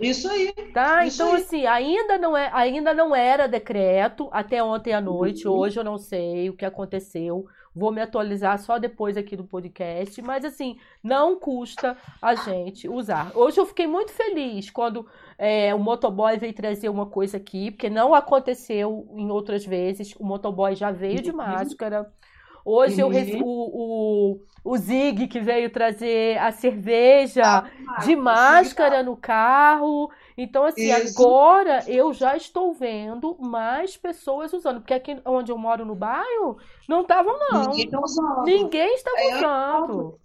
[0.00, 0.52] Isso aí.
[0.72, 1.04] Tá?
[1.04, 1.42] Isso então, aí.
[1.42, 5.48] assim, ainda não, é, ainda não era decreto até ontem à noite.
[5.48, 5.54] Uhum.
[5.54, 7.46] Hoje eu não sei o que aconteceu.
[7.74, 10.20] Vou me atualizar só depois aqui do podcast.
[10.22, 13.32] Mas, assim, não custa a gente usar.
[13.34, 15.06] Hoje eu fiquei muito feliz quando
[15.36, 20.14] é, o motoboy veio trazer uma coisa aqui, porque não aconteceu em outras vezes.
[20.18, 21.36] O motoboy já veio de uhum.
[21.36, 22.12] máscara.
[22.70, 23.10] Hoje uhum.
[23.10, 30.10] eu, o, o, o Zig que veio trazer a cerveja ah, de máscara no carro.
[30.36, 31.18] Então, assim, Isso.
[31.18, 34.80] agora eu já estou vendo mais pessoas usando.
[34.80, 37.70] Porque aqui onde eu moro no bairro, não estavam, não.
[37.70, 38.42] Ninguém, tá usando.
[38.42, 40.20] Ninguém estava é, usando.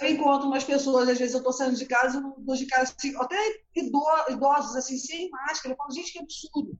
[0.00, 3.12] Eu encontro umas pessoas, às vezes eu estou saindo de casa, eu de casa, assim,
[3.16, 3.36] até
[3.74, 5.74] idosos, assim, sem máscara.
[5.74, 6.70] Eu falo, gente, que absurdo.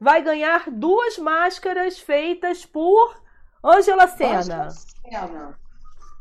[0.00, 3.20] vai ganhar duas máscaras feitas por
[3.64, 4.68] Ângela Sena.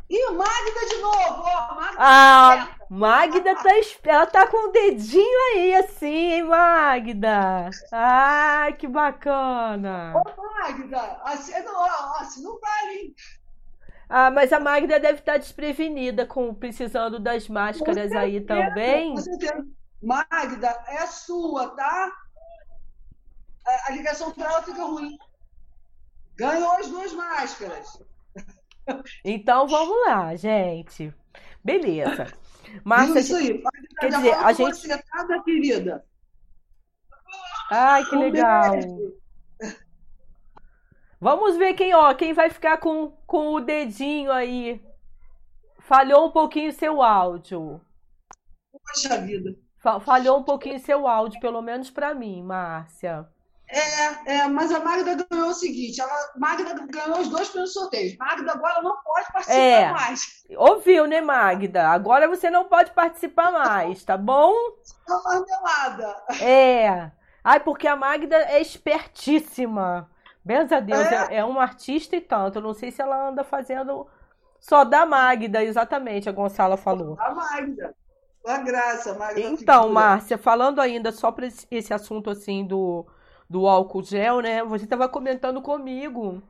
[0.09, 1.75] E Magda de novo, ó.
[1.75, 3.69] Magda ah, Magda tá,
[4.03, 7.69] ela tá com o dedinho aí, assim, hein, Magda?
[7.91, 10.13] Ah, que bacana.
[10.15, 11.83] Ô, Magda, assim não,
[12.17, 13.15] assim não vale, hein?
[14.15, 19.15] Ah, mas a Magda deve estar desprevenida com precisando das máscaras certeza, aí também.
[19.99, 22.11] Magda, é sua, tá?
[23.65, 25.17] A, a ligação para ela fica ruim.
[26.35, 28.03] Ganhou as duas máscaras.
[29.25, 31.11] Então vamos lá, gente.
[31.63, 32.27] Beleza.
[32.83, 33.63] Márcia, Isso aí.
[33.99, 34.87] Quer dizer, a gente.
[34.89, 36.05] Tá, querida?
[37.71, 38.75] Ai, que legal.
[41.23, 44.83] Vamos ver quem, ó, quem vai ficar com, com o dedinho aí.
[45.79, 47.79] Falhou um pouquinho seu áudio.
[48.69, 49.55] Poxa vida.
[50.01, 53.25] Falhou um pouquinho seu áudio, pelo menos para mim, Márcia.
[53.69, 58.17] É, é, mas a Magda ganhou o seguinte: ela, Magda ganhou os dois pelos sorteios.
[58.17, 60.43] Magda agora não pode participar é, mais.
[60.57, 61.87] Ouviu, né, Magda?
[61.87, 64.53] Agora você não pode participar mais, tá bom?
[65.07, 66.15] Tá marmelada.
[66.41, 67.11] É.
[67.41, 70.11] Ai, porque a Magda é espertíssima.
[70.43, 71.35] Benza Deus, é.
[71.35, 72.57] é, é uma artista e tanto.
[72.57, 74.07] Eu não sei se ela anda fazendo
[74.63, 77.17] só da Magda, exatamente, a Gonçala falou.
[77.19, 77.93] A Magda.
[78.45, 79.41] A graça, Magda.
[79.41, 83.05] Então, Márcia, falando ainda só para esse assunto assim do,
[83.49, 84.63] do álcool gel, né?
[84.63, 86.41] Você estava comentando comigo,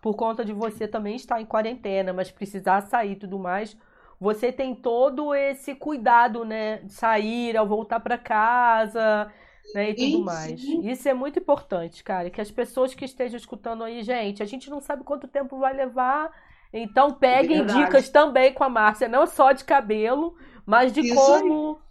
[0.00, 3.76] por conta de você também estar em quarentena, mas precisar sair e tudo mais.
[4.20, 6.78] Você tem todo esse cuidado, né?
[6.78, 9.32] De sair ao voltar para casa,
[9.74, 10.72] né, e tudo mais.
[10.82, 14.70] Isso é muito importante, cara, que as pessoas que estejam escutando aí, gente, a gente
[14.70, 16.30] não sabe quanto tempo vai levar,
[16.72, 21.14] então peguem é dicas também com a Márcia, não só de cabelo, mas de Isso
[21.14, 21.82] como aí.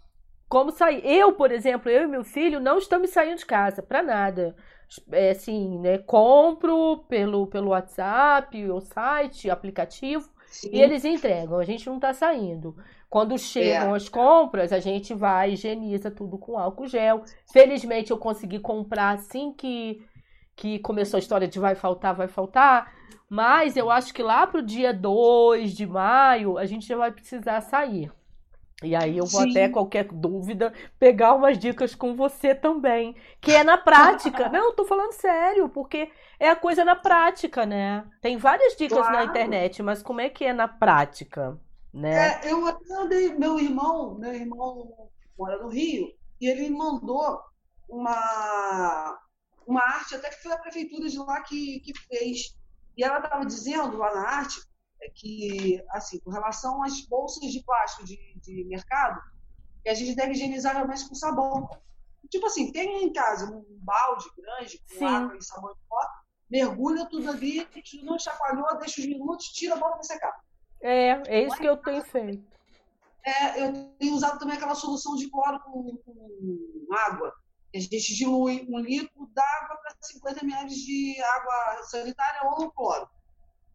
[0.48, 1.02] como sair.
[1.04, 4.56] Eu, por exemplo, eu e meu filho não estamos saindo de casa para nada.
[5.10, 10.68] É assim, né, compro pelo pelo WhatsApp, o site, aplicativo, Sim.
[10.70, 11.58] e eles entregam.
[11.58, 12.76] A gente não está saindo.
[13.08, 13.96] Quando chegam é.
[13.96, 17.24] as compras, a gente vai, higieniza tudo com álcool gel.
[17.50, 20.04] Felizmente eu consegui comprar assim que,
[20.54, 22.92] que começou a história de vai faltar, vai faltar.
[23.28, 27.62] Mas eu acho que lá pro dia 2 de maio a gente já vai precisar
[27.62, 28.12] sair.
[28.82, 29.50] E aí eu vou Sim.
[29.50, 34.48] até qualquer dúvida pegar umas dicas com você também, que é na prática.
[34.50, 38.04] Não, eu tô falando sério, porque é a coisa na prática, né?
[38.20, 39.14] Tem várias dicas claro.
[39.14, 41.58] na internet, mas como é que é na prática?
[41.92, 42.40] Né?
[42.40, 46.08] É, eu até andei, meu irmão, meu irmão mora no Rio,
[46.40, 47.40] e ele mandou
[47.88, 49.18] uma,
[49.66, 52.56] uma arte, até que foi a prefeitura de lá que, que fez.
[52.96, 54.60] E ela estava dizendo lá na arte
[55.02, 59.20] é que, assim, com relação às bolsas de plástico de, de mercado,
[59.82, 61.68] que a gente deve higienizar realmente com sabão.
[62.30, 65.04] Tipo assim, tem em casa um balde grande com Sim.
[65.04, 65.98] água e sabão de pó,
[66.48, 67.66] mergulha tudo ali,
[68.04, 70.40] não chacoalhou, deixa os minutos, tira a bola para secar.
[70.80, 72.52] É, é isso que eu tenho feito.
[73.24, 77.32] É, eu tenho usado também aquela solução de cloro com, com água.
[77.74, 83.08] A gente dilui um litro d'água para 50 ml de água sanitária ou cloro.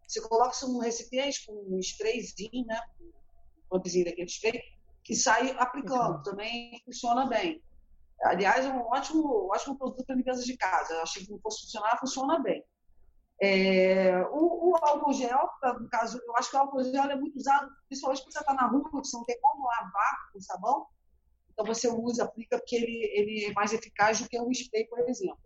[0.07, 2.81] Você coloca isso num recipiente com um sprayzinho, né?
[3.71, 4.61] Um daquele spray,
[5.03, 6.17] que sai aplicando.
[6.17, 6.23] Uhum.
[6.23, 7.61] Também funciona bem.
[8.23, 10.93] Aliás, é um ótimo, ótimo produto para limpeza de casa.
[10.93, 12.63] Eu achei que não fosse funcionar, funciona bem.
[13.39, 15.47] É, o, o, álcool gel,
[15.79, 18.53] no caso, eu acho que o álcool gel é muito usado, principalmente quando você está
[18.53, 20.87] na rua, você não tem como lavar com sabão,
[21.51, 24.99] então você usa, aplica, porque ele, ele é mais eficaz do que um spray, por
[25.07, 25.37] exemplo.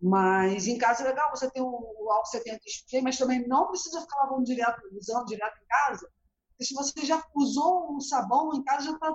[0.00, 3.68] Mas em casa é legal você ter o, o álcool 70 spray, mas também não
[3.68, 6.08] precisa ficar lavando direto, usando direto em casa,
[6.56, 9.14] porque se você já usou um sabão em casa, já está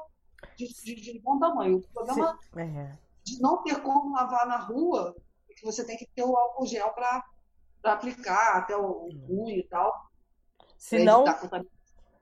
[0.55, 1.77] de, de, de, bom tamanho.
[1.77, 2.97] O problema é.
[3.23, 5.15] de não ter como lavar na rua
[5.49, 7.23] é que você tem que ter o álcool gel para
[7.83, 9.91] aplicar até o punho e tal.
[10.77, 11.25] Senão,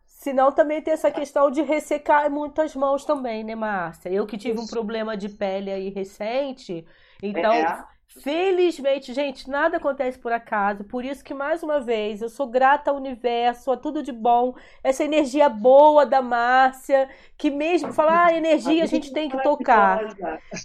[0.06, 4.10] senão também tem essa questão de ressecar muitas mãos também, né, Márcia?
[4.10, 6.86] Eu que tive um problema de pele aí recente,
[7.22, 7.88] então é.
[8.10, 10.84] Felizmente, gente, nada acontece por acaso.
[10.84, 14.56] Por isso que, mais uma vez, eu sou grata ao universo, a tudo de bom.
[14.84, 17.08] Essa energia boa da Márcia,
[17.38, 20.16] que mesmo falar ah, energia a gente tem que tocar.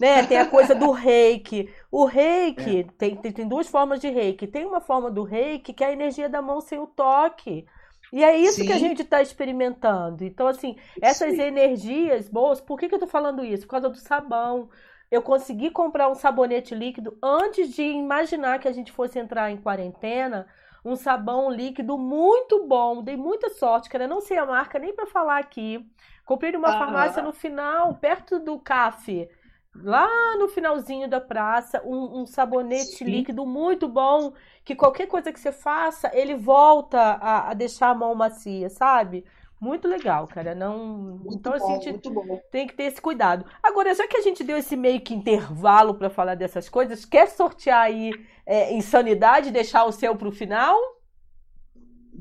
[0.00, 0.24] Né?
[0.26, 1.70] Tem a coisa do reiki.
[1.92, 2.86] O reiki, é.
[2.96, 4.46] tem, tem, tem duas formas de reiki.
[4.46, 7.66] Tem uma forma do reiki que é a energia da mão sem o toque.
[8.10, 8.66] E é isso Sim.
[8.66, 10.24] que a gente está experimentando.
[10.24, 11.42] Então, assim, essas Sim.
[11.42, 13.66] energias boas, por que, que eu estou falando isso?
[13.66, 14.70] Por causa do sabão
[15.10, 19.56] eu consegui comprar um sabonete líquido antes de imaginar que a gente fosse entrar em
[19.56, 20.46] quarentena.
[20.84, 24.06] Um sabão líquido muito bom, dei muita sorte, cara.
[24.06, 25.84] Não sei a marca nem para falar aqui.
[26.24, 26.78] Comprei numa ah.
[26.78, 29.28] farmácia no final, perto do café,
[29.74, 33.04] lá no finalzinho da praça, um, um sabonete Sim.
[33.04, 34.32] líquido muito bom,
[34.64, 39.24] que qualquer coisa que você faça, ele volta a, a deixar a mão macia, sabe?
[39.64, 40.54] Muito legal, cara.
[40.54, 40.78] Não...
[41.24, 42.38] Muito então, bom, a gente muito bom.
[42.50, 43.46] tem que ter esse cuidado.
[43.62, 47.28] Agora, já que a gente deu esse meio que intervalo para falar dessas coisas, quer
[47.28, 48.12] sortear aí
[48.44, 50.78] é, insanidade, deixar o seu para o final?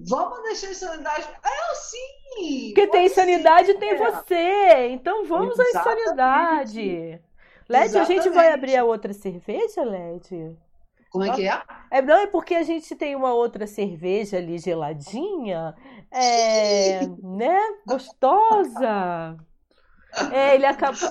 [0.08, 1.28] Vamos deixar insanidade.
[1.44, 2.68] Ah, sim!
[2.68, 3.98] Porque tem insanidade e tem é.
[3.98, 4.88] você.
[4.92, 5.76] Então vamos Exatamente.
[5.76, 7.22] à insanidade.
[7.68, 10.58] Led, a gente vai abrir a outra cerveja, Led?
[11.14, 11.62] Como é que é?
[11.92, 15.76] É, não, é porque a gente tem uma outra cerveja ali geladinha,
[16.14, 17.60] é, né?
[17.88, 19.38] Gostosa.
[20.32, 21.10] É, ele acabou.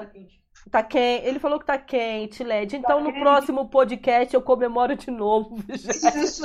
[0.71, 1.27] Tá quente.
[1.27, 2.77] Ele falou que tá quente, LED.
[2.77, 3.21] Então, tá no quente.
[3.21, 5.57] próximo podcast eu comemoro de novo.
[5.69, 6.45] Isso.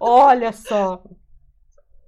[0.00, 1.02] olha só.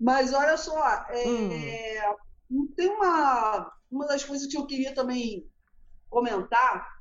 [0.00, 2.14] Mas olha só, é,
[2.50, 2.68] hum.
[2.76, 5.46] tem uma, uma das coisas que eu queria também
[6.08, 6.98] comentar.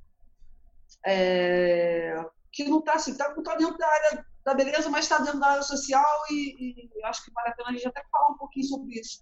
[1.06, 5.18] É, que não está assim, tá, não está dentro da área da beleza, mas está
[5.18, 8.30] dentro da área social e, e, acho que vale a pena a gente até falar
[8.30, 9.22] um pouquinho sobre isso.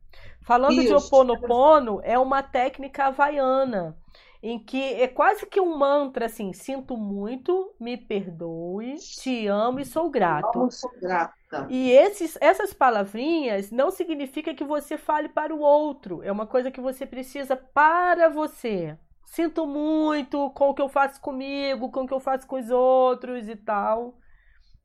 [0.44, 0.88] Falando Isso.
[0.88, 3.96] de Oponopono, é uma técnica havaiana,
[4.42, 9.86] em que é quase que um mantra assim: sinto muito, me perdoe, te amo e
[9.86, 10.58] sou grato.
[10.58, 11.66] Amo, sou grata.
[11.70, 16.70] E esses, essas palavrinhas não significa que você fale para o outro, é uma coisa
[16.70, 18.98] que você precisa para você.
[19.24, 22.70] Sinto muito com o que eu faço comigo, com o que eu faço com os
[22.70, 24.18] outros e tal.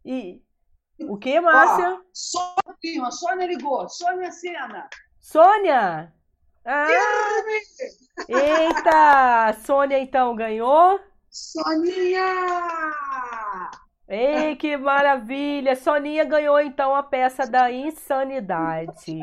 [0.05, 0.41] E
[1.01, 1.95] o que, Márcia?
[1.95, 4.89] Ó, Sônia, Sônia ligou, Sônia Sena.
[5.19, 6.13] Sônia!
[6.65, 6.87] Ah!
[8.27, 9.53] Eita!
[9.65, 10.99] Sônia então ganhou?
[11.29, 12.21] Soninha!
[14.07, 15.75] Ei, que maravilha!
[15.75, 19.19] Soninha ganhou então a peça da insanidade.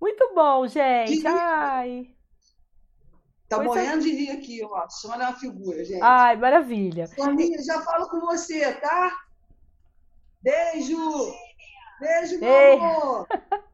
[0.00, 1.26] Muito bom, gente.
[1.26, 2.06] Ai.
[3.48, 3.70] Tá Coisa...
[3.70, 4.88] morrendo de rir aqui, ó.
[4.88, 6.02] Sônia é uma figura, gente.
[6.02, 7.06] Ai, maravilha.
[7.06, 9.12] Soninha, já falo com você, tá?
[10.42, 11.32] Beijo!
[12.00, 12.74] Beijo, meu Ei.
[12.74, 13.26] amor!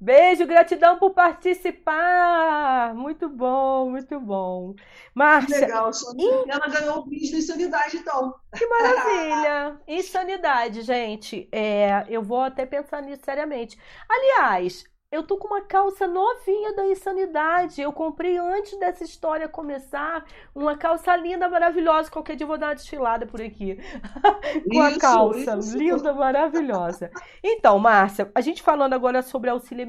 [0.00, 2.94] Beijo, gratidão por participar.
[2.94, 4.74] Muito bom, muito bom.
[5.14, 5.60] Márcia.
[5.60, 6.50] Legal, in...
[6.50, 8.34] ela ganhou o bicho da insanidade, então.
[8.56, 9.78] Que maravilha!
[9.86, 11.46] Insanidade, gente.
[11.52, 13.78] É, eu vou até pensar nisso seriamente.
[14.08, 17.82] Aliás, eu tô com uma calça novinha da insanidade.
[17.82, 20.24] Eu comprei antes dessa história começar.
[20.54, 22.10] Uma calça linda, maravilhosa.
[22.10, 23.76] Qualquer dia eu vou dar uma desfilada por aqui.
[24.70, 25.58] com a calça.
[25.58, 25.76] Isso.
[25.76, 27.10] Linda, maravilhosa.
[27.42, 29.86] Então, Márcia, a gente falando agora sobre auxílio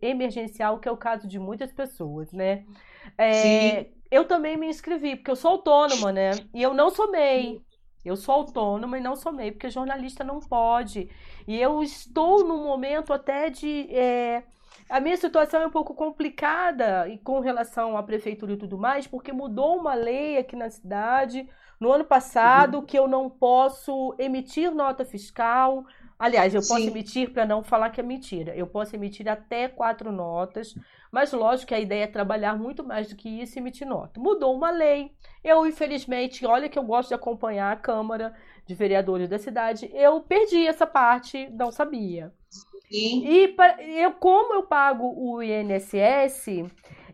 [0.00, 2.64] emergencial, que é o caso de muitas pessoas, né?
[3.18, 6.30] É, eu também me inscrevi, porque eu sou autônoma, né?
[6.54, 7.60] E eu não somei.
[8.04, 11.08] Eu sou autônoma e não somei, porque jornalista não pode.
[11.46, 13.88] E eu estou num momento até de.
[13.90, 14.42] É,
[14.88, 19.06] a minha situação é um pouco complicada e com relação à prefeitura e tudo mais,
[19.06, 21.48] porque mudou uma lei aqui na cidade
[21.80, 22.84] no ano passado uhum.
[22.84, 25.84] que eu não posso emitir nota fiscal.
[26.18, 26.88] Aliás, eu posso Sim.
[26.88, 28.54] emitir para não falar que é mentira.
[28.54, 30.74] Eu posso emitir até quatro notas,
[31.14, 34.18] mas lógico que a ideia é trabalhar muito mais do que isso e emitir nota.
[34.18, 35.12] Mudou uma lei.
[35.44, 38.34] Eu, infelizmente, olha que eu gosto de acompanhar a Câmara
[38.66, 42.32] de Vereadores da cidade, eu perdi essa parte, não sabia.
[42.90, 43.24] Sim.
[43.24, 43.54] E
[44.02, 46.64] eu, como eu pago o INSS,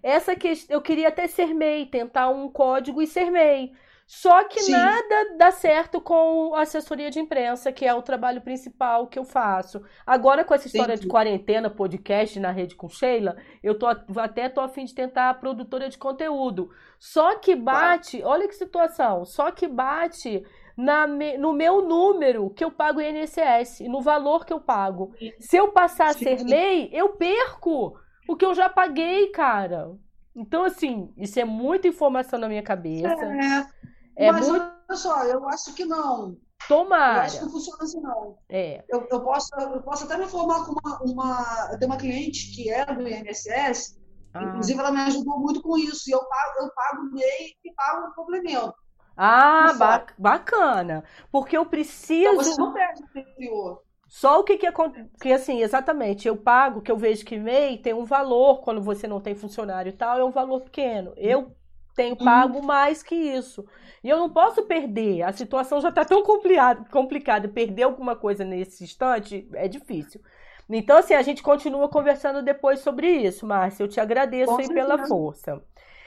[0.03, 3.71] essa questão, eu queria até ser MEI, tentar um código e ser MEI.
[4.13, 4.73] Só que Sim.
[4.73, 9.25] nada dá certo com a assessoria de imprensa, que é o trabalho principal que eu
[9.25, 9.85] faço.
[10.05, 11.07] Agora, com essa história Entendi.
[11.07, 15.31] de quarentena, podcast na rede com Sheila, eu tô até tô a fim de tentar
[15.31, 16.73] a produtora de conteúdo.
[16.99, 20.43] Só que bate, olha que situação, só que bate
[20.77, 25.15] na, no meu número que eu pago INSS, no valor que eu pago.
[25.39, 27.97] Se eu passar a ser MEI, eu perco
[28.29, 29.93] o que eu já paguei, cara.
[30.35, 33.09] Então, assim, isso é muita informação na minha cabeça.
[33.09, 33.80] É,
[34.17, 34.65] é mas muito...
[34.89, 36.37] olha só, eu acho que não.
[36.69, 37.19] Tomara.
[37.19, 38.39] Eu acho que não funciona assim, não.
[38.49, 38.85] É.
[38.89, 41.69] Eu, eu, posso, eu posso até me formar com uma, uma.
[41.73, 43.99] Eu tenho uma cliente que é do INSS,
[44.35, 44.43] ah.
[44.45, 46.09] inclusive ela me ajudou muito com isso.
[46.09, 48.75] E eu pago, eu pago MEI e pago o complemento.
[49.17, 51.05] Ah, ba bacana.
[51.31, 52.33] Porque eu preciso.
[52.33, 53.83] Então você não perde o anterior.
[54.11, 57.79] Só o que que acontece, que assim, exatamente, eu pago, que eu vejo que MEI
[57.79, 61.13] tem um valor quando você não tem funcionário e tal, é um valor pequeno.
[61.17, 61.55] Eu
[62.01, 62.25] tenho uhum.
[62.25, 62.65] pago uhum.
[62.65, 63.65] mais que isso.
[64.03, 65.23] E eu não posso perder.
[65.23, 67.49] A situação já está tão complicada, complicada.
[67.49, 70.21] Perder alguma coisa nesse instante é difícil.
[70.69, 73.83] Então, assim, a gente continua conversando depois sobre isso, Márcia.
[73.83, 75.63] Eu te agradeço aí pela força.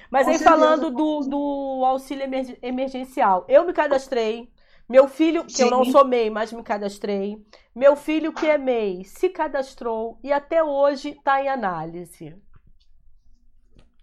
[0.10, 0.50] Mas Com aí, certeza.
[0.50, 2.26] falando do, do auxílio
[2.62, 4.50] emergencial, eu me cadastrei.
[4.88, 5.64] Meu filho, que Sim.
[5.64, 7.42] eu não sou MEI, mas me cadastrei.
[7.76, 12.36] Meu filho, que é MEI, se cadastrou e até hoje está em análise.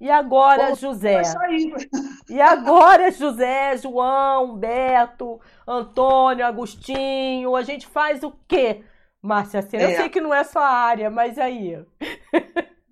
[0.00, 1.22] E agora, Pô, José?
[2.28, 8.82] E agora, José, João, Beto, Antônio, Agostinho, a gente faz o quê?
[9.20, 9.92] Márcia Cena, é.
[9.92, 11.84] eu sei que não é sua área, mas aí.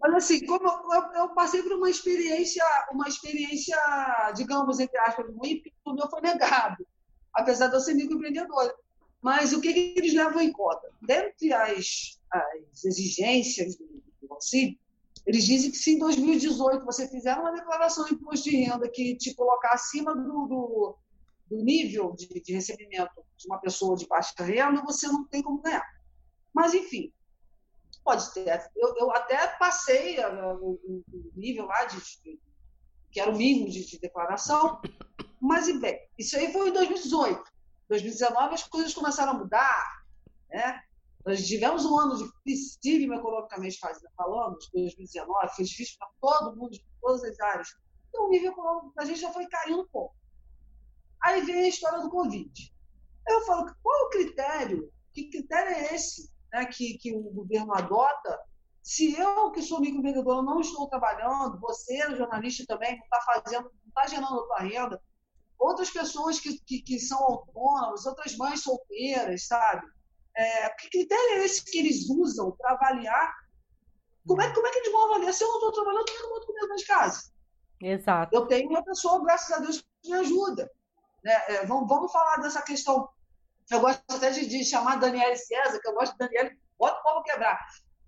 [0.00, 3.76] Mas assim, como eu, eu, passei por uma experiência, uma experiência,
[4.36, 6.86] digamos, entre aspas, ruim, o meu foi negado
[7.38, 8.74] apesar de eu ser microempreendedora.
[9.22, 10.88] Mas o que, que eles levam em conta?
[11.02, 13.86] Dentre as, as exigências do,
[14.22, 14.78] do auxílio,
[15.28, 19.14] eles dizem que se em 2018 você fizer uma declaração de imposto de renda que
[19.14, 20.98] te colocar acima do, do,
[21.50, 25.60] do nível de, de, recebimento de uma pessoa de baixa renda, você não tem como
[25.60, 25.86] ganhar.
[26.50, 27.12] Mas, enfim,
[28.02, 28.70] pode ter.
[28.74, 31.02] Eu, eu até passei o, o,
[31.36, 32.00] nível lá de,
[33.12, 34.80] que era o mínimo de, de declaração,
[35.38, 37.42] mas, bem, isso aí foi em 2018.
[37.86, 40.04] 2019 as coisas começaram a mudar,
[40.48, 40.82] né?
[41.28, 42.16] Nós tivemos um ano
[42.46, 43.78] dificílimo economicamente
[44.16, 47.68] falando, 2019, foi difícil para todo mundo, de todas as áreas.
[48.08, 50.16] Então, o nível econômico da gente já foi caindo um pouco.
[51.22, 52.74] Aí vem a história do Covid.
[53.28, 54.90] Eu falo, qual é o critério?
[55.12, 58.40] Que critério é esse né, que, que o governo adota?
[58.82, 63.88] Se eu, que sou microempreendedor, não estou trabalhando, você, jornalista também, não está fazendo, não
[63.88, 65.02] está gerando a tua renda,
[65.58, 69.86] outras pessoas que, que, que são autônomas, outras mães solteiras, sabe?
[70.38, 73.34] É, que critério é esse que eles usam para avaliar?
[74.24, 75.34] Como é, como é que eles vão avaliar?
[75.34, 77.32] Se eu não estou trabalhando, não vou comer dentro de casa.
[77.82, 78.36] Exato.
[78.36, 80.70] Eu tenho uma pessoa, graças a Deus, que me ajuda.
[81.24, 81.32] Né?
[81.48, 83.08] É, vamos, vamos falar dessa questão.
[83.68, 87.02] Eu gosto até de, de chamar Daniela César, que eu gosto de Daniela, bota o
[87.02, 87.58] povo quebrar.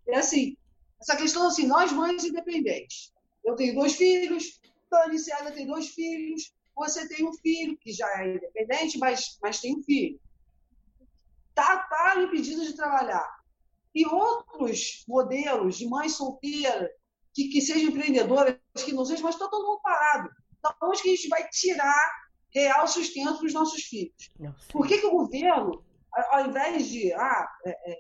[0.07, 0.57] É assim,
[1.01, 3.12] essa questão assim, nós mães independentes.
[3.45, 8.09] Eu tenho dois filhos, Dani César tem dois filhos, você tem um filho que já
[8.22, 10.20] é independente, mas, mas tem um filho.
[11.61, 13.29] Está tá impedido de trabalhar.
[13.95, 16.91] E outros modelos de mãe solteira,
[17.35, 20.31] que, que sejam empreendedoras, que não sejam, mas está todo mundo parado.
[20.59, 22.13] Então, onde que a gente vai tirar
[22.55, 24.31] real sustento dos nossos filhos?
[24.73, 25.85] Por que, que o governo,
[26.31, 27.13] ao invés de.
[27.13, 27.99] Ah, é, é,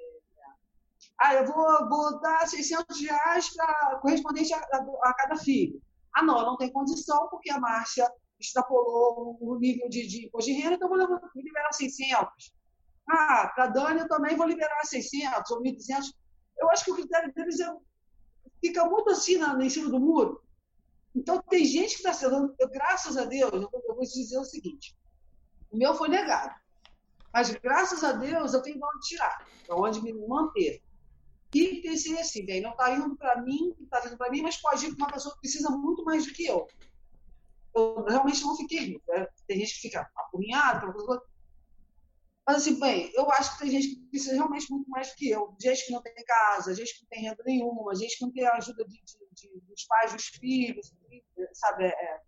[1.20, 5.80] ah eu vou, vou dar 600 reais para correspondente a, a, a, cada filho.
[6.14, 10.58] Ah, não, não tem condição, porque a Márcia extrapolou o nível de, de imposto de
[10.58, 10.98] renda, então vou
[11.36, 12.52] liberar 600.
[13.12, 16.14] Ah, para Dani eu também vou liberar 600 ou 1.200.
[16.56, 17.74] Eu acho que o critério deles é,
[18.60, 20.40] fica muito assim na, em cima do muro.
[21.12, 22.54] Então, tem gente que está sendo.
[22.70, 24.96] Graças a Deus, eu, eu vou te dizer o seguinte:
[25.72, 26.54] o meu foi negado.
[27.32, 30.80] Mas, graças a Deus, eu tenho de onde tirar, de onde me manter.
[31.52, 34.86] E pensei assim, bem, não está indo para mim, está indo para mim, mas pode
[34.86, 36.68] ir para uma pessoa que precisa muito mais do que eu
[37.74, 39.02] eu realmente não fiquei rico.
[39.08, 39.26] Né?
[39.46, 40.92] Tem gente que fica apurrinhada,
[42.50, 45.30] mas assim, bem, eu acho que tem gente que precisa realmente muito mais do que
[45.30, 45.54] eu.
[45.60, 48.44] Gente que não tem casa, gente que não tem renda nenhuma, gente que não tem
[48.44, 50.92] a ajuda de, de, de, dos pais, dos filhos,
[51.52, 51.84] sabe?
[51.84, 52.20] É,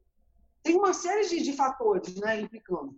[0.63, 2.97] tem uma série de, de fatores né, implicando.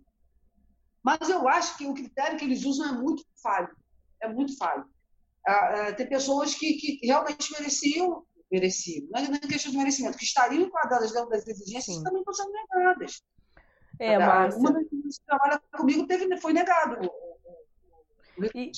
[1.03, 3.75] Mas eu acho que o critério que eles usam é muito falho.
[4.21, 4.85] É muito falho.
[5.47, 9.07] Ah, ah, tem pessoas que, que realmente mereciam merecido.
[9.09, 12.03] Não é questão de merecimento, que estariam enquadradas dentro das exigências Sim.
[12.03, 13.23] também estão sendo negadas.
[13.99, 14.59] É, Márcia.
[14.59, 17.09] Uma das pessoas que trabalha comigo teve, foi negado.
[18.53, 18.71] E,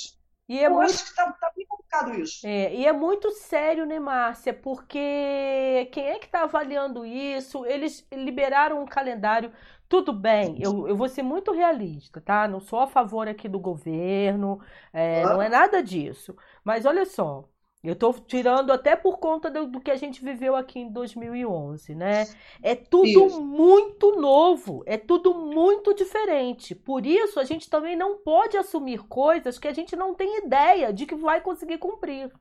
[0.47, 0.85] e é Eu muito...
[0.85, 2.45] acho que está tá bem complicado isso.
[2.45, 4.53] É, e é muito sério, né, Márcia?
[4.53, 7.65] Porque quem é que está avaliando isso?
[7.65, 9.51] Eles liberaram um calendário.
[9.89, 12.45] Tudo bem, eu, eu vou ser muito realista, tá?
[12.45, 14.59] Não sou a favor aqui do governo,
[14.91, 15.29] é, ah.
[15.33, 16.35] não é nada disso.
[16.61, 17.47] Mas olha só,
[17.83, 21.93] eu estou tirando até por conta do, do, que a gente viveu aqui em 2011,
[21.95, 22.27] né?
[22.61, 23.41] É tudo isso.
[23.41, 26.73] muito novo, é tudo muito diferente.
[26.73, 30.91] Por isso, a gente também não pode assumir coisas que a gente não tem ideia
[30.91, 32.31] de que vai conseguir cumprir.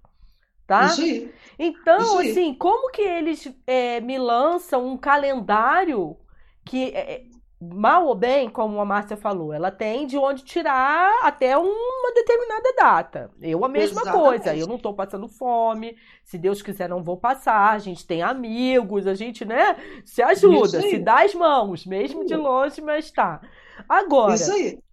[0.67, 0.87] Tá?
[0.87, 1.29] Isso
[1.59, 6.17] então, isso assim, como que eles é, me lançam um calendário
[6.65, 7.25] que é,
[7.61, 12.75] mal ou bem, como a Márcia falou, ela tem de onde tirar até uma determinada
[12.77, 13.31] data.
[13.41, 14.25] Eu a mesma Exatamente.
[14.25, 18.23] coisa, eu não estou passando fome, se Deus quiser não vou passar, a gente tem
[18.23, 23.41] amigos, a gente, né, se ajuda, se dá as mãos, mesmo de longe, mas tá.
[23.89, 24.35] Agora,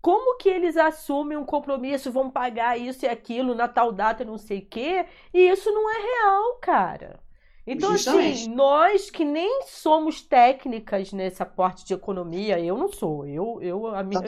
[0.02, 4.38] como que eles assumem um compromisso, vão pagar isso e aquilo na tal data, não
[4.38, 7.20] sei o quê, e isso não é real, cara.
[7.66, 8.34] Então, assim, Justamente.
[8.34, 13.26] assim, nós que nem somos técnicas nessa parte de economia, eu não sou.
[13.26, 14.22] Eu, eu, a minha,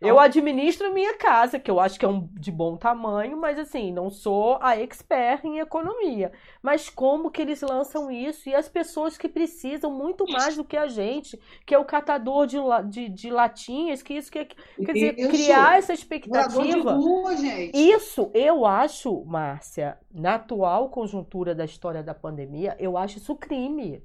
[0.00, 3.58] eu administro a minha casa, que eu acho que é um, de bom tamanho, mas
[3.58, 6.30] assim, não sou a expert em economia.
[6.62, 8.48] Mas como que eles lançam isso?
[8.48, 12.46] E as pessoas que precisam muito mais do que a gente, que é o catador
[12.46, 12.58] de,
[12.88, 15.28] de, de latinhas, que isso que quer dizer, isso.
[15.28, 16.92] criar essa expectativa.
[16.92, 17.34] Rua,
[17.74, 24.02] isso eu acho, Márcia, na atual conjuntura da história da pandemia eu acho isso crime.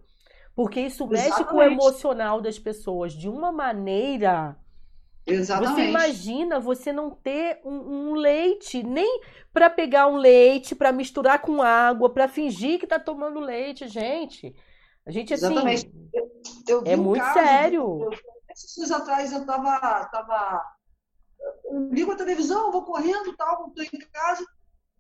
[0.56, 1.30] Porque isso Exatamente.
[1.30, 4.58] mexe com o emocional das pessoas de uma maneira.
[5.26, 5.76] Exatamente.
[5.76, 11.42] Você imagina você não ter um, um leite, nem para pegar um leite, para misturar
[11.42, 14.56] com água, para fingir que tá tomando leite, gente.
[15.06, 15.46] A gente assim.
[15.48, 15.92] Exatamente.
[16.14, 16.32] Eu,
[16.68, 18.10] eu é um muito caso, sério.
[18.50, 20.76] Esses dias atrás eu tava, tava
[21.66, 24.46] eu ligo a televisão, vou correndo, tal, estou em casa,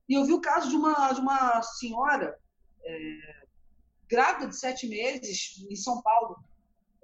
[0.09, 2.37] e eu vi o caso de uma, de uma senhora
[2.83, 3.44] é,
[4.09, 6.37] grávida de sete meses em São Paulo,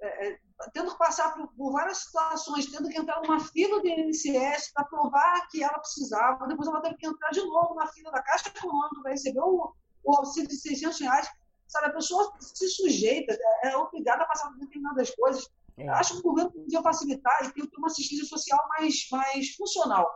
[0.00, 0.38] é, é,
[0.72, 4.84] tendo que passar por, por, várias situações, tendo que entrar numa fila do INSS para
[4.84, 8.48] provar que ela precisava, depois ela teve que entrar de novo na fila da Caixa
[8.48, 9.72] Econômica para receber o,
[10.04, 11.28] o, auxílio de 600 reais.
[11.68, 13.32] Sabe, a pessoa se sujeita,
[13.62, 15.48] é, é obrigada a passar por determinadas coisas.
[15.78, 15.88] É.
[15.88, 20.06] Acho que o governo podia facilitar e ter uma assistência social mais, mais funcional.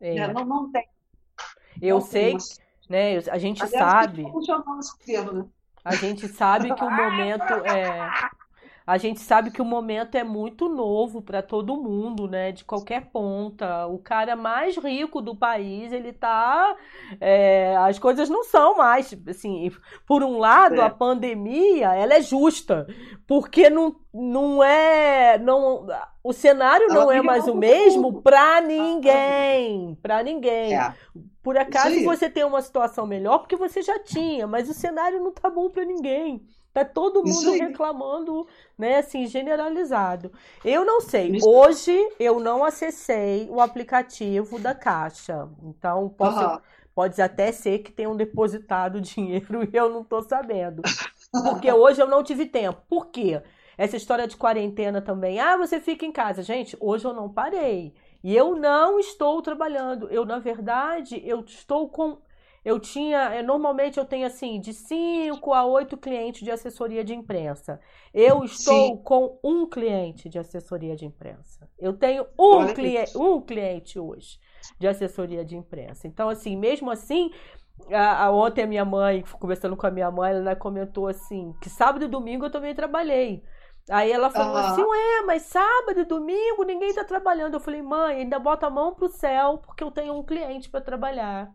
[0.00, 0.14] É.
[0.14, 0.32] Né?
[0.32, 0.86] Não, não tem.
[1.80, 2.38] Eu não sei, tem
[2.88, 3.16] né?
[3.30, 4.30] A gente Aliás, sabe.
[4.30, 5.48] Funcionar esse governo, né?
[5.84, 8.10] A gente sabe que o momento é.
[8.90, 12.50] A gente sabe que o momento é muito novo para todo mundo, né?
[12.50, 13.86] De qualquer ponta.
[13.86, 16.76] O cara mais rico do país, ele tá.
[17.20, 19.16] É, as coisas não são mais.
[19.28, 19.70] Assim,
[20.04, 20.84] por um lado, é.
[20.84, 22.88] a pandemia ela é justa,
[23.28, 25.38] porque não, não é.
[25.38, 25.86] Não,
[26.24, 29.96] o cenário não é mais o mesmo para ninguém.
[30.02, 30.76] Para ninguém.
[30.76, 30.92] É.
[31.44, 35.30] Por acaso você tem uma situação melhor porque você já tinha, mas o cenário não
[35.30, 36.44] tá bom para ninguém.
[36.72, 38.46] Tá todo mundo reclamando,
[38.78, 40.30] né, assim, generalizado.
[40.64, 41.38] Eu não sei.
[41.44, 45.48] Hoje eu não acessei o aplicativo da Caixa.
[45.64, 46.58] Então, posso, uhum.
[46.94, 50.82] pode até ser que tenham depositado dinheiro e eu não tô sabendo.
[51.32, 52.80] Porque hoje eu não tive tempo.
[52.88, 53.42] Por quê?
[53.76, 55.40] Essa história de quarentena também.
[55.40, 56.42] Ah, você fica em casa.
[56.42, 57.94] Gente, hoje eu não parei.
[58.22, 60.08] E eu não estou trabalhando.
[60.10, 62.18] Eu, na verdade, eu estou com.
[62.64, 63.34] Eu tinha.
[63.34, 67.80] Eh, normalmente eu tenho assim, de 5 a 8 clientes de assessoria de imprensa.
[68.12, 69.02] Eu estou Sim.
[69.02, 71.68] com um cliente de assessoria de imprensa.
[71.78, 74.38] Eu tenho um, cliente, um cliente hoje
[74.78, 76.06] de assessoria de imprensa.
[76.06, 77.30] Então, assim, mesmo assim,
[77.90, 81.70] a, a, ontem a minha mãe, conversando com a minha mãe, ela comentou assim: que
[81.70, 83.42] sábado e domingo eu também trabalhei.
[83.88, 84.66] Aí ela falou uhum.
[84.66, 87.54] assim, ué, mas sábado e domingo ninguém tá trabalhando.
[87.54, 90.80] Eu falei, mãe, ainda bota a mão pro céu, porque eu tenho um cliente para
[90.80, 91.50] trabalhar.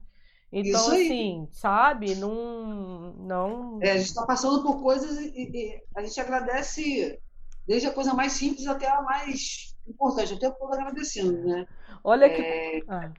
[0.58, 3.14] Então, assim, sabe, não.
[3.14, 3.80] não...
[3.82, 7.20] É, a gente está passando por coisas e, e, a gente agradece
[7.68, 10.32] desde a coisa mais simples até a mais importante.
[10.32, 11.68] Eu tempo todo agradecendo, né?
[12.04, 12.42] Olha que.
[12.42, 13.12] É, ah.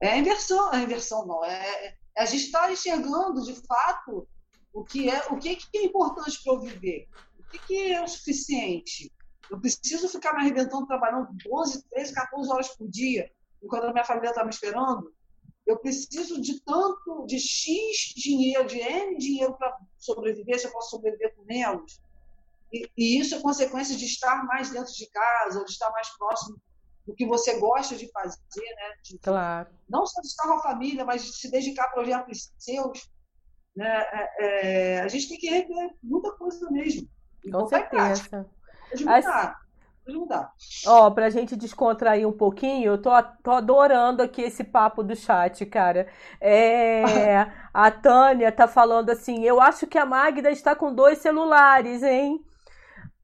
[0.00, 1.44] é a inversão, a inversão não.
[1.44, 4.28] É, é a gente está enxergando de fato
[4.72, 7.08] o que é, o que é importante para eu viver
[7.52, 9.12] que, que é o suficiente?
[9.50, 13.30] Eu preciso ficar me arrebentando trabalhando 12, 13, 14 horas por dia,
[13.62, 15.12] enquanto a minha família está me esperando?
[15.72, 20.90] Eu preciso de tanto, de X dinheiro, de N dinheiro para sobreviver, se eu posso
[20.90, 21.98] sobreviver com menos?
[22.70, 26.60] E, e, isso é consequência de estar mais dentro de casa, de estar mais próximo
[27.06, 28.94] do que você gosta de fazer, né?
[29.02, 29.70] De, claro.
[29.88, 33.10] Não só de estar com a família, mas de se dedicar a projetos seus.
[33.74, 33.88] Né?
[33.88, 37.08] É, é, a gente tem que rever muita coisa mesmo.
[37.50, 38.46] Com certeza.
[40.06, 40.52] Ajudar.
[40.52, 40.52] Ajudar.
[40.86, 43.10] Ó, pra gente descontrair um pouquinho, eu tô,
[43.42, 46.08] tô adorando aqui esse papo do chat, cara.
[46.40, 47.02] É,
[47.72, 52.44] a Tânia tá falando assim: eu acho que a Magda está com dois celulares, hein?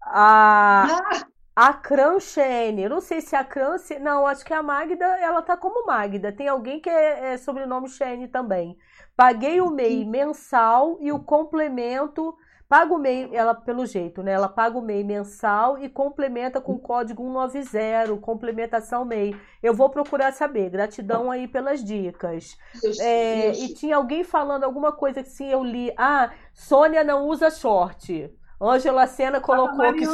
[0.03, 0.87] A.
[0.89, 1.27] Ah.
[1.61, 5.57] A Cranchene, eu não sei se a Cran, não, acho que a Magda, ela tá
[5.57, 6.31] como Magda.
[6.31, 8.79] Tem alguém que é, é sobrenome Shane também.
[9.17, 12.33] Paguei o MEI mensal e o complemento
[12.69, 14.33] Paga o MEI, ela pelo jeito, né?
[14.33, 19.35] Ela paga o MEI mensal e complementa com o código 190, complementação MEI.
[19.63, 20.69] Eu vou procurar saber.
[20.69, 22.59] Gratidão aí pelas dicas.
[22.85, 23.65] Isso, é, isso.
[23.65, 25.91] E tinha alguém falando alguma coisa que sim, eu li.
[25.97, 28.31] Ah, Sônia não usa short.
[28.61, 30.05] Ângela Sena colocou que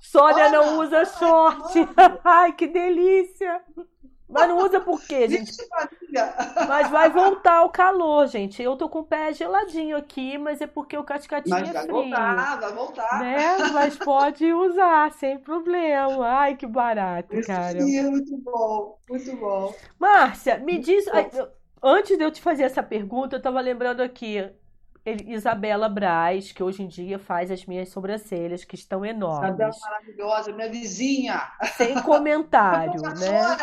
[0.00, 1.74] Sônia não usa short.
[2.24, 3.62] Ai, que delícia!
[4.28, 5.52] Mas não usa por quê, gente?
[6.66, 8.62] Mas vai voltar o calor, gente.
[8.62, 11.92] Eu tô com o pé geladinho aqui, mas é porque o cascatinho mas é frio.
[11.92, 13.20] Vai voltar, vai voltar.
[13.20, 13.58] Né?
[13.72, 16.26] Mas pode usar, sem problema.
[16.26, 17.80] Ai, que barato, Isso cara.
[17.80, 19.74] Sim, é muito bom, muito bom.
[19.98, 21.04] Márcia, me diz...
[21.86, 24.50] Antes de eu te fazer essa pergunta, eu tava lembrando aqui.
[25.04, 29.50] Isabela Braz, que hoje em dia faz as minhas sobrancelhas, que estão enormes.
[29.50, 31.42] Isabela maravilhosa, minha vizinha.
[31.76, 33.56] Sem comentário, né?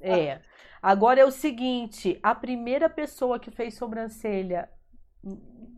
[0.00, 0.40] É.
[0.82, 4.68] Agora é o seguinte, a primeira pessoa que fez sobrancelha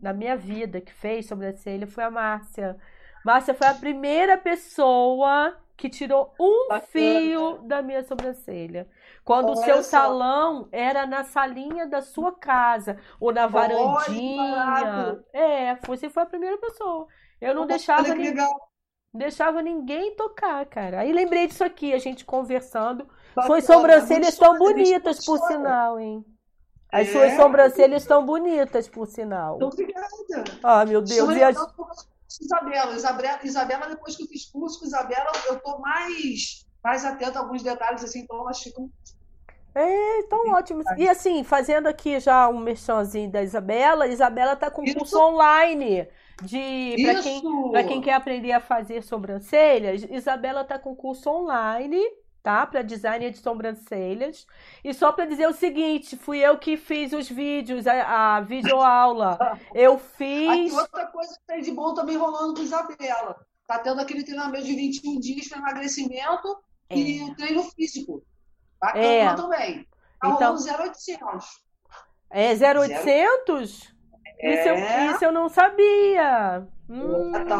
[0.01, 2.77] na minha vida que fez sobrancelha foi a Márcia.
[3.23, 6.87] Márcia foi a primeira pessoa que tirou um Bacana.
[6.91, 8.87] fio da minha sobrancelha.
[9.25, 9.89] Quando Olha o seu só.
[9.89, 15.19] salão era na salinha da sua casa ou na varandinha.
[15.33, 17.07] é, você foi a primeira pessoa.
[17.41, 18.47] Eu não deixava ninguém,
[19.13, 21.01] deixava ninguém tocar, cara.
[21.01, 23.07] Aí lembrei disso aqui, a gente conversando.
[23.35, 23.47] Bacana.
[23.47, 26.23] Suas sobrancelhas estão bonitas, por sinal, hein?
[26.91, 27.11] As é.
[27.11, 29.59] suas sobrancelhas estão bonitas, por sinal.
[29.61, 30.07] Obrigada.
[30.63, 31.35] Ah, meu Deus.
[31.35, 31.57] E as...
[32.41, 37.39] Isabela, Isabela, Isabela, depois que eu fiz curso com Isabela, eu tô mais, mais atenta
[37.39, 38.89] a alguns detalhes, assim, então elas ficam.
[39.75, 40.83] É, tão ótimo.
[40.97, 44.97] E assim, fazendo aqui já um merchanzinho da Isabela, Isabela tá com Isso.
[44.97, 46.07] curso online
[46.43, 52.01] de para quem, quem quer aprender a fazer sobrancelhas, Isabela tá com curso online
[52.45, 52.63] tá?
[52.67, 54.45] Para design de sobrancelhas.
[54.83, 59.59] E só para dizer o seguinte, fui eu que fiz os vídeos, a, a videoaula.
[59.73, 60.71] Eu fiz.
[60.71, 63.43] Aqui outra coisa que tem de bom também rolando com Isabela.
[63.65, 66.95] Tá tendo aquele treinamento de 21 dias para emagrecimento é.
[66.95, 68.23] e o treino físico.
[68.85, 69.33] Bacana é.
[69.33, 69.87] também.
[70.21, 71.65] Tá então, rolando 0800.
[72.29, 73.93] É 0800?
[74.39, 74.53] É.
[74.53, 76.67] Isso, eu, isso eu não sabia.
[76.87, 77.57] Hum, tá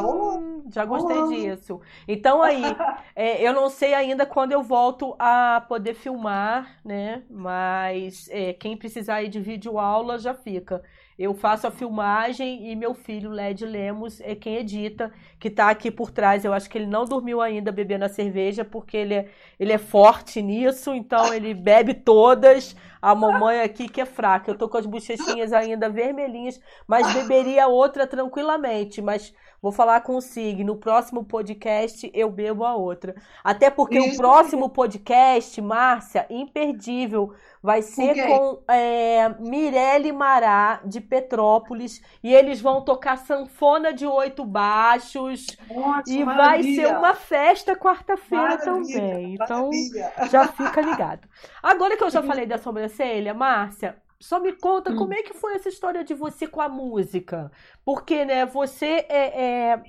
[0.72, 1.82] já gostei disso.
[2.08, 2.62] Então aí,
[3.16, 7.24] é, eu não sei ainda quando eu volto a poder filmar, né?
[7.30, 10.84] Mas é, quem precisar ir de vídeo aula já fica.
[11.18, 15.90] Eu faço a filmagem e meu filho, Led Lemos, é quem edita, que tá aqui
[15.90, 16.44] por trás.
[16.44, 19.78] Eu acho que ele não dormiu ainda bebendo a cerveja, porque ele é, ele é
[19.78, 22.76] forte nisso, então ele bebe todas.
[23.06, 24.50] A mamãe aqui que é fraca.
[24.50, 29.00] Eu tô com as bochechinhas ainda vermelhinhas, mas beberia outra tranquilamente.
[29.00, 29.32] Mas
[29.66, 30.64] Vou falar com o Sig.
[30.64, 33.16] No próximo podcast eu bebo a outra.
[33.44, 34.14] Até porque Isso.
[34.14, 37.34] o próximo podcast, Márcia, imperdível,
[37.64, 38.28] vai ser okay.
[38.28, 42.00] com é, Mirelle Mará, de Petrópolis.
[42.24, 45.48] E eles vão tocar sanfona de oito baixos.
[45.68, 46.36] Nossa, e maravilha.
[46.46, 49.34] vai ser uma festa quarta-feira também.
[49.34, 50.14] Então, maravilha.
[50.30, 51.28] já fica ligado.
[51.64, 52.95] Agora que eu já falei da sobrancelha,
[53.34, 54.96] Márcia, só me conta hum.
[54.96, 57.52] como é que foi essa história de você com a música.
[57.84, 59.84] Porque, né, você é, é,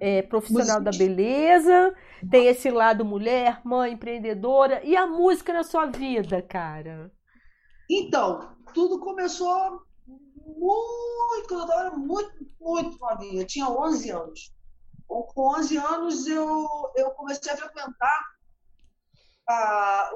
[0.00, 0.90] é profissional música.
[0.90, 1.94] da beleza,
[2.30, 7.10] tem esse lado mulher, mãe, empreendedora, e a música na sua vida, cara?
[7.90, 9.82] Então, tudo começou
[10.56, 13.42] muito, eu era muito, muito novinha.
[13.42, 14.54] Eu tinha 11 anos.
[15.06, 18.20] Com 11 anos, eu, eu comecei a frequentar
[19.48, 20.10] a,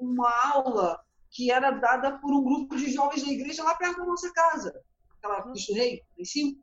[0.00, 1.00] uma aula
[1.32, 4.72] que era dada por um grupo de jovens da igreja lá perto da nossa casa,
[5.16, 5.52] aquela uhum.
[5.52, 6.56] Cristo Rei, em cima.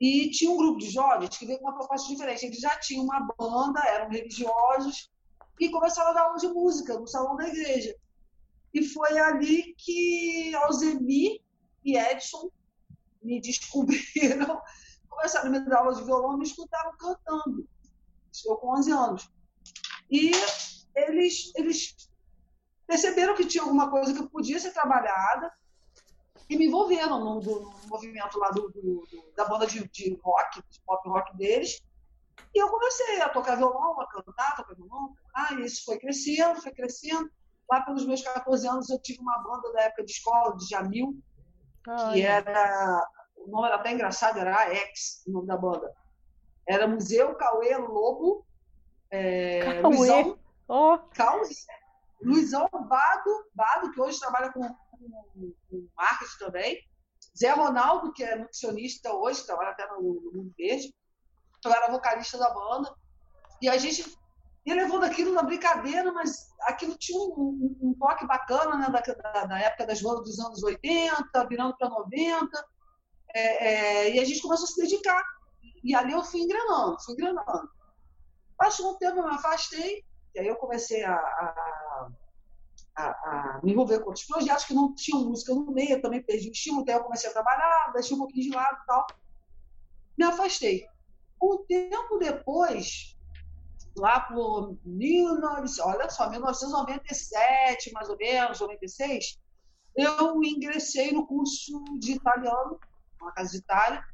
[0.00, 2.44] E tinha um grupo de jovens que veio com uma proposta diferente.
[2.44, 5.10] Eles já tinham uma banda, eram religiosos,
[5.60, 7.94] e começaram a dar aula de música no salão da igreja.
[8.74, 11.40] E foi ali que Alzemi
[11.84, 12.50] e Edson
[13.22, 14.60] me descobriram,
[15.08, 17.68] começaram a me dar aula de violão e me escutaram cantando.
[18.44, 19.30] Eu com 11 anos.
[20.10, 20.30] E
[20.94, 22.07] eles, eles
[22.88, 25.52] perceberam que tinha alguma coisa que podia ser trabalhada
[26.48, 29.06] e me envolveram no, no movimento lá do, do,
[29.36, 31.82] da banda de, de rock, de pop rock deles.
[32.54, 35.12] E eu comecei a tocar violão, a cantar, a tocar violão.
[35.34, 37.30] Ah, e isso foi crescendo, foi crescendo.
[37.70, 41.14] Lá pelos meus 14 anos eu tive uma banda da época de escola, de Jamil,
[41.86, 42.14] Ai.
[42.14, 43.06] que era.
[43.36, 45.92] O nome era até engraçado, era AX, o nome da banda.
[46.66, 48.46] Era Museu Cauê Lobo.
[49.10, 49.96] É, Cauê.
[49.96, 50.98] Luizão, oh.
[51.14, 51.48] Cauê.
[52.20, 56.88] Luizão Bado, Bado que hoje trabalha com, com, com marketing também.
[57.38, 60.94] Zé Ronaldo, que é nutricionista hoje, trabalha até no, no Mundo Verde.
[61.64, 62.92] Eu era vocalista da banda.
[63.60, 64.16] E a gente
[64.66, 69.00] ia levando aquilo na brincadeira, mas aquilo tinha um, um, um toque bacana né, da,
[69.00, 72.66] da, da, época das bandas dos anos 80, virando para 90.
[73.34, 75.22] É, é, e a gente começou a se dedicar.
[75.82, 77.70] E ali eu fui engrenando, fui engrenando.
[78.56, 80.04] Passou um tempo, eu me afastei,
[80.38, 82.08] aí eu comecei a, a,
[82.96, 86.22] a, a, me envolver com outros projetos que não tinham música no meio, eu também
[86.22, 89.06] perdi o estímulo, até eu comecei a trabalhar, deixei um pouquinho de lado e tal.
[90.16, 90.86] Me afastei.
[91.40, 93.16] Um tempo depois,
[93.96, 99.38] lá por 19, olha só, 1997, mais ou menos, 96,
[99.96, 102.78] eu ingressei no curso de italiano,
[103.20, 104.04] na Casa de Itália.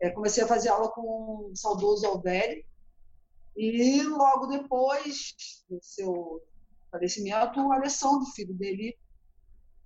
[0.00, 2.64] É, comecei a fazer aula com o saudoso Alvelli.
[3.56, 5.34] E logo depois
[5.68, 6.42] do seu
[6.90, 8.96] falecimento, o Alessandro, filho dele,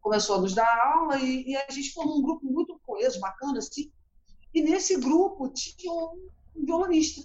[0.00, 3.58] começou a nos dar aula e, e a gente formou um grupo muito coeso, bacana,
[3.58, 3.90] assim.
[4.54, 7.22] E nesse grupo tinha um, um violonista,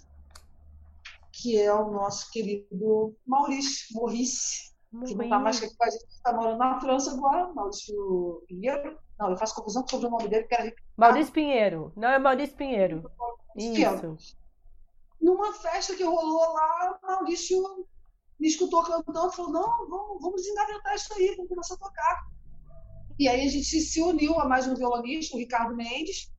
[1.31, 4.73] que é o nosso querido Maurício Maurice,
[5.05, 8.97] que não está mais aqui com a gente, está morando na França agora, Maurício Pinheiro.
[9.17, 11.93] Não, eu faço confusão sobre o nome dele, que era Maurício Pinheiro.
[11.95, 13.09] Não, é Maurício Pinheiro.
[13.55, 14.42] Isso.
[15.23, 17.87] Numa festa que rolou lá, Maurício
[18.37, 22.27] me escutou cantando e falou: não, vamos, vamos engavetar isso aí, vamos começar a tocar.
[23.17, 26.29] E aí a gente se uniu a mais um violonista, o Ricardo Mendes,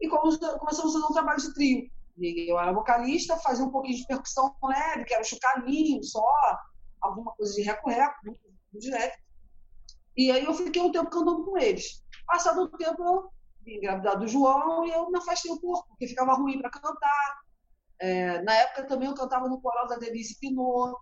[0.00, 1.90] e começamos a fazer um trabalho de trio.
[2.20, 6.24] Eu era vocalista, fazia um pouquinho de percussão leve, que era chucalinho só,
[7.00, 8.40] alguma coisa de reco-reco, muito,
[8.72, 9.16] muito leve.
[10.16, 12.04] E aí eu fiquei um tempo cantando com eles.
[12.24, 13.30] Passado o tempo, eu
[13.64, 17.47] vim engravidar do João e eu me afastei um pouco, porque ficava ruim para cantar.
[18.00, 20.96] É, na época também eu cantava no coral da Denise Pinot.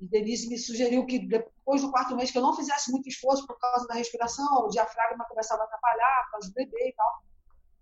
[0.00, 3.46] E Denise me sugeriu que depois do quarto mês que eu não fizesse muito esforço
[3.46, 7.22] por causa da respiração, o diafragma começava a atrapalhar por causa do bebê e tal.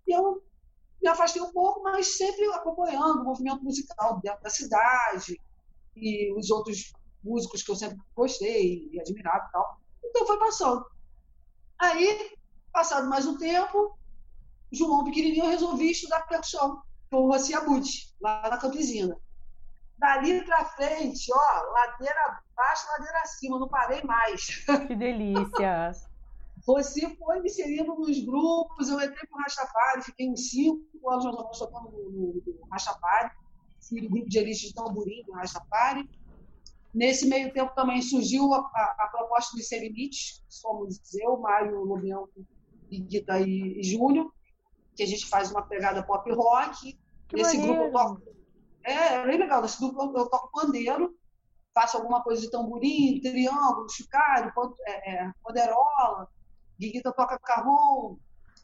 [0.07, 0.43] E eu
[1.01, 5.39] me afastei um pouco, mas sempre acompanhando o movimento musical dentro da cidade
[5.95, 6.91] e os outros
[7.23, 9.79] músicos que eu sempre gostei e admirava e tal.
[10.03, 10.85] Então foi passando.
[11.79, 12.35] Aí,
[12.73, 13.97] passado mais um tempo,
[14.71, 19.17] João pequenininho eu resolvi estudar percussão com o Rossi Abut, lá na Campesina.
[19.97, 24.63] Dali para frente, ó, ladeira abaixo, ladeira acima, não parei mais.
[24.87, 25.91] Que delícia!
[26.65, 31.25] Você foi me inserindo nos grupos, eu entrei para o Rastafari, fiquei uns cinco anos
[31.25, 33.31] mais tocando no, no, no Rastafari,
[33.87, 36.07] fui do grupo de elite de tamborim do Rastafari.
[36.93, 42.27] Nesse meio tempo também surgiu a, a, a proposta dos Seminites, somos eu, Mário Lobião,
[42.89, 44.31] Guita e, e Júnior,
[44.95, 46.98] que a gente faz uma pegada pop rock.
[47.29, 47.83] Que Nesse maneiro.
[47.83, 48.21] grupo eu toco.
[48.83, 49.61] É, é bem legal.
[49.61, 51.15] Nesse grupo eu, eu toco pandeiro,
[51.73, 54.51] faço alguma coisa de tamborim, triângulo, chocalho,
[54.85, 56.27] é, é, poderola.
[56.79, 58.17] Guiguita toca carrom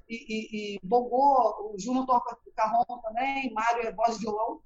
[0.09, 4.61] e, e, e bongô, o Júnior toca carrom também, Mário é voz de violão.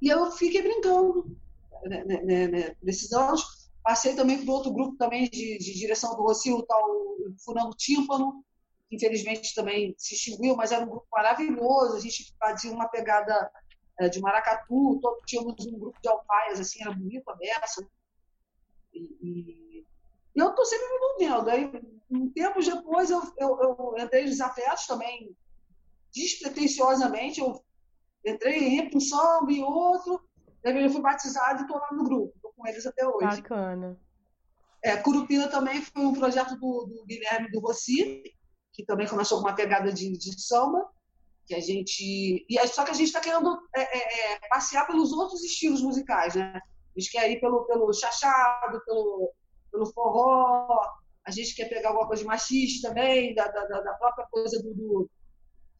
[0.00, 1.36] E eu fiquei brincando
[1.84, 3.70] né, né, né, né nesses anos.
[3.82, 6.82] Passei também para outro grupo também de, de direção do Rocio, o tal
[7.44, 8.42] Furando Tímpano,
[8.90, 11.96] infelizmente também se extinguiu, mas era um grupo maravilhoso.
[11.96, 13.50] A gente fazia uma pegada
[13.98, 17.86] é, de maracatu, todo, tínhamos um grupo de alfaias, assim, era bonito a beça.
[18.92, 19.86] E, e,
[20.34, 21.50] eu estou sempre me envolvendo.
[21.50, 25.36] Aí, um tempo depois, eu, eu, eu entrei nos afetos também,
[26.12, 27.40] despretensiosamente.
[27.40, 27.64] Eu
[28.24, 30.20] entrei em um samba e outro,
[30.62, 33.42] daí eu fui batizado e estou lá no grupo, estou com eles até hoje.
[33.42, 33.98] Bacana.
[34.82, 38.22] É, Curupira também foi um projeto do, do Guilherme do Rossi,
[38.74, 40.86] que também começou com uma pegada de, de samba,
[41.46, 42.44] que a gente.
[42.48, 46.34] E só que a gente está querendo é, é, é, passear pelos outros estilos musicais,
[46.34, 46.60] né?
[46.94, 49.32] A gente quer ir pelo, pelo chachado, pelo,
[49.70, 50.78] pelo forró,
[51.24, 54.74] a gente quer pegar alguma coisa de machista também, da, da, da própria coisa do,
[54.74, 55.10] do,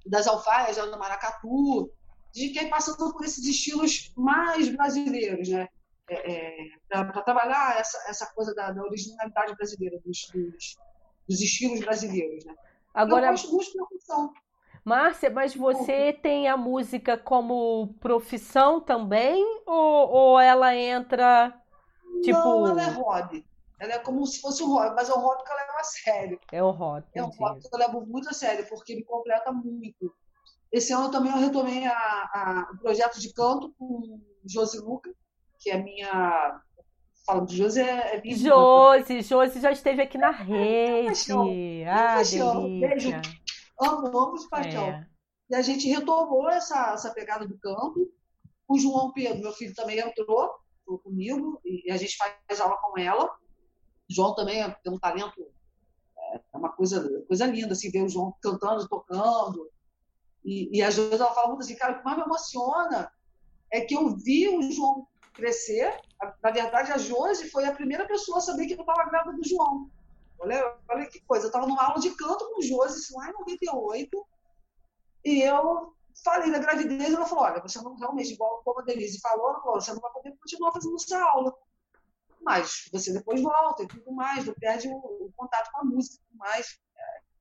[0.06, 1.90] das alfaias, do maracatu.
[2.32, 5.68] Quer ir passando por esses estilos mais brasileiros, né?
[6.08, 10.76] É, é, para trabalhar essa, essa coisa da, da originalidade brasileira, dos, dos,
[11.26, 12.54] dos, estilos brasileiros, né?
[12.94, 14.32] Agora, Eu gosto muito de percussão.
[14.84, 19.42] Márcia, mas você tem a música como profissão também?
[19.66, 21.58] Ou, ou ela entra,
[22.22, 22.38] tipo...
[22.38, 23.46] Não, ela é hobby.
[23.80, 25.84] Ela é como se fosse um hobby, mas é um hobby que eu levo a
[25.84, 26.40] sério.
[26.52, 27.06] É um hobby.
[27.14, 30.14] É um hobby que eu levo muito a sério, porque me completa muito.
[30.70, 35.10] Esse ano também eu retomei a, a, o projeto de canto com Josi Luca,
[35.58, 36.60] que é minha.
[37.26, 38.36] Falando de Josi, é, é minha.
[38.36, 41.32] Josi, Josi já esteve aqui na rede.
[41.88, 42.44] Ah, delícia.
[42.80, 43.10] Beijo.
[43.80, 44.84] Amo, amo de paixão.
[44.84, 45.06] É.
[45.50, 48.10] E a gente retomou essa, essa pegada do campo.
[48.68, 50.50] O João Pedro, meu filho, também entrou
[51.02, 53.30] comigo e a gente faz aula com ela.
[54.08, 55.34] João também tem um talento,
[56.16, 59.70] é, é uma coisa, coisa linda, assim, ver o João cantando, tocando.
[60.44, 63.10] E, e às vezes ela fala muito assim, cara, o que mais me emociona
[63.70, 66.00] é que eu vi o João crescer.
[66.42, 69.46] Na verdade, a Josi foi a primeira pessoa a saber que eu estava grávida do
[69.46, 69.90] João.
[70.38, 73.32] Olha, olha que coisa, eu estava numa aula de canto com o Josi, lá em
[73.32, 74.26] 98,
[75.24, 75.94] e eu
[76.24, 79.60] falei da gravidez, e ela falou, olha, você não realmente, igual como a Denise falou,
[79.60, 81.54] falou, você não vai poder continuar fazendo essa aula
[82.44, 86.16] mas você depois volta e tudo mais, não perde o, o contato com a música
[86.16, 86.78] e tudo mais.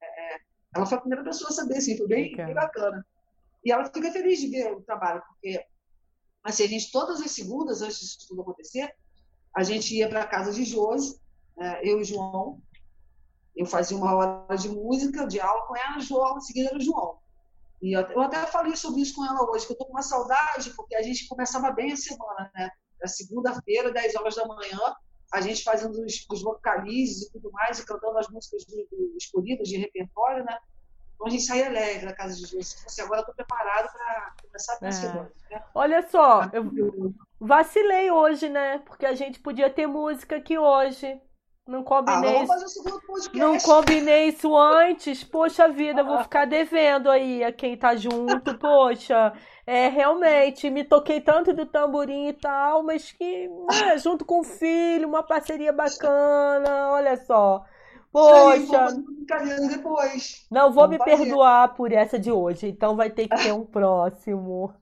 [0.02, 0.40] É, é,
[0.76, 3.06] ela foi a primeira pessoa a saber, assim, foi bem, bem bacana.
[3.64, 5.64] E ela fica feliz de ver o trabalho, porque
[6.44, 8.94] assim, a gente, todas as segundas, antes disso tudo acontecer,
[9.56, 11.20] a gente ia para a casa de Josi,
[11.56, 12.62] né, eu e João,
[13.56, 16.82] eu fazia uma hora de música, de aula com ela, João, em seguida era o
[16.82, 17.18] João.
[17.82, 20.72] E eu até falei sobre isso com ela hoje, que eu estou com uma saudade,
[20.72, 22.70] porque a gente começava bem a semana, né?
[23.02, 24.80] Na segunda-feira, 10 horas da manhã,
[25.34, 28.66] a gente fazendo os, os vocalizes e tudo mais, e cantando as músicas
[29.18, 30.58] escolhidas de repertório, né?
[31.16, 32.84] Então a gente saía alegre da casa de Deus.
[32.86, 35.32] Assim, agora eu estou preparado para começar a semana.
[35.50, 35.56] É.
[35.56, 35.64] Né?
[35.74, 38.80] Olha só, eu vacilei hoje, né?
[38.80, 41.20] Porque a gente podia ter música aqui hoje.
[41.66, 45.24] Não combinei, ah, não combinei isso antes.
[45.24, 48.58] Poxa vida, vou ficar devendo aí a quem tá junto.
[48.60, 49.32] Poxa,
[49.66, 54.44] é realmente me toquei tanto do tamborim e tal, mas que né, junto com o
[54.44, 56.90] filho, uma parceria bacana.
[56.92, 57.64] Olha só.
[58.14, 58.88] Poxa.
[59.70, 60.46] depois.
[60.52, 61.18] Não vou Vamos me fazer.
[61.18, 64.74] perdoar por essa de hoje, então vai ter que ter um próximo.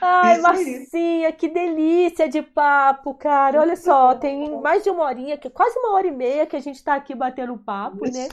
[0.00, 1.32] Ai, Isso Marcinha, aí.
[1.32, 3.60] que delícia de papo, cara.
[3.60, 6.76] Olha só, tem mais de uma horinha, quase uma hora e meia que a gente
[6.76, 8.18] está aqui batendo papo, Isso.
[8.18, 8.28] né?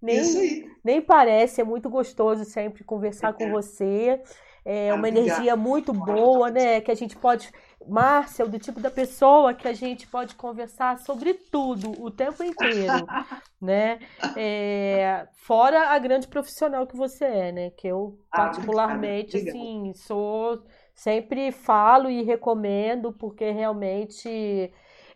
[0.00, 3.32] Nem, nem parece, é muito gostoso sempre conversar é.
[3.32, 4.22] com você.
[4.64, 6.80] É uma energia muito boa, né?
[6.80, 7.50] Que a gente pode.
[7.88, 13.06] Márcia, do tipo da pessoa que a gente pode conversar sobre tudo o tempo inteiro,
[13.60, 13.98] né?
[14.36, 17.70] É, fora a grande profissional que você é, né?
[17.70, 20.62] Que eu, ah, particularmente, assim, sou
[20.96, 24.72] Sempre falo e recomendo, porque realmente.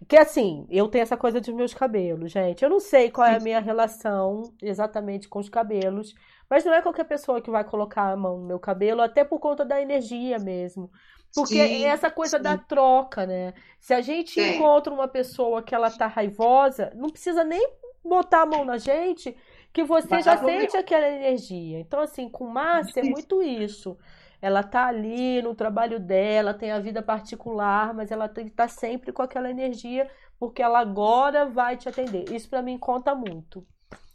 [0.07, 2.63] Que assim, eu tenho essa coisa dos meus cabelos, gente.
[2.63, 6.15] Eu não sei qual é a minha relação exatamente com os cabelos,
[6.51, 9.41] mas não é qualquer pessoa que vai colocar a mão no meu cabelo, até por
[9.41, 10.91] conta da energia mesmo.
[11.35, 12.43] Porque sim, é essa coisa sim.
[12.43, 13.55] da troca, né?
[13.79, 14.57] Se a gente sim.
[14.57, 17.69] encontra uma pessoa que ela tá raivosa, não precisa nem
[18.05, 19.37] botar a mão na gente,
[19.73, 21.79] que você já sente aquela energia.
[21.79, 23.97] Então, assim, com Márcia é muito isso.
[24.43, 28.69] Ela tá ali no trabalho dela, tem a vida particular, mas ela tem que estar
[28.69, 32.33] tá sempre com aquela energia, porque ela agora vai te atender.
[32.33, 33.65] Isso para mim conta muito.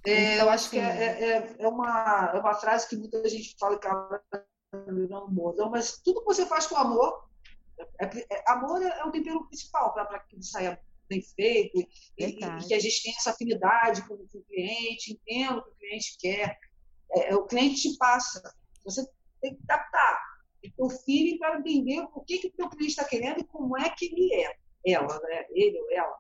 [0.05, 0.79] É, então, eu acho assim...
[0.79, 4.21] que é, é, é, uma, é uma frase que muita gente fala que ela
[4.73, 7.27] não muda, mas tudo que você faz com amor,
[7.99, 11.79] é, é, amor é, é o tempero principal para que saia bem feito
[12.17, 15.69] e, e, que a gente tenha essa afinidade com, com o cliente, entenda o que
[15.69, 16.57] o cliente quer.
[17.11, 18.41] É, é o cliente te passa.
[18.83, 19.07] Você
[19.41, 20.35] tem que captar
[20.77, 23.89] o feeling para entender o que, que o teu cliente está querendo e como é
[23.89, 24.55] que ele é.
[24.87, 25.45] Ela, né?
[25.51, 26.17] Ele ou ela.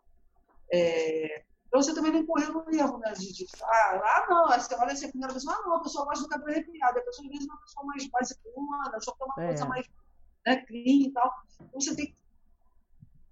[0.71, 3.11] É, para você também não correr no erro, né?
[3.13, 6.05] De, de ah, ah, não, você olha assim, a primeira pessoa, ah, não, a pessoa
[6.05, 9.25] gosta do cabelo arrepiado, a pessoa às vezes é uma pessoa mais basicona, só quer
[9.25, 9.47] uma é.
[9.47, 9.87] coisa mais
[10.45, 11.31] né, clean e tal.
[11.61, 12.15] Então você tem que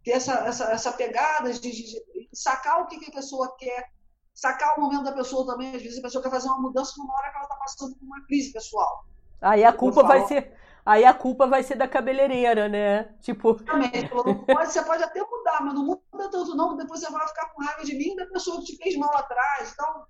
[0.03, 3.91] ter essa, essa, essa pegada de, de, de, sacar o que, que a pessoa quer,
[4.33, 5.75] sacar o momento da pessoa também.
[5.75, 8.05] Às vezes a pessoa quer fazer uma mudança numa hora que ela está passando por
[8.05, 9.05] uma crise pessoal.
[9.41, 10.53] Aí a culpa vai ser.
[10.85, 13.05] Aí a culpa vai ser da cabeleireira, né?
[13.21, 13.55] Tipo.
[13.55, 14.09] Exatamente.
[14.09, 17.63] Pode, você pode até mudar, mas não muda tanto, não, depois você vai ficar com
[17.63, 19.71] raiva de mim da pessoa que te fez mal atrás.
[19.71, 20.05] Então,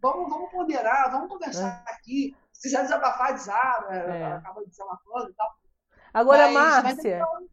[0.00, 1.92] vamos, vamos ponderar, vamos conversar é.
[1.92, 2.36] aqui.
[2.52, 4.32] Se quiser desabafar, desaba, é.
[4.32, 5.48] acaba desabafando e tal.
[6.12, 7.20] Agora, mas, Márcia.
[7.20, 7.48] Mas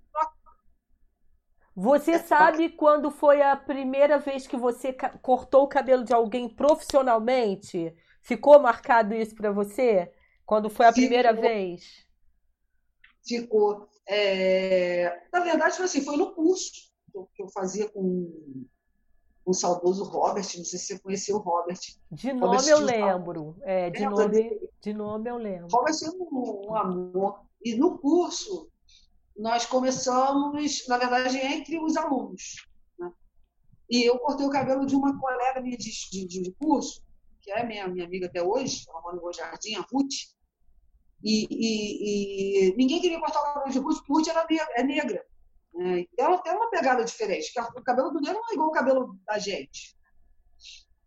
[1.75, 6.47] você é, sabe quando foi a primeira vez que você cortou o cabelo de alguém
[6.47, 7.93] profissionalmente?
[8.21, 10.09] Ficou marcado isso para você?
[10.45, 12.04] Quando foi a primeira vez?
[13.27, 13.87] Ficou.
[14.07, 15.27] É...
[15.33, 16.93] Na verdade, foi assim, foi no curso
[17.33, 18.65] que eu fazia com
[19.45, 21.79] o saudoso Robert, não sei se você conheceu o Robert.
[22.11, 23.55] De nome Robert eu lembro.
[23.61, 25.67] É, de, nome, de nome eu lembro.
[25.71, 27.41] Robert é um, um amor.
[27.63, 28.69] E no curso,
[29.37, 32.67] nós começamos, na verdade, entre os alunos.
[32.97, 33.11] Né?
[33.89, 37.03] E eu cortei o cabelo de uma colega minha de, de, de curso,
[37.41, 40.34] que é minha, minha amiga até hoje, ela mora no Jardim, a Ruth.
[41.23, 45.25] E, e, e, ninguém queria cortar o cabelo de Ruth, porque era, é negra.
[45.73, 46.05] Né?
[46.17, 49.39] Ela tem uma pegada diferente, o cabelo do negro não é igual o cabelo da
[49.39, 49.95] gente.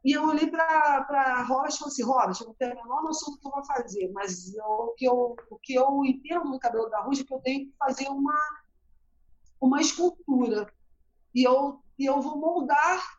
[0.04, 3.32] E eu olhei para Robert e falei assim, Robert, eu não tenho a menor noção
[3.32, 6.58] do que eu vou fazer, mas eu, o, que eu, o que eu entendo do
[6.58, 8.38] cabelo da Ruth é que eu tenho que fazer uma,
[9.60, 10.72] uma escultura.
[11.34, 13.18] E eu, e eu vou moldar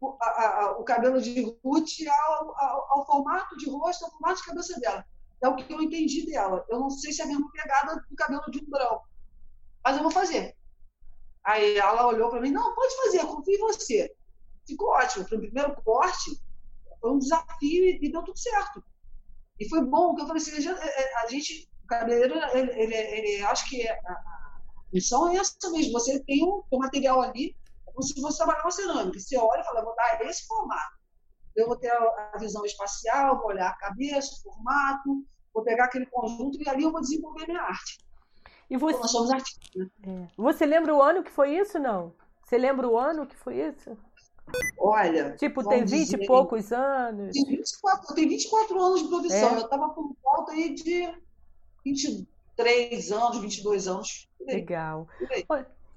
[0.00, 4.40] o, a, a, o cabelo de Ruth ao, ao, ao, formato de rosto, ao formato
[4.40, 5.04] de cabeça dela.
[5.42, 6.64] É o que eu entendi dela.
[6.68, 9.08] Eu não sei se é a mesma pegada do cabelo de um branco,
[9.82, 10.54] mas eu vou fazer.
[11.44, 14.14] Aí ela olhou para mim, não, pode fazer, confio em você.
[14.66, 15.26] Ficou ótimo.
[15.26, 16.38] Foi o primeiro corte,
[17.00, 18.84] foi um desafio e, e deu tudo certo.
[19.58, 23.42] E foi bom, porque eu falei assim, a é, gente, o cabeleireiro, ele, ele, ele,
[23.44, 24.60] acho que a, a
[24.92, 27.56] missão é essa mesmo, você tem um, um material ali,
[27.86, 30.99] é como se você trabalhar uma cerâmica, você olha e fala, vou dar esse formato.
[31.56, 36.06] Eu vou ter a visão espacial, vou olhar a cabeça, o formato, vou pegar aquele
[36.06, 37.98] conjunto e ali eu vou desenvolver minha arte.
[38.68, 38.98] E você...
[38.98, 39.68] Nós somos artistas.
[39.74, 39.88] Né?
[40.06, 40.28] É.
[40.36, 42.14] Você lembra o ano que foi isso, não?
[42.44, 43.96] Você lembra o ano que foi isso?
[44.78, 45.36] Olha.
[45.36, 47.32] Tipo, tem 20 e poucos anos?
[47.32, 49.50] Tem 24, tem 24 anos de produção.
[49.50, 49.54] É?
[49.54, 51.12] Eu estava com volta aí de
[51.84, 54.28] 23 anos, 22 anos.
[54.40, 55.06] Legal.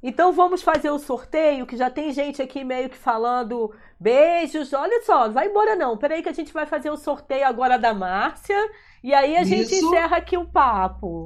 [0.04, 4.74] Então vamos fazer o sorteio, que já tem gente aqui meio que falando beijos.
[4.74, 5.98] Olha só, não vai embora não.
[5.98, 8.70] Peraí que a gente vai fazer o sorteio agora da Márcia.
[9.02, 9.86] E aí a gente Isso.
[9.88, 11.26] encerra aqui o papo.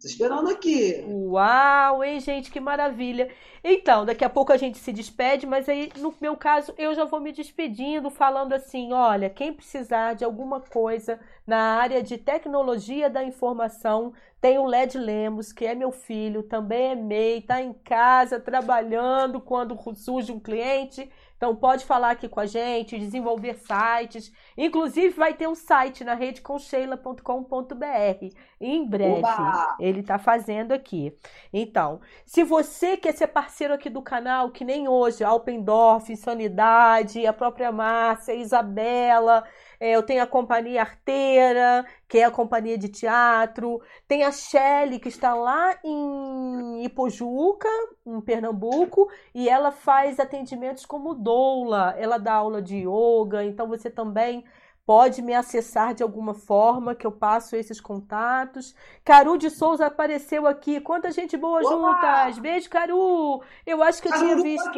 [0.01, 1.05] Tô esperando aqui.
[1.07, 3.31] Uau, hein, gente, que maravilha.
[3.63, 7.05] Então, daqui a pouco a gente se despede, mas aí, no meu caso, eu já
[7.05, 13.11] vou me despedindo, falando assim: olha, quem precisar de alguma coisa na área de tecnologia
[13.11, 17.75] da informação, tem o Led Lemos, que é meu filho, também é MEI, tá em
[17.75, 21.11] casa trabalhando quando surge um cliente
[21.41, 24.31] então pode falar aqui com a gente, desenvolver sites.
[24.59, 28.37] Inclusive vai ter um site na redeconcheila.com.br.
[28.61, 29.75] Em breve Oba!
[29.81, 31.17] ele está fazendo aqui.
[31.51, 37.33] Então, se você quer ser parceiro aqui do canal, que nem hoje, Alpendorf, Insanidade, a
[37.33, 39.47] própria Márcia, Isabela, é,
[39.81, 43.81] eu tenho a companhia Arteira, que é a companhia de teatro.
[44.07, 47.69] Tem a Shelley, que está lá em Ipojuca,
[48.07, 51.95] em Pernambuco, e ela faz atendimentos como doula.
[51.99, 54.45] Ela dá aula de yoga, então você também
[54.85, 58.75] pode me acessar de alguma forma, que eu passo esses contatos.
[59.03, 60.81] Caru de Souza apareceu aqui.
[60.81, 62.27] Quanta gente boa Opa!
[62.27, 62.39] juntas.
[62.39, 63.43] Beijo, Caru.
[63.65, 64.71] Eu acho que eu Caru, tinha visto.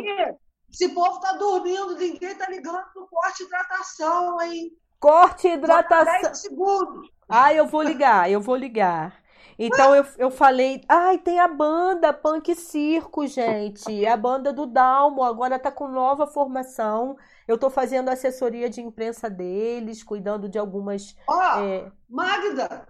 [0.71, 4.71] Esse povo tá dormindo, ninguém tá ligando pro corte de hidratação, hein?
[5.03, 6.23] Corte e hidratação.
[6.23, 7.11] 10 segundos.
[7.29, 9.21] Ah, eu vou ligar, eu vou ligar.
[9.59, 14.05] Então eu, eu falei, ai, tem a banda Punk Circo, gente.
[14.05, 17.17] É a banda do Dalmo, agora tá com nova formação.
[17.49, 21.17] Eu tô fazendo assessoria de imprensa deles, cuidando de algumas.
[21.27, 21.91] Ó, oh, é...
[22.09, 22.87] Magda!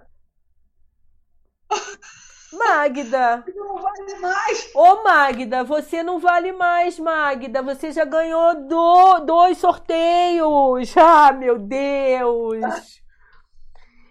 [2.52, 3.42] Magda.
[3.44, 4.70] Você não vale mais.
[4.74, 7.62] Ô, Magda, você não vale mais, Magda.
[7.62, 10.94] Você já ganhou do, dois sorteios.
[10.96, 13.02] Ah, meu Deus.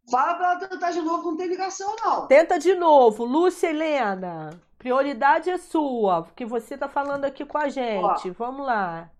[0.09, 2.27] Fala para ela tentar de novo, não tem ligação, não.
[2.27, 4.49] Tenta de novo, Lúcia Helena.
[4.81, 8.31] Prioridade é sua, porque você está falando aqui com a gente.
[8.31, 9.11] Ó, Vamos lá.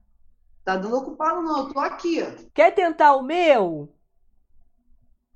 [0.66, 1.60] Tá dando ocupado, não.
[1.60, 2.20] Eu tô aqui.
[2.52, 3.94] Quer tentar o meu?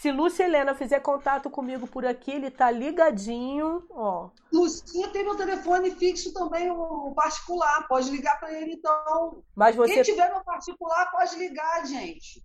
[0.00, 4.30] Se Lúcia Helena fizer contato comigo por aqui, ele tá ligadinho, ó.
[4.50, 7.86] Lucinha tem meu telefone fixo também, o particular.
[7.86, 9.44] Pode ligar para ele, então.
[9.54, 9.92] Mas você...
[9.92, 12.42] Quem tiver meu particular, pode ligar, gente.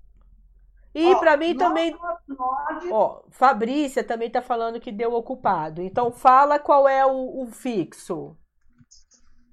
[0.94, 1.98] E para mim 9, também.
[2.28, 5.82] 9, Ó, Fabrícia também tá falando que deu ocupado.
[5.82, 8.36] Então fala qual é o, o fixo.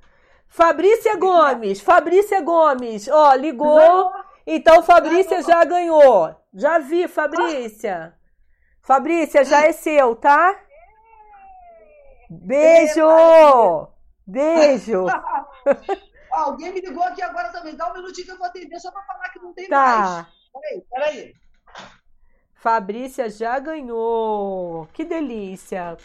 [0.54, 4.12] Fabrícia Gomes, Fabrícia Gomes, ó, ligou.
[4.46, 6.32] Então Fabrícia já ganhou.
[6.54, 8.14] Já vi, Fabrícia.
[8.80, 10.56] Fabrícia, já é seu, tá?
[12.30, 13.88] Beijo!
[14.24, 15.06] Beijo!
[16.30, 17.74] Alguém me ligou aqui agora também.
[17.74, 19.76] Dá um minutinho que eu vou atender só para falar que não tem tá.
[19.76, 20.26] mais.
[20.52, 21.34] Peraí, peraí.
[22.54, 24.86] Fabrícia já ganhou.
[24.92, 25.96] Que delícia.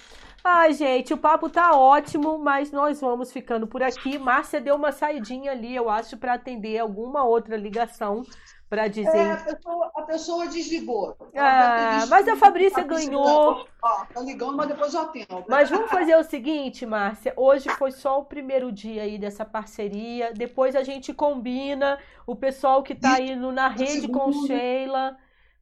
[0.44, 4.18] Ai, gente, o papo tá ótimo, mas nós vamos ficando por aqui.
[4.18, 8.24] Márcia deu uma saidinha ali, eu acho, para atender alguma outra ligação
[8.70, 9.18] para dizer.
[9.18, 11.18] É, a pessoa, a pessoa desligou.
[11.36, 13.68] Ah, mas a Fabrícia ganhou.
[13.82, 15.46] Ó, tá ligando, mas depois eu atendo.
[15.50, 17.34] Mas vamos fazer o seguinte, Márcia.
[17.36, 20.32] Hoje foi só o primeiro dia aí dessa parceria.
[20.34, 21.98] Depois a gente combina.
[22.28, 25.18] O pessoal que tá aí no, na rede com Sheila.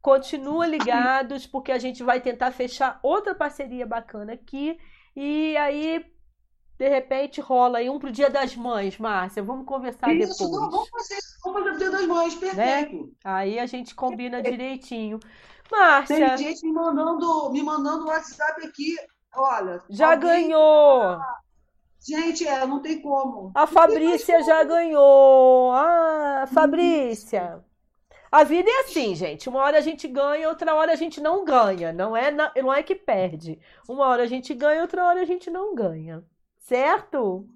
[0.07, 4.79] Continua ligados, porque a gente vai tentar fechar outra parceria bacana aqui.
[5.13, 6.01] E aí
[6.77, 9.43] de repente rola aí um pro Dia das Mães, Márcia.
[9.43, 10.61] Vamos conversar isso, depois.
[10.61, 12.39] Não, vamos fazer, vamos fazer o Dia das Mães, né?
[12.39, 13.03] perfeito.
[13.03, 13.11] Né?
[13.21, 15.19] Aí a gente combina direitinho.
[15.69, 16.15] Márcia.
[16.15, 18.95] Tem gente me mandando, me mandando WhatsApp aqui.
[19.35, 19.83] Olha.
[19.89, 20.43] Já alguém...
[20.43, 21.19] ganhou.
[21.99, 23.51] Gente, é, não tem como.
[23.53, 25.73] A Fabrícia já ganhou.
[25.73, 27.61] Ah, Fabrícia.
[28.31, 29.47] A vida é assim, gente.
[29.47, 31.93] Uma hora a gente ganha, outra hora a gente não ganha.
[31.93, 33.59] Não é, não é que perde.
[33.87, 36.23] Uma hora a gente ganha, outra hora a gente não ganha.
[36.59, 37.47] Certo?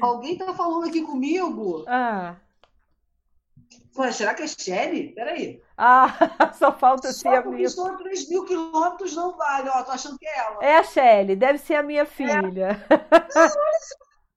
[0.00, 1.84] Alguém tá falando aqui comigo?
[1.88, 2.36] Ah.
[3.94, 5.12] Pô, será que é Shelly?
[5.14, 5.62] Peraí.
[5.76, 6.08] Ah,
[6.58, 7.68] só falta só ser a minha.
[7.68, 9.68] Só porque 3 mil quilômetros não vale.
[9.68, 10.64] Ó, tô achando que é ela.
[10.64, 12.84] É a Shelly, deve ser a minha filha.
[12.88, 13.92] É.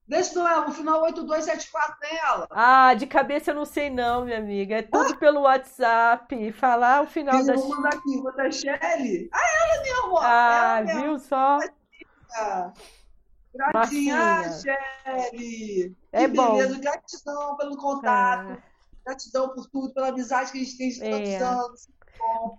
[0.07, 2.47] Não é, o final 8274 tem ela.
[2.51, 4.75] Ah, de cabeça eu não sei não, minha amiga.
[4.75, 5.17] É tudo ah.
[5.17, 6.51] pelo WhatsApp.
[6.53, 7.53] Falar o final eu da...
[7.55, 9.29] Vou mandar aqui, vou dar Shelly.
[9.33, 10.17] Ah, ela mesmo.
[10.19, 11.19] Ah, ela viu mesmo.
[11.19, 11.57] só?
[13.55, 15.97] Gratinha, Shelly.
[16.11, 16.55] É que bom.
[16.55, 16.79] beleza.
[16.79, 18.51] Gratidão pelo contato.
[18.51, 18.57] Ah.
[19.05, 21.37] Gratidão por tudo, pela amizade que a gente tem de é.
[21.37, 21.87] anos.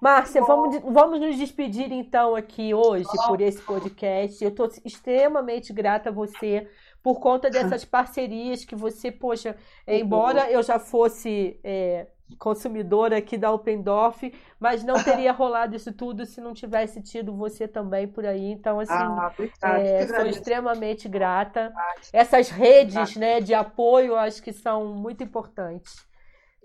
[0.01, 4.43] Márcia, vamos, vamos nos despedir então aqui hoje por esse podcast.
[4.43, 6.68] Eu estou extremamente grata a você
[7.06, 9.56] por conta dessas parcerias que você, poxa,
[9.86, 16.26] embora eu já fosse é, consumidora aqui da Opendorf, mas não teria rolado isso tudo
[16.26, 18.50] se não tivesse tido você também por aí.
[18.50, 21.72] Então, assim, ah, é, sou extremamente grata.
[22.12, 26.04] Essas redes né, de apoio, acho que são muito importantes.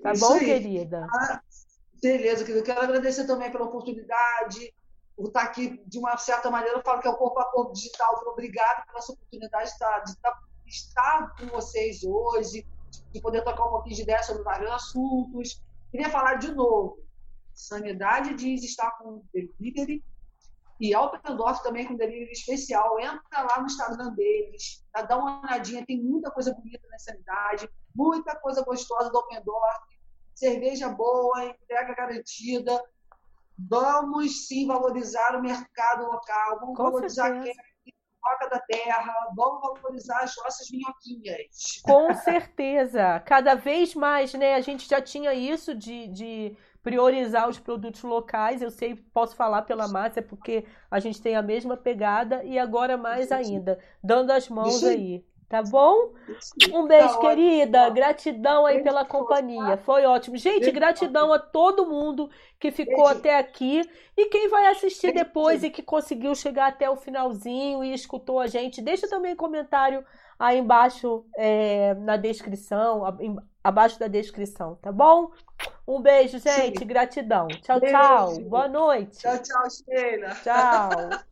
[0.02, 0.46] Tá isso bom, aí.
[0.46, 1.06] querida?
[1.08, 1.40] Ah,
[2.02, 2.62] beleza, querida.
[2.62, 4.74] Eu quero agradecer também pela oportunidade,
[5.22, 7.74] por estar aqui, de uma certa maneira, eu falo que é o Corpo a Corpo
[7.74, 8.24] Digital.
[8.26, 10.12] Obrigado pela sua oportunidade de estar, de
[10.68, 12.66] estar, com vocês hoje,
[13.14, 15.62] de poder tocar um pouquinho de ideia sobre vários assuntos.
[15.92, 16.98] Queria falar de novo.
[17.54, 20.04] Sanidade diz estar com delivery
[20.80, 23.00] e Altendorf também com delivery especial.
[23.00, 25.04] Entra lá no Instagram deles, tá?
[25.04, 29.82] dá uma olhadinha, tem muita coisa bonita na sanidade, muita coisa gostosa do Altendorf,
[30.34, 32.84] cerveja boa, entrega garantida.
[33.70, 37.62] Vamos sim valorizar o mercado local, vamos Com valorizar certeza.
[37.84, 41.82] quem toca da terra, vamos valorizar as nossas minhoquinhas.
[41.82, 43.20] Com certeza.
[43.22, 44.56] Cada vez mais, né?
[44.56, 48.62] A gente já tinha isso de, de priorizar os produtos locais.
[48.62, 52.98] Eu sei, posso falar pela Márcia, porque a gente tem a mesma pegada e agora
[52.98, 55.26] mais ainda, dando as mãos aí.
[55.52, 56.14] Tá bom?
[56.74, 57.82] Um beijo, tá querida.
[57.82, 57.96] Ótimo.
[57.96, 59.76] Gratidão aí pela companhia.
[59.76, 60.38] Foi ótimo.
[60.38, 63.82] Gente, gratidão a todo mundo que ficou até aqui
[64.16, 68.48] e quem vai assistir depois e que conseguiu chegar até o finalzinho e escutou a
[68.48, 68.82] gente.
[68.82, 70.06] Deixa também um comentário
[70.40, 73.04] aí embaixo é, na descrição,
[73.62, 75.32] abaixo da descrição, tá bom?
[75.86, 76.86] Um beijo, gente.
[76.86, 77.50] Gratidão.
[77.62, 78.40] Tchau, tchau.
[78.44, 79.18] Boa noite.
[79.18, 80.30] Tchau, tchau, Sheila.
[80.36, 81.24] Tchau.